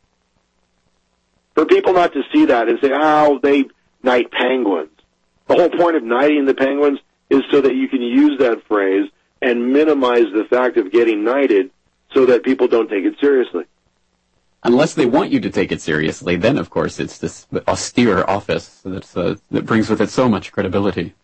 For 1.54 1.64
people 1.66 1.92
not 1.92 2.12
to 2.12 2.22
see 2.32 2.46
that 2.46 2.68
and 2.68 2.78
say, 2.80 2.90
"Oh, 2.92 3.40
they 3.42 3.64
knight 4.02 4.30
penguins." 4.30 4.90
The 5.46 5.54
whole 5.54 5.70
point 5.70 5.96
of 5.96 6.02
knighting 6.02 6.44
the 6.44 6.54
penguins 6.54 7.00
is 7.30 7.42
so 7.50 7.60
that 7.60 7.74
you 7.74 7.88
can 7.88 8.02
use 8.02 8.38
that 8.38 8.66
phrase 8.68 9.10
and 9.40 9.72
minimize 9.72 10.26
the 10.32 10.44
fact 10.48 10.76
of 10.76 10.92
getting 10.92 11.24
knighted, 11.24 11.70
so 12.12 12.26
that 12.26 12.42
people 12.42 12.68
don't 12.68 12.88
take 12.88 13.04
it 13.04 13.14
seriously. 13.20 13.64
Unless 14.64 14.94
they 14.94 15.06
want 15.06 15.30
you 15.30 15.40
to 15.40 15.50
take 15.50 15.70
it 15.70 15.80
seriously, 15.80 16.36
then 16.36 16.58
of 16.58 16.70
course 16.70 16.98
it's 16.98 17.18
this 17.18 17.46
austere 17.68 18.24
office 18.26 18.80
that's, 18.84 19.16
uh, 19.16 19.36
that 19.50 19.66
brings 19.66 19.88
with 19.88 20.00
it 20.00 20.10
so 20.10 20.28
much 20.28 20.52
credibility. 20.52 21.14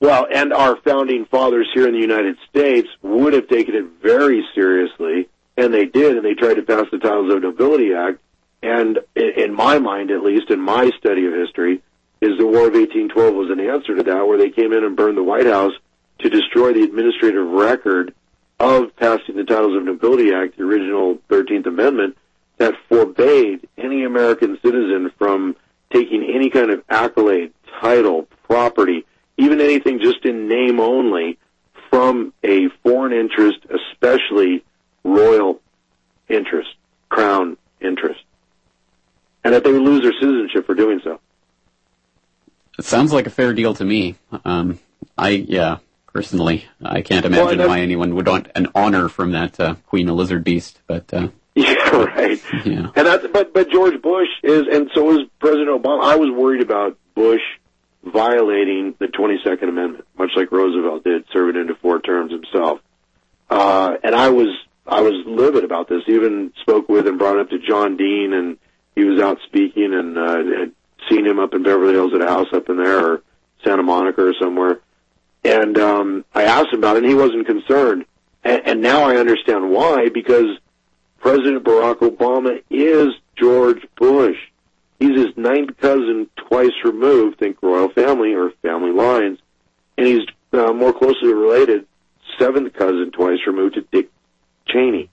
Well, 0.00 0.26
and 0.32 0.52
our 0.52 0.76
founding 0.76 1.26
fathers 1.26 1.68
here 1.74 1.86
in 1.86 1.92
the 1.92 2.00
United 2.00 2.36
States 2.48 2.88
would 3.02 3.32
have 3.32 3.48
taken 3.48 3.74
it 3.74 3.84
very 4.00 4.46
seriously, 4.54 5.28
and 5.56 5.74
they 5.74 5.86
did, 5.86 6.16
and 6.16 6.24
they 6.24 6.34
tried 6.34 6.54
to 6.54 6.62
pass 6.62 6.86
the 6.90 6.98
Titles 6.98 7.32
of 7.32 7.42
Nobility 7.42 7.92
Act. 7.94 8.20
And 8.62 9.00
in 9.14 9.54
my 9.54 9.78
mind, 9.78 10.10
at 10.10 10.22
least 10.22 10.50
in 10.50 10.60
my 10.60 10.90
study 10.98 11.26
of 11.26 11.34
history, 11.34 11.82
is 12.20 12.38
the 12.38 12.46
War 12.46 12.68
of 12.68 12.74
1812 12.74 13.34
was 13.34 13.50
an 13.50 13.60
answer 13.60 13.96
to 13.96 14.02
that, 14.04 14.26
where 14.26 14.38
they 14.38 14.50
came 14.50 14.72
in 14.72 14.84
and 14.84 14.96
burned 14.96 15.16
the 15.16 15.22
White 15.22 15.46
House 15.46 15.72
to 16.20 16.28
destroy 16.28 16.72
the 16.72 16.82
administrative 16.82 17.46
record 17.46 18.14
of 18.58 18.94
passing 18.96 19.36
the 19.36 19.44
Titles 19.44 19.76
of 19.76 19.84
Nobility 19.84 20.32
Act, 20.32 20.56
the 20.56 20.64
original 20.64 21.18
13th 21.28 21.66
Amendment, 21.66 22.16
that 22.58 22.74
forbade 22.88 23.68
any 23.76 24.04
American 24.04 24.58
citizen 24.62 25.10
from 25.16 25.56
taking 25.92 26.30
any 26.34 26.50
kind 26.50 26.70
of 26.70 26.82
accolade, 26.88 27.52
title, 27.80 28.28
property, 28.44 29.06
even 29.36 29.60
anything 29.60 30.00
just 30.00 30.24
in 30.24 30.48
name 30.48 30.80
only, 30.80 31.38
from 31.88 32.32
a 32.44 32.68
foreign 32.82 33.12
interest, 33.12 33.58
especially 33.70 34.64
royal 35.04 35.60
interest, 36.28 36.68
crown 37.08 37.56
interest. 37.80 38.20
And 39.44 39.54
that 39.54 39.64
they 39.64 39.72
would 39.72 39.82
lose 39.82 40.02
their 40.02 40.12
citizenship 40.12 40.66
for 40.66 40.74
doing 40.74 41.00
so. 41.02 41.20
It 42.78 42.84
sounds 42.84 43.12
like 43.12 43.26
a 43.26 43.30
fair 43.30 43.54
deal 43.54 43.74
to 43.74 43.84
me. 43.84 44.16
Um, 44.44 44.78
I, 45.16 45.30
yeah, 45.30 45.78
personally, 46.12 46.66
I 46.82 47.02
can't 47.02 47.24
imagine 47.24 47.58
that's- 47.58 47.68
why 47.68 47.80
anyone 47.80 48.14
would 48.14 48.26
want 48.26 48.48
an 48.54 48.68
honor 48.74 49.08
from 49.08 49.32
that 49.32 49.58
uh, 49.58 49.76
Queen 49.86 50.08
of 50.08 50.16
Lizard 50.16 50.44
Beast, 50.44 50.80
but 50.86 51.12
uh, 51.14 51.28
right. 51.92 52.40
yeah. 52.64 52.90
And 52.94 53.06
that's 53.06 53.26
but 53.32 53.52
but 53.54 53.70
George 53.70 54.00
Bush 54.02 54.28
is, 54.42 54.62
and 54.70 54.90
so 54.94 55.10
is 55.12 55.26
President 55.38 55.68
Obama. 55.68 56.04
I 56.04 56.16
was 56.16 56.30
worried 56.30 56.62
about 56.62 56.96
Bush 57.14 57.40
violating 58.04 58.94
the 58.98 59.06
22nd 59.06 59.68
Amendment, 59.68 60.06
much 60.16 60.30
like 60.36 60.50
Roosevelt 60.52 61.04
did, 61.04 61.24
serving 61.32 61.60
into 61.60 61.74
four 61.76 62.00
terms 62.00 62.32
himself. 62.32 62.80
Uh, 63.50 63.94
and 64.02 64.14
I 64.14 64.30
was 64.30 64.48
I 64.86 65.00
was 65.02 65.14
livid 65.26 65.64
about 65.64 65.88
this. 65.88 66.02
Even 66.06 66.52
spoke 66.60 66.88
with 66.88 67.06
and 67.06 67.18
brought 67.18 67.36
it 67.36 67.42
up 67.42 67.50
to 67.50 67.58
John 67.58 67.96
Dean, 67.96 68.32
and 68.32 68.58
he 68.94 69.04
was 69.04 69.20
out 69.20 69.38
speaking, 69.46 69.92
and 69.92 70.18
uh, 70.18 70.36
had 70.58 70.72
seen 71.08 71.26
him 71.26 71.38
up 71.38 71.54
in 71.54 71.62
Beverly 71.62 71.92
Hills 71.92 72.12
at 72.14 72.22
a 72.22 72.26
house 72.26 72.48
up 72.52 72.68
in 72.68 72.76
there, 72.82 73.12
or 73.12 73.22
Santa 73.64 73.82
Monica 73.82 74.22
or 74.22 74.34
somewhere. 74.40 74.80
And 75.44 75.78
um, 75.78 76.24
I 76.34 76.44
asked 76.44 76.72
him 76.72 76.80
about 76.80 76.96
it, 76.96 77.04
and 77.04 77.08
he 77.08 77.14
wasn't 77.14 77.46
concerned. 77.46 78.04
And, 78.44 78.62
and 78.66 78.82
now 78.82 79.04
I 79.04 79.16
understand 79.16 79.70
why, 79.70 80.08
because 80.12 80.58
President 81.20 81.64
Barack 81.64 81.96
Obama 81.96 82.62
is 82.70 83.08
George 83.36 83.86
Bush. 83.96 84.36
He's 84.98 85.16
his 85.16 85.36
ninth 85.36 85.76
cousin 85.78 86.28
twice 86.36 86.72
removed, 86.84 87.38
think 87.38 87.62
royal 87.62 87.88
family 87.90 88.34
or 88.34 88.50
family 88.62 88.90
lines, 88.90 89.38
and 89.96 90.06
he's 90.06 90.26
uh, 90.52 90.72
more 90.72 90.92
closely 90.92 91.32
related, 91.32 91.86
seventh 92.38 92.72
cousin 92.74 93.10
twice 93.12 93.38
removed 93.46 93.74
to 93.74 93.82
Dick 93.92 94.10
Cheney, 94.66 95.10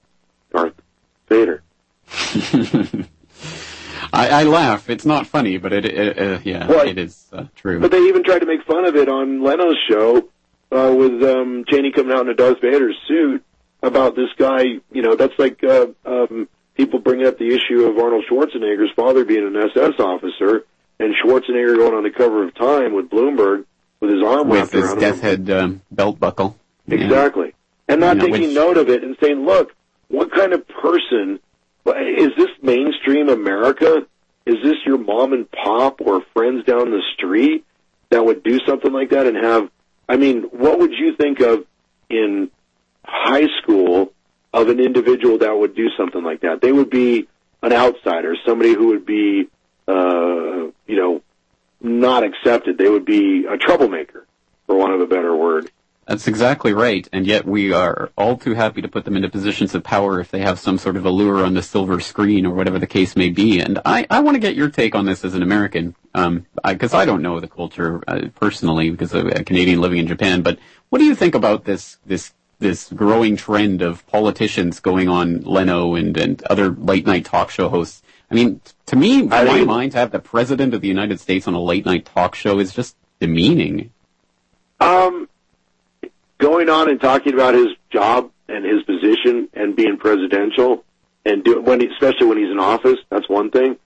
Darth 0.51 0.74
Vader. 1.30 1.62
I, 4.14 4.30
I 4.30 4.43
laugh. 4.43 4.89
It's 4.89 5.06
not 5.06 5.28
funny, 5.28 5.58
but 5.58 5.74
it, 5.74 5.86
it 5.86 6.18
uh, 6.18 6.39
yeah, 6.43 6.68
Well, 6.68 6.88
it 6.88 6.97
is 6.97 7.28
uh, 7.34 7.45
true. 7.56 7.80
But 7.80 7.91
they 7.91 8.01
even 8.03 8.24
tried 8.24 8.39
to 8.39 8.45
make 8.45 8.64
fun 8.66 8.86
of 8.86 8.95
it 8.95 9.10
on 9.10 9.43
Leno's 9.43 9.78
show 9.89 10.30
uh, 10.72 10.93
with 10.95 11.22
um, 11.24 11.66
Cheney 11.68 11.91
coming 11.91 12.16
out 12.16 12.22
in 12.22 12.30
a 12.30 12.34
Darth 12.34 12.62
Vader 12.62 12.91
suit 13.08 13.43
about 13.86 14.15
this 14.15 14.29
guy. 14.38 14.63
You 14.91 15.01
know, 15.01 15.15
that's 15.15 15.38
like 15.38 15.63
uh, 15.63 15.88
um, 16.05 16.47
people 16.75 16.99
bringing 16.99 17.25
up 17.27 17.38
the 17.38 17.47
issue 17.47 17.86
of 17.86 17.97
Arnold 17.97 18.25
Schwarzenegger's 18.29 18.91
father 18.95 19.25
being 19.25 19.45
an 19.45 19.55
SS 19.55 19.99
officer, 19.99 20.65
and 20.99 21.13
Schwarzenegger 21.23 21.75
going 21.77 21.93
on 21.93 22.03
the 22.03 22.09
cover 22.11 22.45
of 22.45 22.53
Time 22.55 22.93
with 22.93 23.09
Bloomberg 23.09 23.65
with 23.99 24.11
his 24.11 24.23
arm 24.23 24.49
with 24.49 24.71
his 24.71 24.83
around 24.83 24.93
him. 24.93 24.99
death 24.99 25.21
head 25.21 25.49
um, 25.49 25.81
belt 25.91 26.19
buckle. 26.19 26.57
Yeah. 26.88 26.95
Exactly. 27.05 27.53
And 27.88 28.01
not 28.01 28.17
You 28.17 28.21
know, 28.23 28.27
taking 28.33 28.47
which- 28.49 28.55
note 28.55 28.77
of 28.77 28.89
it 28.89 29.03
and 29.03 29.15
saying, 29.21 29.45
look, 29.45 29.73
what 30.09 30.31
kind 30.31 30.53
of 30.53 30.67
person 30.67 31.39
is 31.86 32.29
this 32.38 32.49
mainstream 32.61 33.29
America? 33.29 34.05
Is 34.45 34.57
this 34.63 34.75
your 34.86 34.97
mom 34.99 35.33
and 35.33 35.49
pop 35.51 36.01
or 36.01 36.21
friends 36.33 36.65
down 36.65 36.91
the 36.91 37.01
street 37.15 37.65
that 38.09 38.23
would 38.23 38.43
do 38.43 38.59
something 38.67 38.91
like 38.93 39.09
that 39.09 39.25
and 39.25 39.36
have, 39.43 39.69
I 40.07 40.17
mean, 40.17 40.43
what 40.51 40.77
would 40.79 40.91
you 40.91 41.15
think 41.15 41.39
of 41.39 41.65
in 42.09 42.51
high 43.08 43.47
school 43.62 44.14
of 44.53 44.70
an 44.70 44.80
individual 44.80 45.39
that 45.39 45.58
would 45.58 45.76
do 45.76 45.89
something 45.97 46.24
like 46.24 46.41
that? 46.41 46.62
They 46.62 46.72
would 46.72 46.89
be 46.89 47.28
an 47.62 47.74
outsider, 47.74 48.36
somebody 48.45 48.74
who 48.74 48.88
would 48.88 49.06
be, 49.06 49.47
uh, 49.88 50.72
you 50.88 50.95
know, 50.95 51.22
not 51.82 52.24
accepted. 52.24 52.78
They 52.78 52.89
would 52.89 53.06
be 53.06 53.45
a 53.45 53.58
troublemaker, 53.58 54.26
for 54.66 54.76
want 54.76 54.93
of 54.93 55.01
a 55.01 55.08
better 55.08 55.36
word. 55.36 55.72
That's 56.08 56.28
exactly 56.28 56.72
right, 56.72 57.08
and 57.12 57.26
yet 57.26 57.45
we 57.45 57.74
are 57.74 58.12
all 58.16 58.38
too 58.38 58.53
happy 58.53 58.84
to 58.84 58.88
put 58.88 59.06
them 59.06 59.16
into 59.16 59.28
positions 59.28 59.74
of 59.74 59.84
power 59.84 60.20
if 60.20 60.30
they 60.30 60.39
have 60.39 60.60
some 60.60 60.78
sort 60.78 60.97
of 60.97 61.06
allure 61.06 61.43
on 61.43 61.56
the 61.56 61.64
silver 61.64 61.99
screen 61.99 62.45
or 62.45 62.53
whatever 62.53 62.78
the 62.78 62.86
case 62.86 63.16
may 63.16 63.30
be. 63.30 63.60
And 63.60 63.80
I, 63.86 64.06
I 64.12 64.20
want 64.20 64.36
to 64.36 64.39
get 64.39 64.56
your 64.56 64.70
take 64.70 64.93
on 64.93 65.06
this 65.06 65.26
as 65.26 65.34
an 65.34 65.41
American, 65.41 65.95
um, 66.14 66.45
because 66.64 66.93
I, 66.93 67.06
don't 67.06 67.24
know 67.24 67.39
the 67.39 67.47
culture 67.47 68.03
uh, 68.08 68.28
personally 68.39 68.91
because 68.91 69.16
I'm 69.16 69.30
a 69.30 69.43
Canadian 69.43 69.82
living 69.82 69.97
in 69.97 70.06
Japan. 70.06 70.43
But 70.43 70.60
what 70.89 70.99
do 70.99 71.06
you 71.06 71.16
think 71.16 71.34
about 71.34 71.66
this 71.66 71.97
this 72.06 72.32
this 72.66 72.91
growing 72.91 73.38
trend 73.38 73.84
of 73.84 74.05
politicians 74.07 74.80
going 74.80 75.07
on 75.07 75.41
Leno 75.41 75.93
and 75.93 76.18
and 76.18 76.41
other 76.45 76.72
late 76.72 77.05
night 77.05 77.26
talk 77.26 77.51
show 77.51 77.70
hosts? 77.70 78.01
I 78.32 78.34
mean, 78.34 78.59
to 78.88 78.95
me, 78.95 79.20
in 79.20 79.30
my 79.30 79.45
think- 79.45 79.68
mind, 79.68 79.91
to 79.91 79.99
have 79.99 80.11
the 80.11 80.20
president 80.20 80.74
of 80.74 80.82
the 80.82 80.88
United 80.88 81.20
States 81.20 81.47
on 81.47 81.53
a 81.53 81.61
late 81.61 81.86
night 81.86 82.05
talk 82.05 82.34
show 82.34 82.59
is 82.59 82.74
just 82.74 82.95
demeaning. 83.20 83.91
Um, 84.80 85.30
going 86.39 86.70
on 86.70 86.89
and 86.89 86.99
talking 86.99 87.34
about 87.34 87.53
his 87.53 87.68
job 87.91 88.32
and 88.49 88.66
his 88.66 88.82
position 88.84 89.47
and 89.53 89.76
being 89.76 89.97
presidential 89.97 90.84
and 91.24 91.43
do 91.43 91.61
when 91.61 91.80
he, 91.82 91.88
especially 91.88 92.28
when 92.28 92.38
he's 92.39 92.51
in 92.51 92.59
office, 92.59 92.97
that's 93.09 93.30
one 93.30 93.51
thing. 93.51 93.78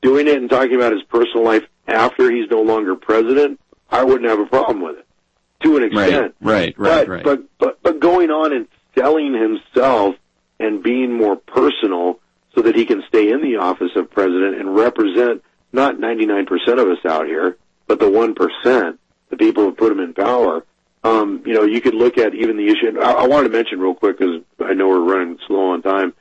Doing 0.00 0.28
it 0.28 0.36
and 0.36 0.48
talking 0.48 0.76
about 0.76 0.92
his 0.92 1.02
personal 1.02 1.44
life 1.44 1.64
after 1.88 2.30
he's 2.30 2.48
no 2.50 2.62
longer 2.62 2.94
president, 2.94 3.60
I 3.90 4.04
wouldn't 4.04 4.28
have 4.30 4.38
a 4.38 4.46
problem 4.46 4.80
with 4.80 4.98
it 4.98 5.06
to 5.62 5.76
an 5.76 5.84
extent. 5.84 6.34
right, 6.40 6.74
right, 6.78 7.06
but, 7.06 7.08
right. 7.08 7.24
but 7.24 7.58
but 7.58 7.82
but 7.82 8.00
going 8.00 8.30
on 8.30 8.52
and 8.52 8.68
selling 8.94 9.34
himself 9.34 10.16
and 10.58 10.82
being 10.82 11.16
more 11.16 11.36
personal 11.36 12.20
so 12.54 12.62
that 12.62 12.76
he 12.76 12.84
can 12.84 13.02
stay 13.08 13.30
in 13.30 13.42
the 13.42 13.56
office 13.56 13.90
of 13.96 14.10
president 14.10 14.60
and 14.60 14.74
represent 14.74 15.42
not 15.72 15.96
99% 15.96 16.46
of 16.78 16.88
us 16.88 17.04
out 17.06 17.26
here, 17.26 17.56
but 17.86 17.98
the 17.98 18.06
1%, 18.06 18.98
the 19.30 19.36
people 19.36 19.64
who 19.64 19.72
put 19.72 19.90
him 19.90 20.00
in 20.00 20.12
power. 20.12 20.64
um, 21.04 21.42
you 21.46 21.54
know, 21.54 21.64
you 21.64 21.80
could 21.80 21.94
look 21.94 22.18
at 22.18 22.34
even 22.34 22.56
the 22.56 22.68
issue. 22.68 23.00
I, 23.00 23.24
I 23.24 23.26
wanted 23.26 23.48
to 23.48 23.56
mention 23.56 23.80
real 23.80 23.94
quick 23.94 24.18
because 24.18 24.42
I 24.60 24.74
know 24.74 24.88
we're 24.88 25.00
running 25.00 25.38
slow 25.46 25.70
on 25.70 25.82
time. 25.82 26.14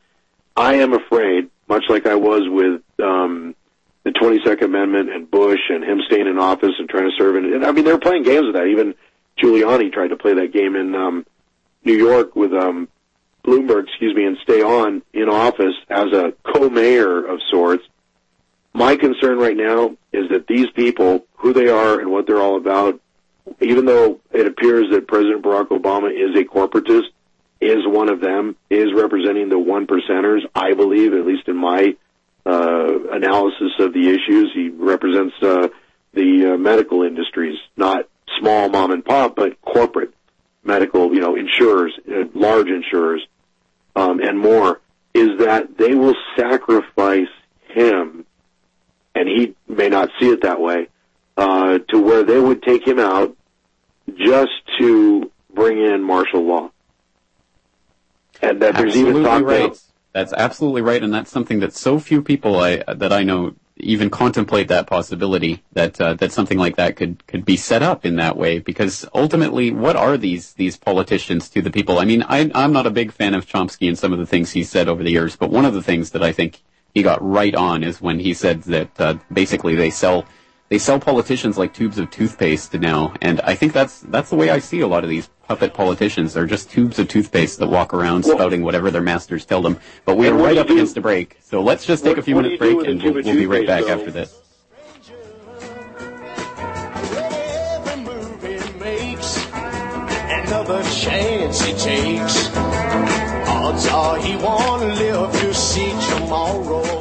I 0.56 0.76
am 0.76 0.94
afraid, 0.94 1.50
much 1.68 1.84
like 1.90 2.06
I 2.06 2.16
was 2.16 2.44
with 2.48 2.82
um, 3.06 3.56
the 4.04 4.12
22nd 4.12 4.64
Amendment 4.64 5.12
and 5.12 5.30
Bush 5.30 5.60
and 5.70 5.84
him 5.84 6.02
staying 6.08 6.28
in 6.28 6.40
office 6.40 6.74
and 6.80 6.90
trying 6.90 7.10
to 7.10 7.16
serve. 7.18 7.36
And, 7.36 7.54
and 7.54 7.66
I 7.66 7.72
mean, 7.72 7.86
they 7.86 7.92
were 7.92 8.00
playing 8.00 8.24
games 8.24 8.46
with 8.46 8.56
that. 8.56 8.68
Even 8.68 8.96
Giuliani 9.42 9.92
tried 9.92 10.10
to 10.10 10.18
play 10.18 10.34
that 10.36 10.54
game 10.54 10.76
in 10.76 10.96
um, 10.96 11.26
New 11.84 11.96
York 11.96 12.36
with 12.36 12.54
um, 12.54 12.88
Bloomberg, 13.46 13.88
excuse 13.88 14.16
me, 14.16 14.26
and 14.26 14.38
stay 14.44 14.62
on 14.62 15.02
in 15.14 15.30
office 15.30 15.76
as 15.90 16.14
a 16.14 16.34
co-mayor 16.44 17.26
of 17.26 17.40
sorts. 17.50 17.84
My 18.74 18.96
concern 18.96 19.38
right 19.38 19.58
now 19.58 19.98
is 20.14 20.30
that 20.30 20.48
these 20.48 20.68
people, 20.76 21.26
who 21.38 21.54
they 21.54 21.68
are 21.68 22.00
and 22.00 22.12
what 22.12 22.28
they're 22.28 22.40
all 22.40 22.58
about, 22.58 23.02
even 23.60 23.86
though 23.86 24.20
it 24.32 24.46
appears 24.46 24.86
that 24.92 25.08
President 25.08 25.44
Barack 25.44 25.70
Obama 25.70 26.12
is 26.12 26.40
a 26.40 26.46
corporatist, 26.46 27.10
is 27.60 27.80
one 27.86 28.10
of 28.10 28.22
them, 28.22 28.56
is 28.70 28.88
representing 28.96 29.50
the 29.50 29.60
one 29.60 29.88
percenters, 29.88 30.42
I 30.56 30.74
believe, 30.74 31.14
at 31.14 31.26
least 31.26 31.48
in 31.48 31.58
my 31.58 31.96
uh, 32.46 33.10
analysis 33.12 33.74
of 33.80 33.94
the 33.94 34.10
issues. 34.10 34.52
He 34.54 34.70
represents 34.70 35.36
uh, 35.42 35.68
the 36.14 36.54
uh, 36.54 36.58
medical 36.58 37.04
industries, 37.04 37.58
not 37.76 38.08
small 38.40 38.70
mom 38.70 38.92
and 38.92 39.04
pop, 39.04 39.36
but 39.36 39.60
corporate 39.62 40.14
medical, 40.64 41.14
you 41.14 41.20
know, 41.20 41.36
insurers, 41.36 41.94
uh, 42.10 42.26
large 42.34 42.68
insurers, 42.68 43.26
um, 43.96 44.20
and 44.20 44.40
more, 44.40 44.80
is 45.14 45.40
that 45.40 45.78
they 45.78 45.96
will 45.96 46.16
sacrifice 46.38 47.28
him, 47.68 48.26
and 49.16 49.28
he 49.28 49.56
may 49.68 49.90
not 49.90 50.10
see 50.20 50.30
it 50.30 50.42
that 50.44 50.62
way, 50.62 50.88
uh, 51.38 51.80
to 51.90 52.00
where 52.00 52.24
they 52.24 52.40
would 52.40 52.62
take 52.64 52.86
him 52.88 53.00
out 53.00 53.36
just 54.16 54.52
to 54.80 55.32
bring 55.54 55.78
in 55.78 56.04
martial 56.04 56.44
law. 56.44 56.70
And 58.42 58.62
that 58.62 58.76
there's 58.76 58.96
even 58.96 59.18
Absolutely 59.18 59.24
talk 59.24 59.44
right. 59.44 59.82
That's 60.14 60.34
absolutely 60.34 60.82
right, 60.82 61.02
and 61.02 61.14
that's 61.14 61.32
something 61.32 61.60
that 61.60 61.74
so 61.74 62.00
few 62.00 62.22
people 62.22 62.60
I 62.60 62.84
that 62.88 63.14
I 63.14 63.24
know 63.24 63.56
even 63.82 64.10
contemplate 64.10 64.68
that 64.70 64.88
possibility 64.88 65.64
that 65.74 66.00
uh, 66.00 66.14
that 66.16 66.32
something 66.32 66.58
like 66.58 66.76
that 66.78 66.96
could 66.96 67.26
could 67.28 67.46
be 67.46 67.58
set 67.58 67.84
up 67.84 68.06
in 68.06 68.16
that 68.16 68.38
way. 68.38 68.60
Because 68.60 69.06
ultimately, 69.14 69.72
what 69.72 69.96
are 69.96 70.18
these 70.18 70.54
these 70.54 70.78
politicians 70.78 71.50
to 71.50 71.62
the 71.62 71.72
people? 71.72 72.00
I 72.00 72.06
mean, 72.06 72.24
I, 72.24 72.50
I'm 72.56 72.74
not 72.74 72.88
a 72.88 72.92
big 72.92 73.12
fan 73.12 73.34
of 73.34 73.46
Chomsky 73.46 73.88
and 73.88 73.98
some 73.98 74.14
of 74.14 74.20
the 74.20 74.26
things 74.26 74.52
he's 74.52 74.70
said 74.70 74.88
over 74.88 75.04
the 75.04 75.12
years, 75.12 75.36
but 75.36 75.50
one 75.50 75.66
of 75.66 75.74
the 75.74 75.84
things 75.84 76.12
that 76.12 76.24
I 76.24 76.32
think 76.32 76.62
he 76.94 77.04
got 77.04 77.22
right 77.22 77.56
on 77.56 77.84
is 77.84 78.02
when 78.02 78.20
he 78.20 78.34
said 78.34 78.64
that 78.64 79.00
uh, 79.00 79.16
basically 79.32 79.76
they 79.76 79.90
sell 79.90 80.26
they 80.72 80.78
sell 80.80 81.00
politicians 81.02 81.58
like 81.58 81.74
tubes 81.74 81.98
of 81.98 82.10
toothpaste 82.12 82.74
now, 82.76 83.14
and 83.22 83.42
I 83.42 83.56
think 83.56 83.74
that's 83.74 84.00
that's 84.00 84.30
the 84.30 84.38
way 84.38 84.50
I 84.50 84.60
see 84.60 84.80
a 84.80 84.88
lot 84.88 85.04
of 85.04 85.10
these 85.10 85.30
puppet 85.50 85.74
politicians. 85.74 86.34
They're 86.34 86.46
just 86.46 86.70
tubes 86.72 86.98
of 86.98 87.10
toothpaste 87.10 87.60
that 87.60 87.68
walk 87.68 87.94
around 87.94 88.24
Well- 88.24 88.38
spouting 88.38 88.64
whatever 88.64 88.90
their 88.90 89.02
masters 89.02 89.44
tell 89.46 89.62
them. 89.62 89.78
But 90.06 90.16
we 90.16 90.30
are 90.30 90.34
right 90.34 90.58
up 90.58 90.68
do- 90.68 90.74
against 90.76 90.96
a 90.96 91.02
break, 91.02 91.38
so 91.44 91.62
let's 91.62 91.86
just 91.86 92.06
take 92.06 92.12
What- 92.12 92.20
a 92.20 92.22
few 92.24 92.36
what 92.36 92.44
do 92.44 92.48
minutes 92.58 92.60
break, 92.64 92.88
and 92.88 93.04
we'll, 93.04 93.14
we'll 93.16 93.36
be 93.36 93.46
right 93.48 93.68
back 93.68 93.82
toothpaste, 93.86 94.00
after 94.00 94.12
though? 94.12 94.20
this. 94.22 94.38
Every 97.84 98.04
move 98.04 98.42
he 98.42 98.80
makes, 98.80 99.46
another 99.52 100.82
chance 100.84 101.62
he 101.62 101.74
takes. 101.74 102.50
Odds 102.56 103.88
are 103.88 104.18
he 104.20 104.38
won't 104.38 104.84
live 104.96 105.32
to 105.42 105.54
see 105.54 105.92
tomorrow. 106.16 107.01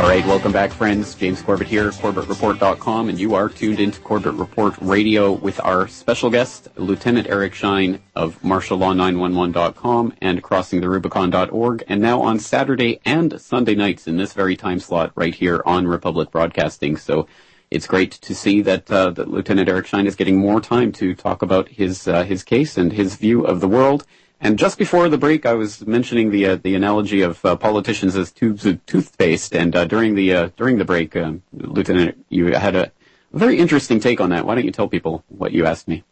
All 0.00 0.08
right, 0.08 0.24
welcome 0.26 0.50
back, 0.50 0.72
friends. 0.72 1.14
James 1.14 1.42
Corbett 1.42 1.66
here, 1.66 1.90
CorbettReport.com, 1.90 3.10
and 3.10 3.20
you 3.20 3.34
are 3.34 3.50
tuned 3.50 3.78
into 3.80 4.00
Corbett 4.00 4.32
Report 4.32 4.74
Radio 4.80 5.30
with 5.32 5.60
our 5.60 5.88
special 5.88 6.30
guest, 6.30 6.68
Lieutenant 6.76 7.28
Eric 7.28 7.52
Shine 7.52 8.00
of 8.16 8.40
MartialLaw911.com 8.40 10.14
and 10.22 10.42
CrossingTheRubicon.org, 10.42 11.84
and 11.86 12.00
now 12.00 12.22
on 12.22 12.38
Saturday 12.38 12.98
and 13.04 13.38
Sunday 13.38 13.74
nights 13.74 14.08
in 14.08 14.16
this 14.16 14.32
very 14.32 14.56
time 14.56 14.80
slot 14.80 15.12
right 15.14 15.34
here 15.34 15.62
on 15.66 15.86
Republic 15.86 16.30
Broadcasting. 16.30 16.96
So 16.96 17.26
it's 17.70 17.86
great 17.86 18.12
to 18.12 18.34
see 18.34 18.62
that, 18.62 18.90
uh, 18.90 19.10
that 19.10 19.28
Lieutenant 19.28 19.68
Eric 19.68 19.86
Shine 19.86 20.06
is 20.06 20.16
getting 20.16 20.38
more 20.38 20.62
time 20.62 20.92
to 20.92 21.14
talk 21.14 21.42
about 21.42 21.68
his 21.68 22.08
uh, 22.08 22.24
his 22.24 22.42
case 22.42 22.78
and 22.78 22.92
his 22.92 23.16
view 23.16 23.44
of 23.44 23.60
the 23.60 23.68
world. 23.68 24.06
And 24.40 24.58
just 24.58 24.78
before 24.78 25.08
the 25.10 25.18
break, 25.18 25.44
I 25.44 25.52
was 25.52 25.86
mentioning 25.86 26.30
the 26.30 26.46
uh, 26.46 26.56
the 26.56 26.74
analogy 26.74 27.20
of 27.20 27.44
uh, 27.44 27.56
politicians 27.56 28.16
as 28.16 28.32
tubes 28.32 28.64
of 28.64 28.84
toothpaste. 28.86 29.54
And 29.54 29.76
uh, 29.76 29.84
during 29.84 30.14
the 30.14 30.34
uh, 30.34 30.48
during 30.56 30.78
the 30.78 30.84
break, 30.84 31.14
um, 31.14 31.42
Lieutenant, 31.52 32.24
you 32.30 32.52
had 32.52 32.74
a 32.74 32.90
very 33.32 33.58
interesting 33.58 34.00
take 34.00 34.20
on 34.20 34.30
that. 34.30 34.46
Why 34.46 34.54
don't 34.54 34.64
you 34.64 34.72
tell 34.72 34.88
people 34.88 35.24
what 35.28 35.52
you 35.52 35.66
asked 35.66 35.88
me? 35.88 36.04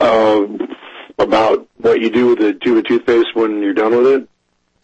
uh, 0.00 0.46
about 1.18 1.68
what 1.78 2.00
you 2.00 2.10
do 2.10 2.28
with 2.28 2.40
a 2.40 2.52
tube 2.54 2.78
of 2.78 2.84
toothpaste 2.86 3.34
when 3.34 3.62
you're 3.62 3.74
done 3.74 3.96
with 3.96 4.06
it, 4.06 4.28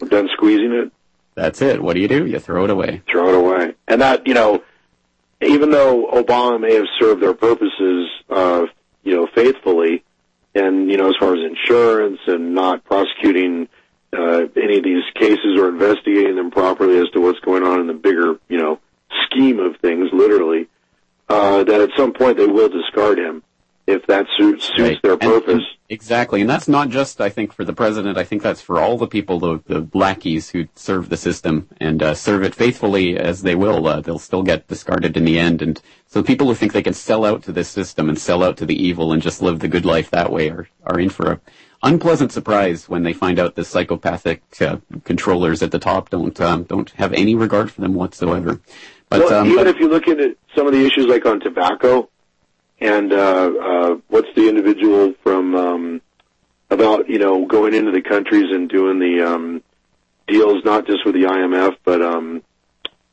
or 0.01 0.07
done 0.07 0.29
squeezing 0.33 0.71
it, 0.71 0.91
That's 1.35 1.61
it. 1.61 1.81
What 1.81 1.93
do 1.93 1.99
you 1.99 2.07
do? 2.07 2.25
You 2.25 2.39
throw 2.39 2.63
it 2.63 2.69
away. 2.69 3.01
throw 3.11 3.29
it 3.29 3.35
away. 3.35 3.73
And 3.87 4.01
that, 4.01 4.27
you 4.27 4.33
know, 4.33 4.63
even 5.41 5.71
though 5.71 6.07
Obama 6.13 6.59
may 6.59 6.75
have 6.75 6.85
served 6.99 7.21
their 7.21 7.33
purposes, 7.33 8.09
uh, 8.29 8.65
you 9.03 9.15
know, 9.15 9.27
faithfully, 9.33 10.03
and 10.53 10.89
you 10.89 10.97
know, 10.97 11.09
as 11.09 11.15
far 11.19 11.33
as 11.33 11.39
insurance 11.43 12.19
and 12.27 12.53
not 12.53 12.83
prosecuting 12.83 13.67
uh, 14.13 14.41
any 14.61 14.77
of 14.77 14.83
these 14.83 15.03
cases 15.15 15.57
or 15.57 15.69
investigating 15.69 16.35
them 16.35 16.51
properly 16.51 16.97
as 16.97 17.09
to 17.13 17.21
what's 17.21 17.39
going 17.39 17.63
on 17.63 17.79
in 17.79 17.87
the 17.87 17.93
bigger, 17.93 18.39
you 18.49 18.57
know, 18.57 18.79
scheme 19.25 19.59
of 19.59 19.77
things, 19.77 20.09
literally, 20.11 20.67
uh, 21.29 21.63
that 21.63 21.81
at 21.81 21.89
some 21.95 22.13
point 22.13 22.37
they 22.37 22.47
will 22.47 22.69
discard 22.69 23.17
him 23.17 23.43
if 23.87 24.05
that 24.07 24.25
suits, 24.37 24.65
suits 24.67 24.79
Right. 24.79 25.01
their 25.01 25.17
purpose. 25.17 25.53
and- 25.55 25.61
exactly, 25.89 26.39
and 26.41 26.49
that's 26.49 26.67
not 26.67 26.89
just, 26.89 27.19
I 27.19 27.29
think, 27.29 27.51
for 27.53 27.63
the 27.65 27.73
president. 27.73 28.17
I 28.17 28.23
think 28.23 28.41
that's 28.41 28.61
for 28.61 28.79
all 28.79 28.97
the 28.97 29.07
people, 29.07 29.39
the, 29.39 29.61
the 29.65 29.87
lackeys 29.93 30.49
who 30.51 30.67
serve 30.75 31.09
the 31.09 31.17
system 31.17 31.67
and 31.79 32.01
uh, 32.01 32.13
serve 32.13 32.43
it 32.43 32.55
faithfully 32.55 33.17
as 33.17 33.41
they 33.41 33.55
will. 33.55 33.85
Uh, 33.87 33.99
they'll 34.01 34.19
still 34.19 34.43
get 34.43 34.67
discarded 34.67 35.17
in 35.17 35.25
the 35.25 35.37
end. 35.39 35.61
And 35.61 35.81
so 36.07 36.23
people 36.23 36.47
who 36.47 36.55
think 36.55 36.73
they 36.73 36.83
can 36.83 36.93
sell 36.93 37.25
out 37.25 37.43
to 37.43 37.51
this 37.51 37.67
system 37.69 38.07
and 38.09 38.17
sell 38.17 38.43
out 38.43 38.57
to 38.57 38.65
the 38.65 38.81
evil 38.81 39.11
and 39.11 39.21
just 39.21 39.41
live 39.41 39.59
the 39.59 39.67
good 39.67 39.85
life 39.85 40.09
that 40.11 40.31
way 40.31 40.49
are, 40.49 40.67
are 40.85 40.99
in 40.99 41.09
for 41.09 41.31
a 41.33 41.41
unpleasant 41.83 42.31
surprise 42.31 42.87
when 42.87 43.01
they 43.03 43.11
find 43.13 43.39
out 43.39 43.55
the 43.55 43.65
psychopathic 43.65 44.43
uh, 44.61 44.77
controllers 45.03 45.63
at 45.63 45.71
the 45.71 45.79
top 45.79 46.11
don't 46.11 46.39
um, 46.39 46.63
don't 46.63 46.91
have 46.91 47.11
any 47.13 47.33
regard 47.33 47.71
for 47.71 47.81
them 47.81 47.95
whatsoever. 47.95 48.61
But, 49.09 49.21
well, 49.21 49.41
um, 49.41 49.47
even 49.47 49.65
but- 49.65 49.67
if 49.75 49.79
you 49.79 49.89
look 49.89 50.07
at 50.07 50.19
some 50.55 50.67
of 50.67 50.73
the 50.73 50.85
issues 50.85 51.07
like 51.07 51.25
on 51.25 51.39
tobacco, 51.39 52.07
and 52.81 53.13
uh, 53.13 53.51
uh, 53.61 53.95
what's 54.09 54.33
the 54.35 54.49
individual 54.49 55.13
from 55.23 55.55
um, 55.55 56.01
about 56.69 57.07
you 57.09 57.19
know 57.19 57.45
going 57.45 57.73
into 57.73 57.91
the 57.91 58.01
countries 58.01 58.51
and 58.51 58.67
doing 58.67 58.99
the 58.99 59.25
um, 59.25 59.63
deals 60.27 60.65
not 60.65 60.87
just 60.87 61.05
with 61.05 61.15
the 61.15 61.23
IMF 61.23 61.77
but 61.85 62.01
um, 62.01 62.41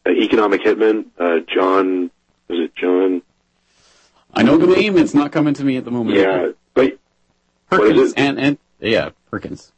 uh, 0.07 0.11
economic 0.11 0.63
hitman 0.63 1.07
uh, 1.19 1.41
John 1.55 2.11
is 2.49 2.61
it 2.61 2.75
John? 2.75 3.23
I 4.33 4.43
know 4.43 4.57
the 4.57 4.67
name. 4.67 4.97
It's 4.99 5.15
not 5.15 5.33
coming 5.33 5.55
to 5.55 5.65
me 5.65 5.77
at 5.77 5.85
the 5.85 5.91
moment. 5.91 6.17
Yeah, 6.19 6.51
but 6.75 6.99
Perkins 7.71 8.15
and 8.15 8.39
and 8.39 8.59
yeah, 8.81 9.11
Perkins. 9.31 9.73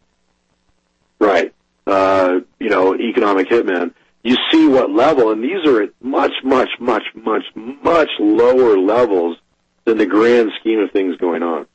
Right. 1.18 1.52
Uh, 1.86 2.40
you 2.58 2.68
know, 2.68 2.94
economic 2.94 3.48
hitman. 3.48 3.94
You 4.22 4.36
see 4.50 4.66
what 4.66 4.90
level, 4.90 5.32
and 5.32 5.42
these 5.42 5.64
are 5.66 5.82
at 5.82 5.90
much, 6.02 6.32
much, 6.44 6.68
much, 6.78 7.02
much, 7.14 7.44
much 7.54 8.10
lower 8.18 8.78
levels 8.78 9.38
than 9.90 9.98
the 9.98 10.06
grand 10.06 10.52
scheme 10.60 10.78
of 10.78 10.92
things 10.92 11.16
going 11.16 11.42
on. 11.42 11.66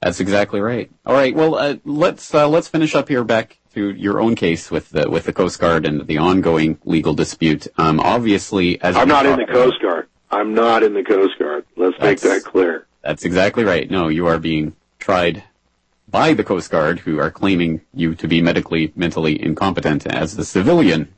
That's 0.00 0.20
exactly 0.20 0.60
right. 0.60 0.90
All 1.04 1.14
right. 1.14 1.34
Well, 1.34 1.56
uh, 1.56 1.76
let's 1.84 2.32
uh, 2.32 2.46
let's 2.48 2.68
finish 2.68 2.94
up 2.94 3.08
here 3.08 3.24
back 3.24 3.58
to 3.74 3.90
your 3.90 4.20
own 4.20 4.36
case 4.36 4.70
with 4.70 4.90
the 4.90 5.10
with 5.10 5.24
the 5.24 5.32
Coast 5.32 5.58
Guard 5.58 5.84
and 5.84 6.06
the 6.06 6.18
ongoing 6.18 6.78
legal 6.84 7.14
dispute. 7.14 7.66
Um, 7.76 7.98
obviously, 8.00 8.80
as 8.80 8.96
I'm 8.96 9.08
not 9.08 9.26
in 9.26 9.38
the 9.38 9.46
Coast 9.46 9.80
Guard. 9.82 10.08
I'm 10.30 10.54
not 10.54 10.82
in 10.82 10.94
the 10.94 11.04
Coast 11.04 11.38
Guard. 11.38 11.64
Let's 11.76 11.98
make 12.00 12.20
that 12.20 12.44
clear. 12.44 12.86
That's 13.02 13.24
exactly 13.24 13.64
right. 13.64 13.90
No, 13.90 14.08
you 14.08 14.26
are 14.26 14.38
being 14.38 14.74
tried 14.98 15.42
by 16.08 16.34
the 16.34 16.44
Coast 16.44 16.70
Guard, 16.70 17.00
who 17.00 17.18
are 17.18 17.30
claiming 17.30 17.80
you 17.92 18.14
to 18.16 18.28
be 18.28 18.42
medically, 18.42 18.92
mentally 18.94 19.40
incompetent 19.40 20.06
as 20.06 20.36
a 20.38 20.44
civilian, 20.44 21.12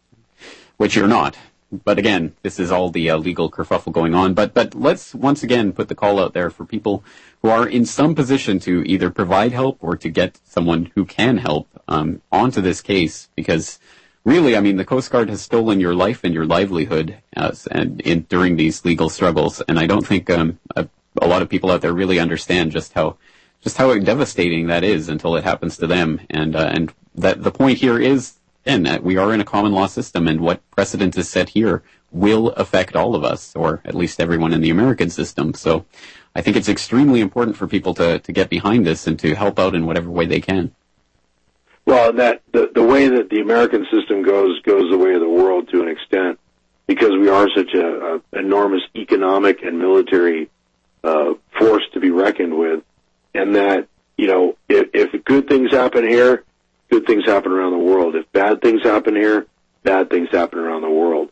which 0.77 0.97
you're 0.97 1.09
not. 1.09 1.37
But 1.85 1.99
again, 1.99 2.35
this 2.43 2.59
is 2.59 2.71
all 2.71 2.91
the 2.91 3.11
uh, 3.11 3.17
legal 3.17 3.51
kerfuffle 3.51 3.93
going 3.93 4.15
on. 4.15 4.35
But 4.35 4.55
but 4.55 4.75
let's 4.75 5.15
once 5.15 5.43
again 5.43 5.73
put 5.73 5.89
the 5.89 5.95
call 5.95 6.19
out 6.19 6.33
there 6.33 6.51
for 6.51 6.65
people 6.65 7.05
who 7.43 7.49
are 7.49 7.69
in 7.69 7.85
some 7.85 8.15
position 8.15 8.59
to 8.61 8.83
either 8.87 9.11
provide 9.11 9.53
help 9.53 9.79
or 9.81 9.97
to 9.97 10.09
get 10.09 10.41
someone 10.45 10.91
who 10.95 11.05
can 11.05 11.39
help 11.39 11.69
um, 11.89 12.21
onto 12.33 12.61
this 12.61 12.81
case, 12.81 13.29
because 13.37 13.79
really, 14.25 14.57
I 14.57 14.61
mean, 14.61 14.77
the 14.77 14.85
Coast 14.85 15.11
Guard 15.11 15.31
has 15.31 15.41
stolen 15.41 15.79
your 15.79 15.95
life 15.95 16.25
and 16.25 16.35
your 16.35 16.47
livelihood 16.47 17.19
as, 17.35 17.67
and 17.69 18.01
in, 18.01 18.23
during 18.23 18.57
these 18.57 18.85
legal 18.85 19.09
struggles, 19.09 19.61
and 19.69 19.79
I 19.79 19.87
don't 19.87 20.07
think 20.07 20.29
um, 20.29 20.59
a, 20.75 20.89
a 21.23 21.29
lot 21.29 21.43
of 21.43 21.49
people 21.49 21.71
out 21.71 21.81
there 21.81 21.93
really 21.93 22.19
understand 22.19 22.73
just 22.73 22.93
how 22.95 23.17
just 23.63 23.77
how 23.79 23.97
devastating 23.99 24.67
that 24.67 24.85
is 24.85 25.09
until 25.09 25.35
it 25.37 25.45
happens 25.45 25.77
to 25.77 25.87
them. 25.87 26.21
And 26.31 26.55
uh, 26.57 26.71
and 26.73 26.93
that 27.15 27.43
the 27.43 27.51
point 27.51 27.79
here 27.79 27.99
is, 27.99 28.35
that 28.67 29.03
we 29.03 29.17
are 29.17 29.33
in 29.33 29.41
a 29.41 29.45
common 29.45 29.73
law 29.73 29.87
system, 29.87 30.27
and 30.29 30.41
what 30.41 30.69
precedent 30.71 31.17
is 31.17 31.29
set 31.29 31.51
here 31.51 31.83
will 32.11 32.49
affect 32.51 32.97
all 32.97 33.15
of 33.15 33.25
us, 33.25 33.55
or 33.55 33.81
at 33.85 33.95
least 33.95 34.21
everyone 34.21 34.53
in 34.53 34.61
the 34.61 34.71
American 34.71 35.11
system. 35.11 35.55
So 35.55 35.85
I 36.35 36.41
think 36.41 36.57
it's 36.57 36.69
extremely 36.69 37.21
important 37.21 37.57
for 37.57 37.67
people 37.67 37.95
to, 37.95 38.19
to 38.19 38.33
get 38.33 38.51
behind 38.51 38.87
this 38.87 39.07
and 39.07 39.19
to 39.21 39.35
help 39.35 39.59
out 39.59 39.75
in 39.75 39.87
whatever 39.87 40.11
way 40.11 40.27
they 40.27 40.41
can. 40.41 40.75
Well, 41.85 42.13
that 42.15 42.43
the, 42.53 42.71
the 42.75 42.83
way 42.83 43.09
that 43.09 43.31
the 43.31 43.41
American 43.41 43.87
system 43.91 44.23
goes 44.23 44.61
goes 44.63 44.91
the 44.91 44.99
way 44.99 45.15
of 45.15 45.21
the 45.21 45.29
world 45.29 45.69
to 45.71 45.83
an 45.83 45.89
extent 45.89 46.41
because 46.87 47.13
we 47.13 47.29
are 47.29 47.49
such 47.55 47.75
a, 47.75 48.21
a 48.35 48.39
enormous 48.39 48.83
economic 48.97 49.63
and 49.63 49.79
military 49.79 50.51
uh, 51.05 51.35
force 51.59 51.85
to 51.95 52.01
be 52.01 52.11
reckoned 52.11 52.59
with, 52.59 52.83
and 53.35 53.55
that 53.55 53.87
you 54.19 54.27
know 54.27 54.57
if, 54.69 54.89
if 54.93 55.25
good 55.25 55.49
things 55.49 55.71
happen 55.71 56.09
here, 56.09 56.45
good 56.91 57.07
things 57.07 57.25
happen 57.25 57.53
around 57.53 57.73
the 57.73 57.79
world. 57.79 58.15
If 58.15 58.31
bad 58.33 58.61
things 58.61 58.83
happen 58.83 59.15
here, 59.15 59.47
bad 59.83 60.11
things 60.11 60.29
happen 60.31 60.59
around 60.59 60.83
the 60.83 60.91
world. 60.91 61.31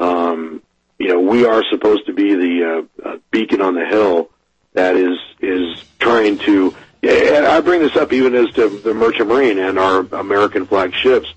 Um, 0.00 0.62
you 0.98 1.08
know, 1.08 1.20
we 1.20 1.44
are 1.46 1.62
supposed 1.70 2.06
to 2.06 2.12
be 2.12 2.34
the 2.34 2.86
uh, 3.04 3.08
uh, 3.08 3.16
beacon 3.30 3.60
on 3.60 3.74
the 3.74 3.84
hill 3.84 4.30
that 4.74 4.96
is 4.96 5.18
is 5.40 5.84
trying 5.98 6.38
to. 6.38 6.74
And 7.02 7.46
I 7.46 7.60
bring 7.60 7.80
this 7.80 7.96
up 7.96 8.12
even 8.12 8.34
as 8.34 8.50
to 8.54 8.68
the 8.68 8.94
Merchant 8.94 9.28
Marine 9.28 9.58
and 9.58 9.78
our 9.78 10.06
American 10.12 10.66
flag 10.66 10.94
ships. 10.94 11.32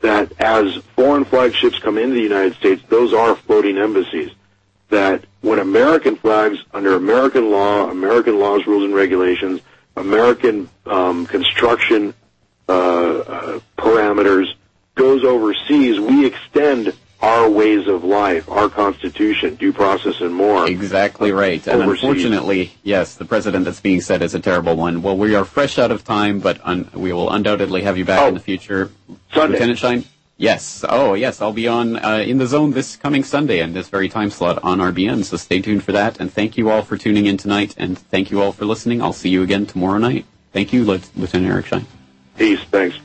That 0.00 0.32
as 0.38 0.74
foreign 0.96 1.24
flag 1.24 1.54
ships 1.54 1.78
come 1.78 1.96
into 1.96 2.14
the 2.14 2.20
United 2.20 2.56
States, 2.56 2.82
those 2.88 3.14
are 3.14 3.36
floating 3.36 3.78
embassies. 3.78 4.32
That 4.90 5.24
when 5.40 5.60
American 5.60 6.16
flags, 6.16 6.58
under 6.74 6.94
American 6.94 7.50
law, 7.50 7.88
American 7.88 8.38
laws, 8.38 8.66
rules, 8.66 8.84
and 8.84 8.94
regulations, 8.94 9.60
American 9.96 10.68
um, 10.84 11.26
construction 11.26 12.12
Uh, 12.68 12.72
uh, 12.72 13.60
parameters 13.78 14.46
goes 14.94 15.24
overseas, 15.24 15.98
we 16.00 16.24
extend 16.26 16.94
our 17.20 17.48
ways 17.48 17.86
of 17.88 18.04
life, 18.04 18.48
our 18.50 18.68
constitution, 18.68 19.54
due 19.54 19.72
process, 19.72 20.20
and 20.20 20.34
more. 20.34 20.68
Exactly 20.68 21.32
uh, 21.32 21.34
right. 21.34 21.66
And 21.66 21.82
overseas. 21.82 22.04
unfortunately, 22.04 22.72
yes, 22.82 23.14
the 23.16 23.24
president 23.24 23.64
that's 23.64 23.80
being 23.80 24.00
set 24.02 24.20
is 24.22 24.34
a 24.34 24.40
terrible 24.40 24.76
one. 24.76 25.02
Well, 25.02 25.16
we 25.16 25.34
are 25.34 25.44
fresh 25.44 25.78
out 25.78 25.90
of 25.90 26.04
time, 26.04 26.40
but 26.40 26.60
un- 26.64 26.90
we 26.92 27.12
will 27.12 27.30
undoubtedly 27.30 27.82
have 27.82 27.96
you 27.96 28.04
back 28.04 28.20
Oh. 28.20 28.28
in 28.28 28.34
the 28.34 28.40
future. 28.40 28.90
Sunday. 29.32 29.54
Lieutenant 29.54 29.78
Shine? 29.78 30.04
Yes. 30.36 30.84
Oh, 30.88 31.14
yes. 31.14 31.40
I'll 31.40 31.52
be 31.52 31.66
on 31.68 31.96
uh, 31.96 32.24
in 32.26 32.38
the 32.38 32.46
zone 32.46 32.72
this 32.72 32.96
coming 32.96 33.22
Sunday 33.24 33.60
in 33.60 33.72
this 33.72 33.88
very 33.88 34.08
time 34.08 34.30
slot 34.30 34.58
on 34.62 34.78
RBN. 34.80 35.24
So 35.24 35.36
stay 35.36 35.60
tuned 35.62 35.82
for 35.84 35.92
that. 35.92 36.18
And 36.20 36.30
thank 36.32 36.56
you 36.58 36.70
all 36.70 36.82
for 36.82 36.98
tuning 36.98 37.26
in 37.26 37.36
tonight. 37.36 37.74
And 37.78 37.96
thank 37.96 38.30
you 38.30 38.42
all 38.42 38.52
for 38.52 38.64
listening. 38.64 39.00
I'll 39.00 39.12
see 39.12 39.28
you 39.30 39.42
again 39.42 39.64
tomorrow 39.64 39.98
night. 39.98 40.26
Thank 40.52 40.72
you, 40.72 40.84
Lieutenant 40.84 41.46
Eric 41.50 41.66
Shine. 41.66 41.86
Peace. 42.36 42.62
Thanks. 42.64 42.98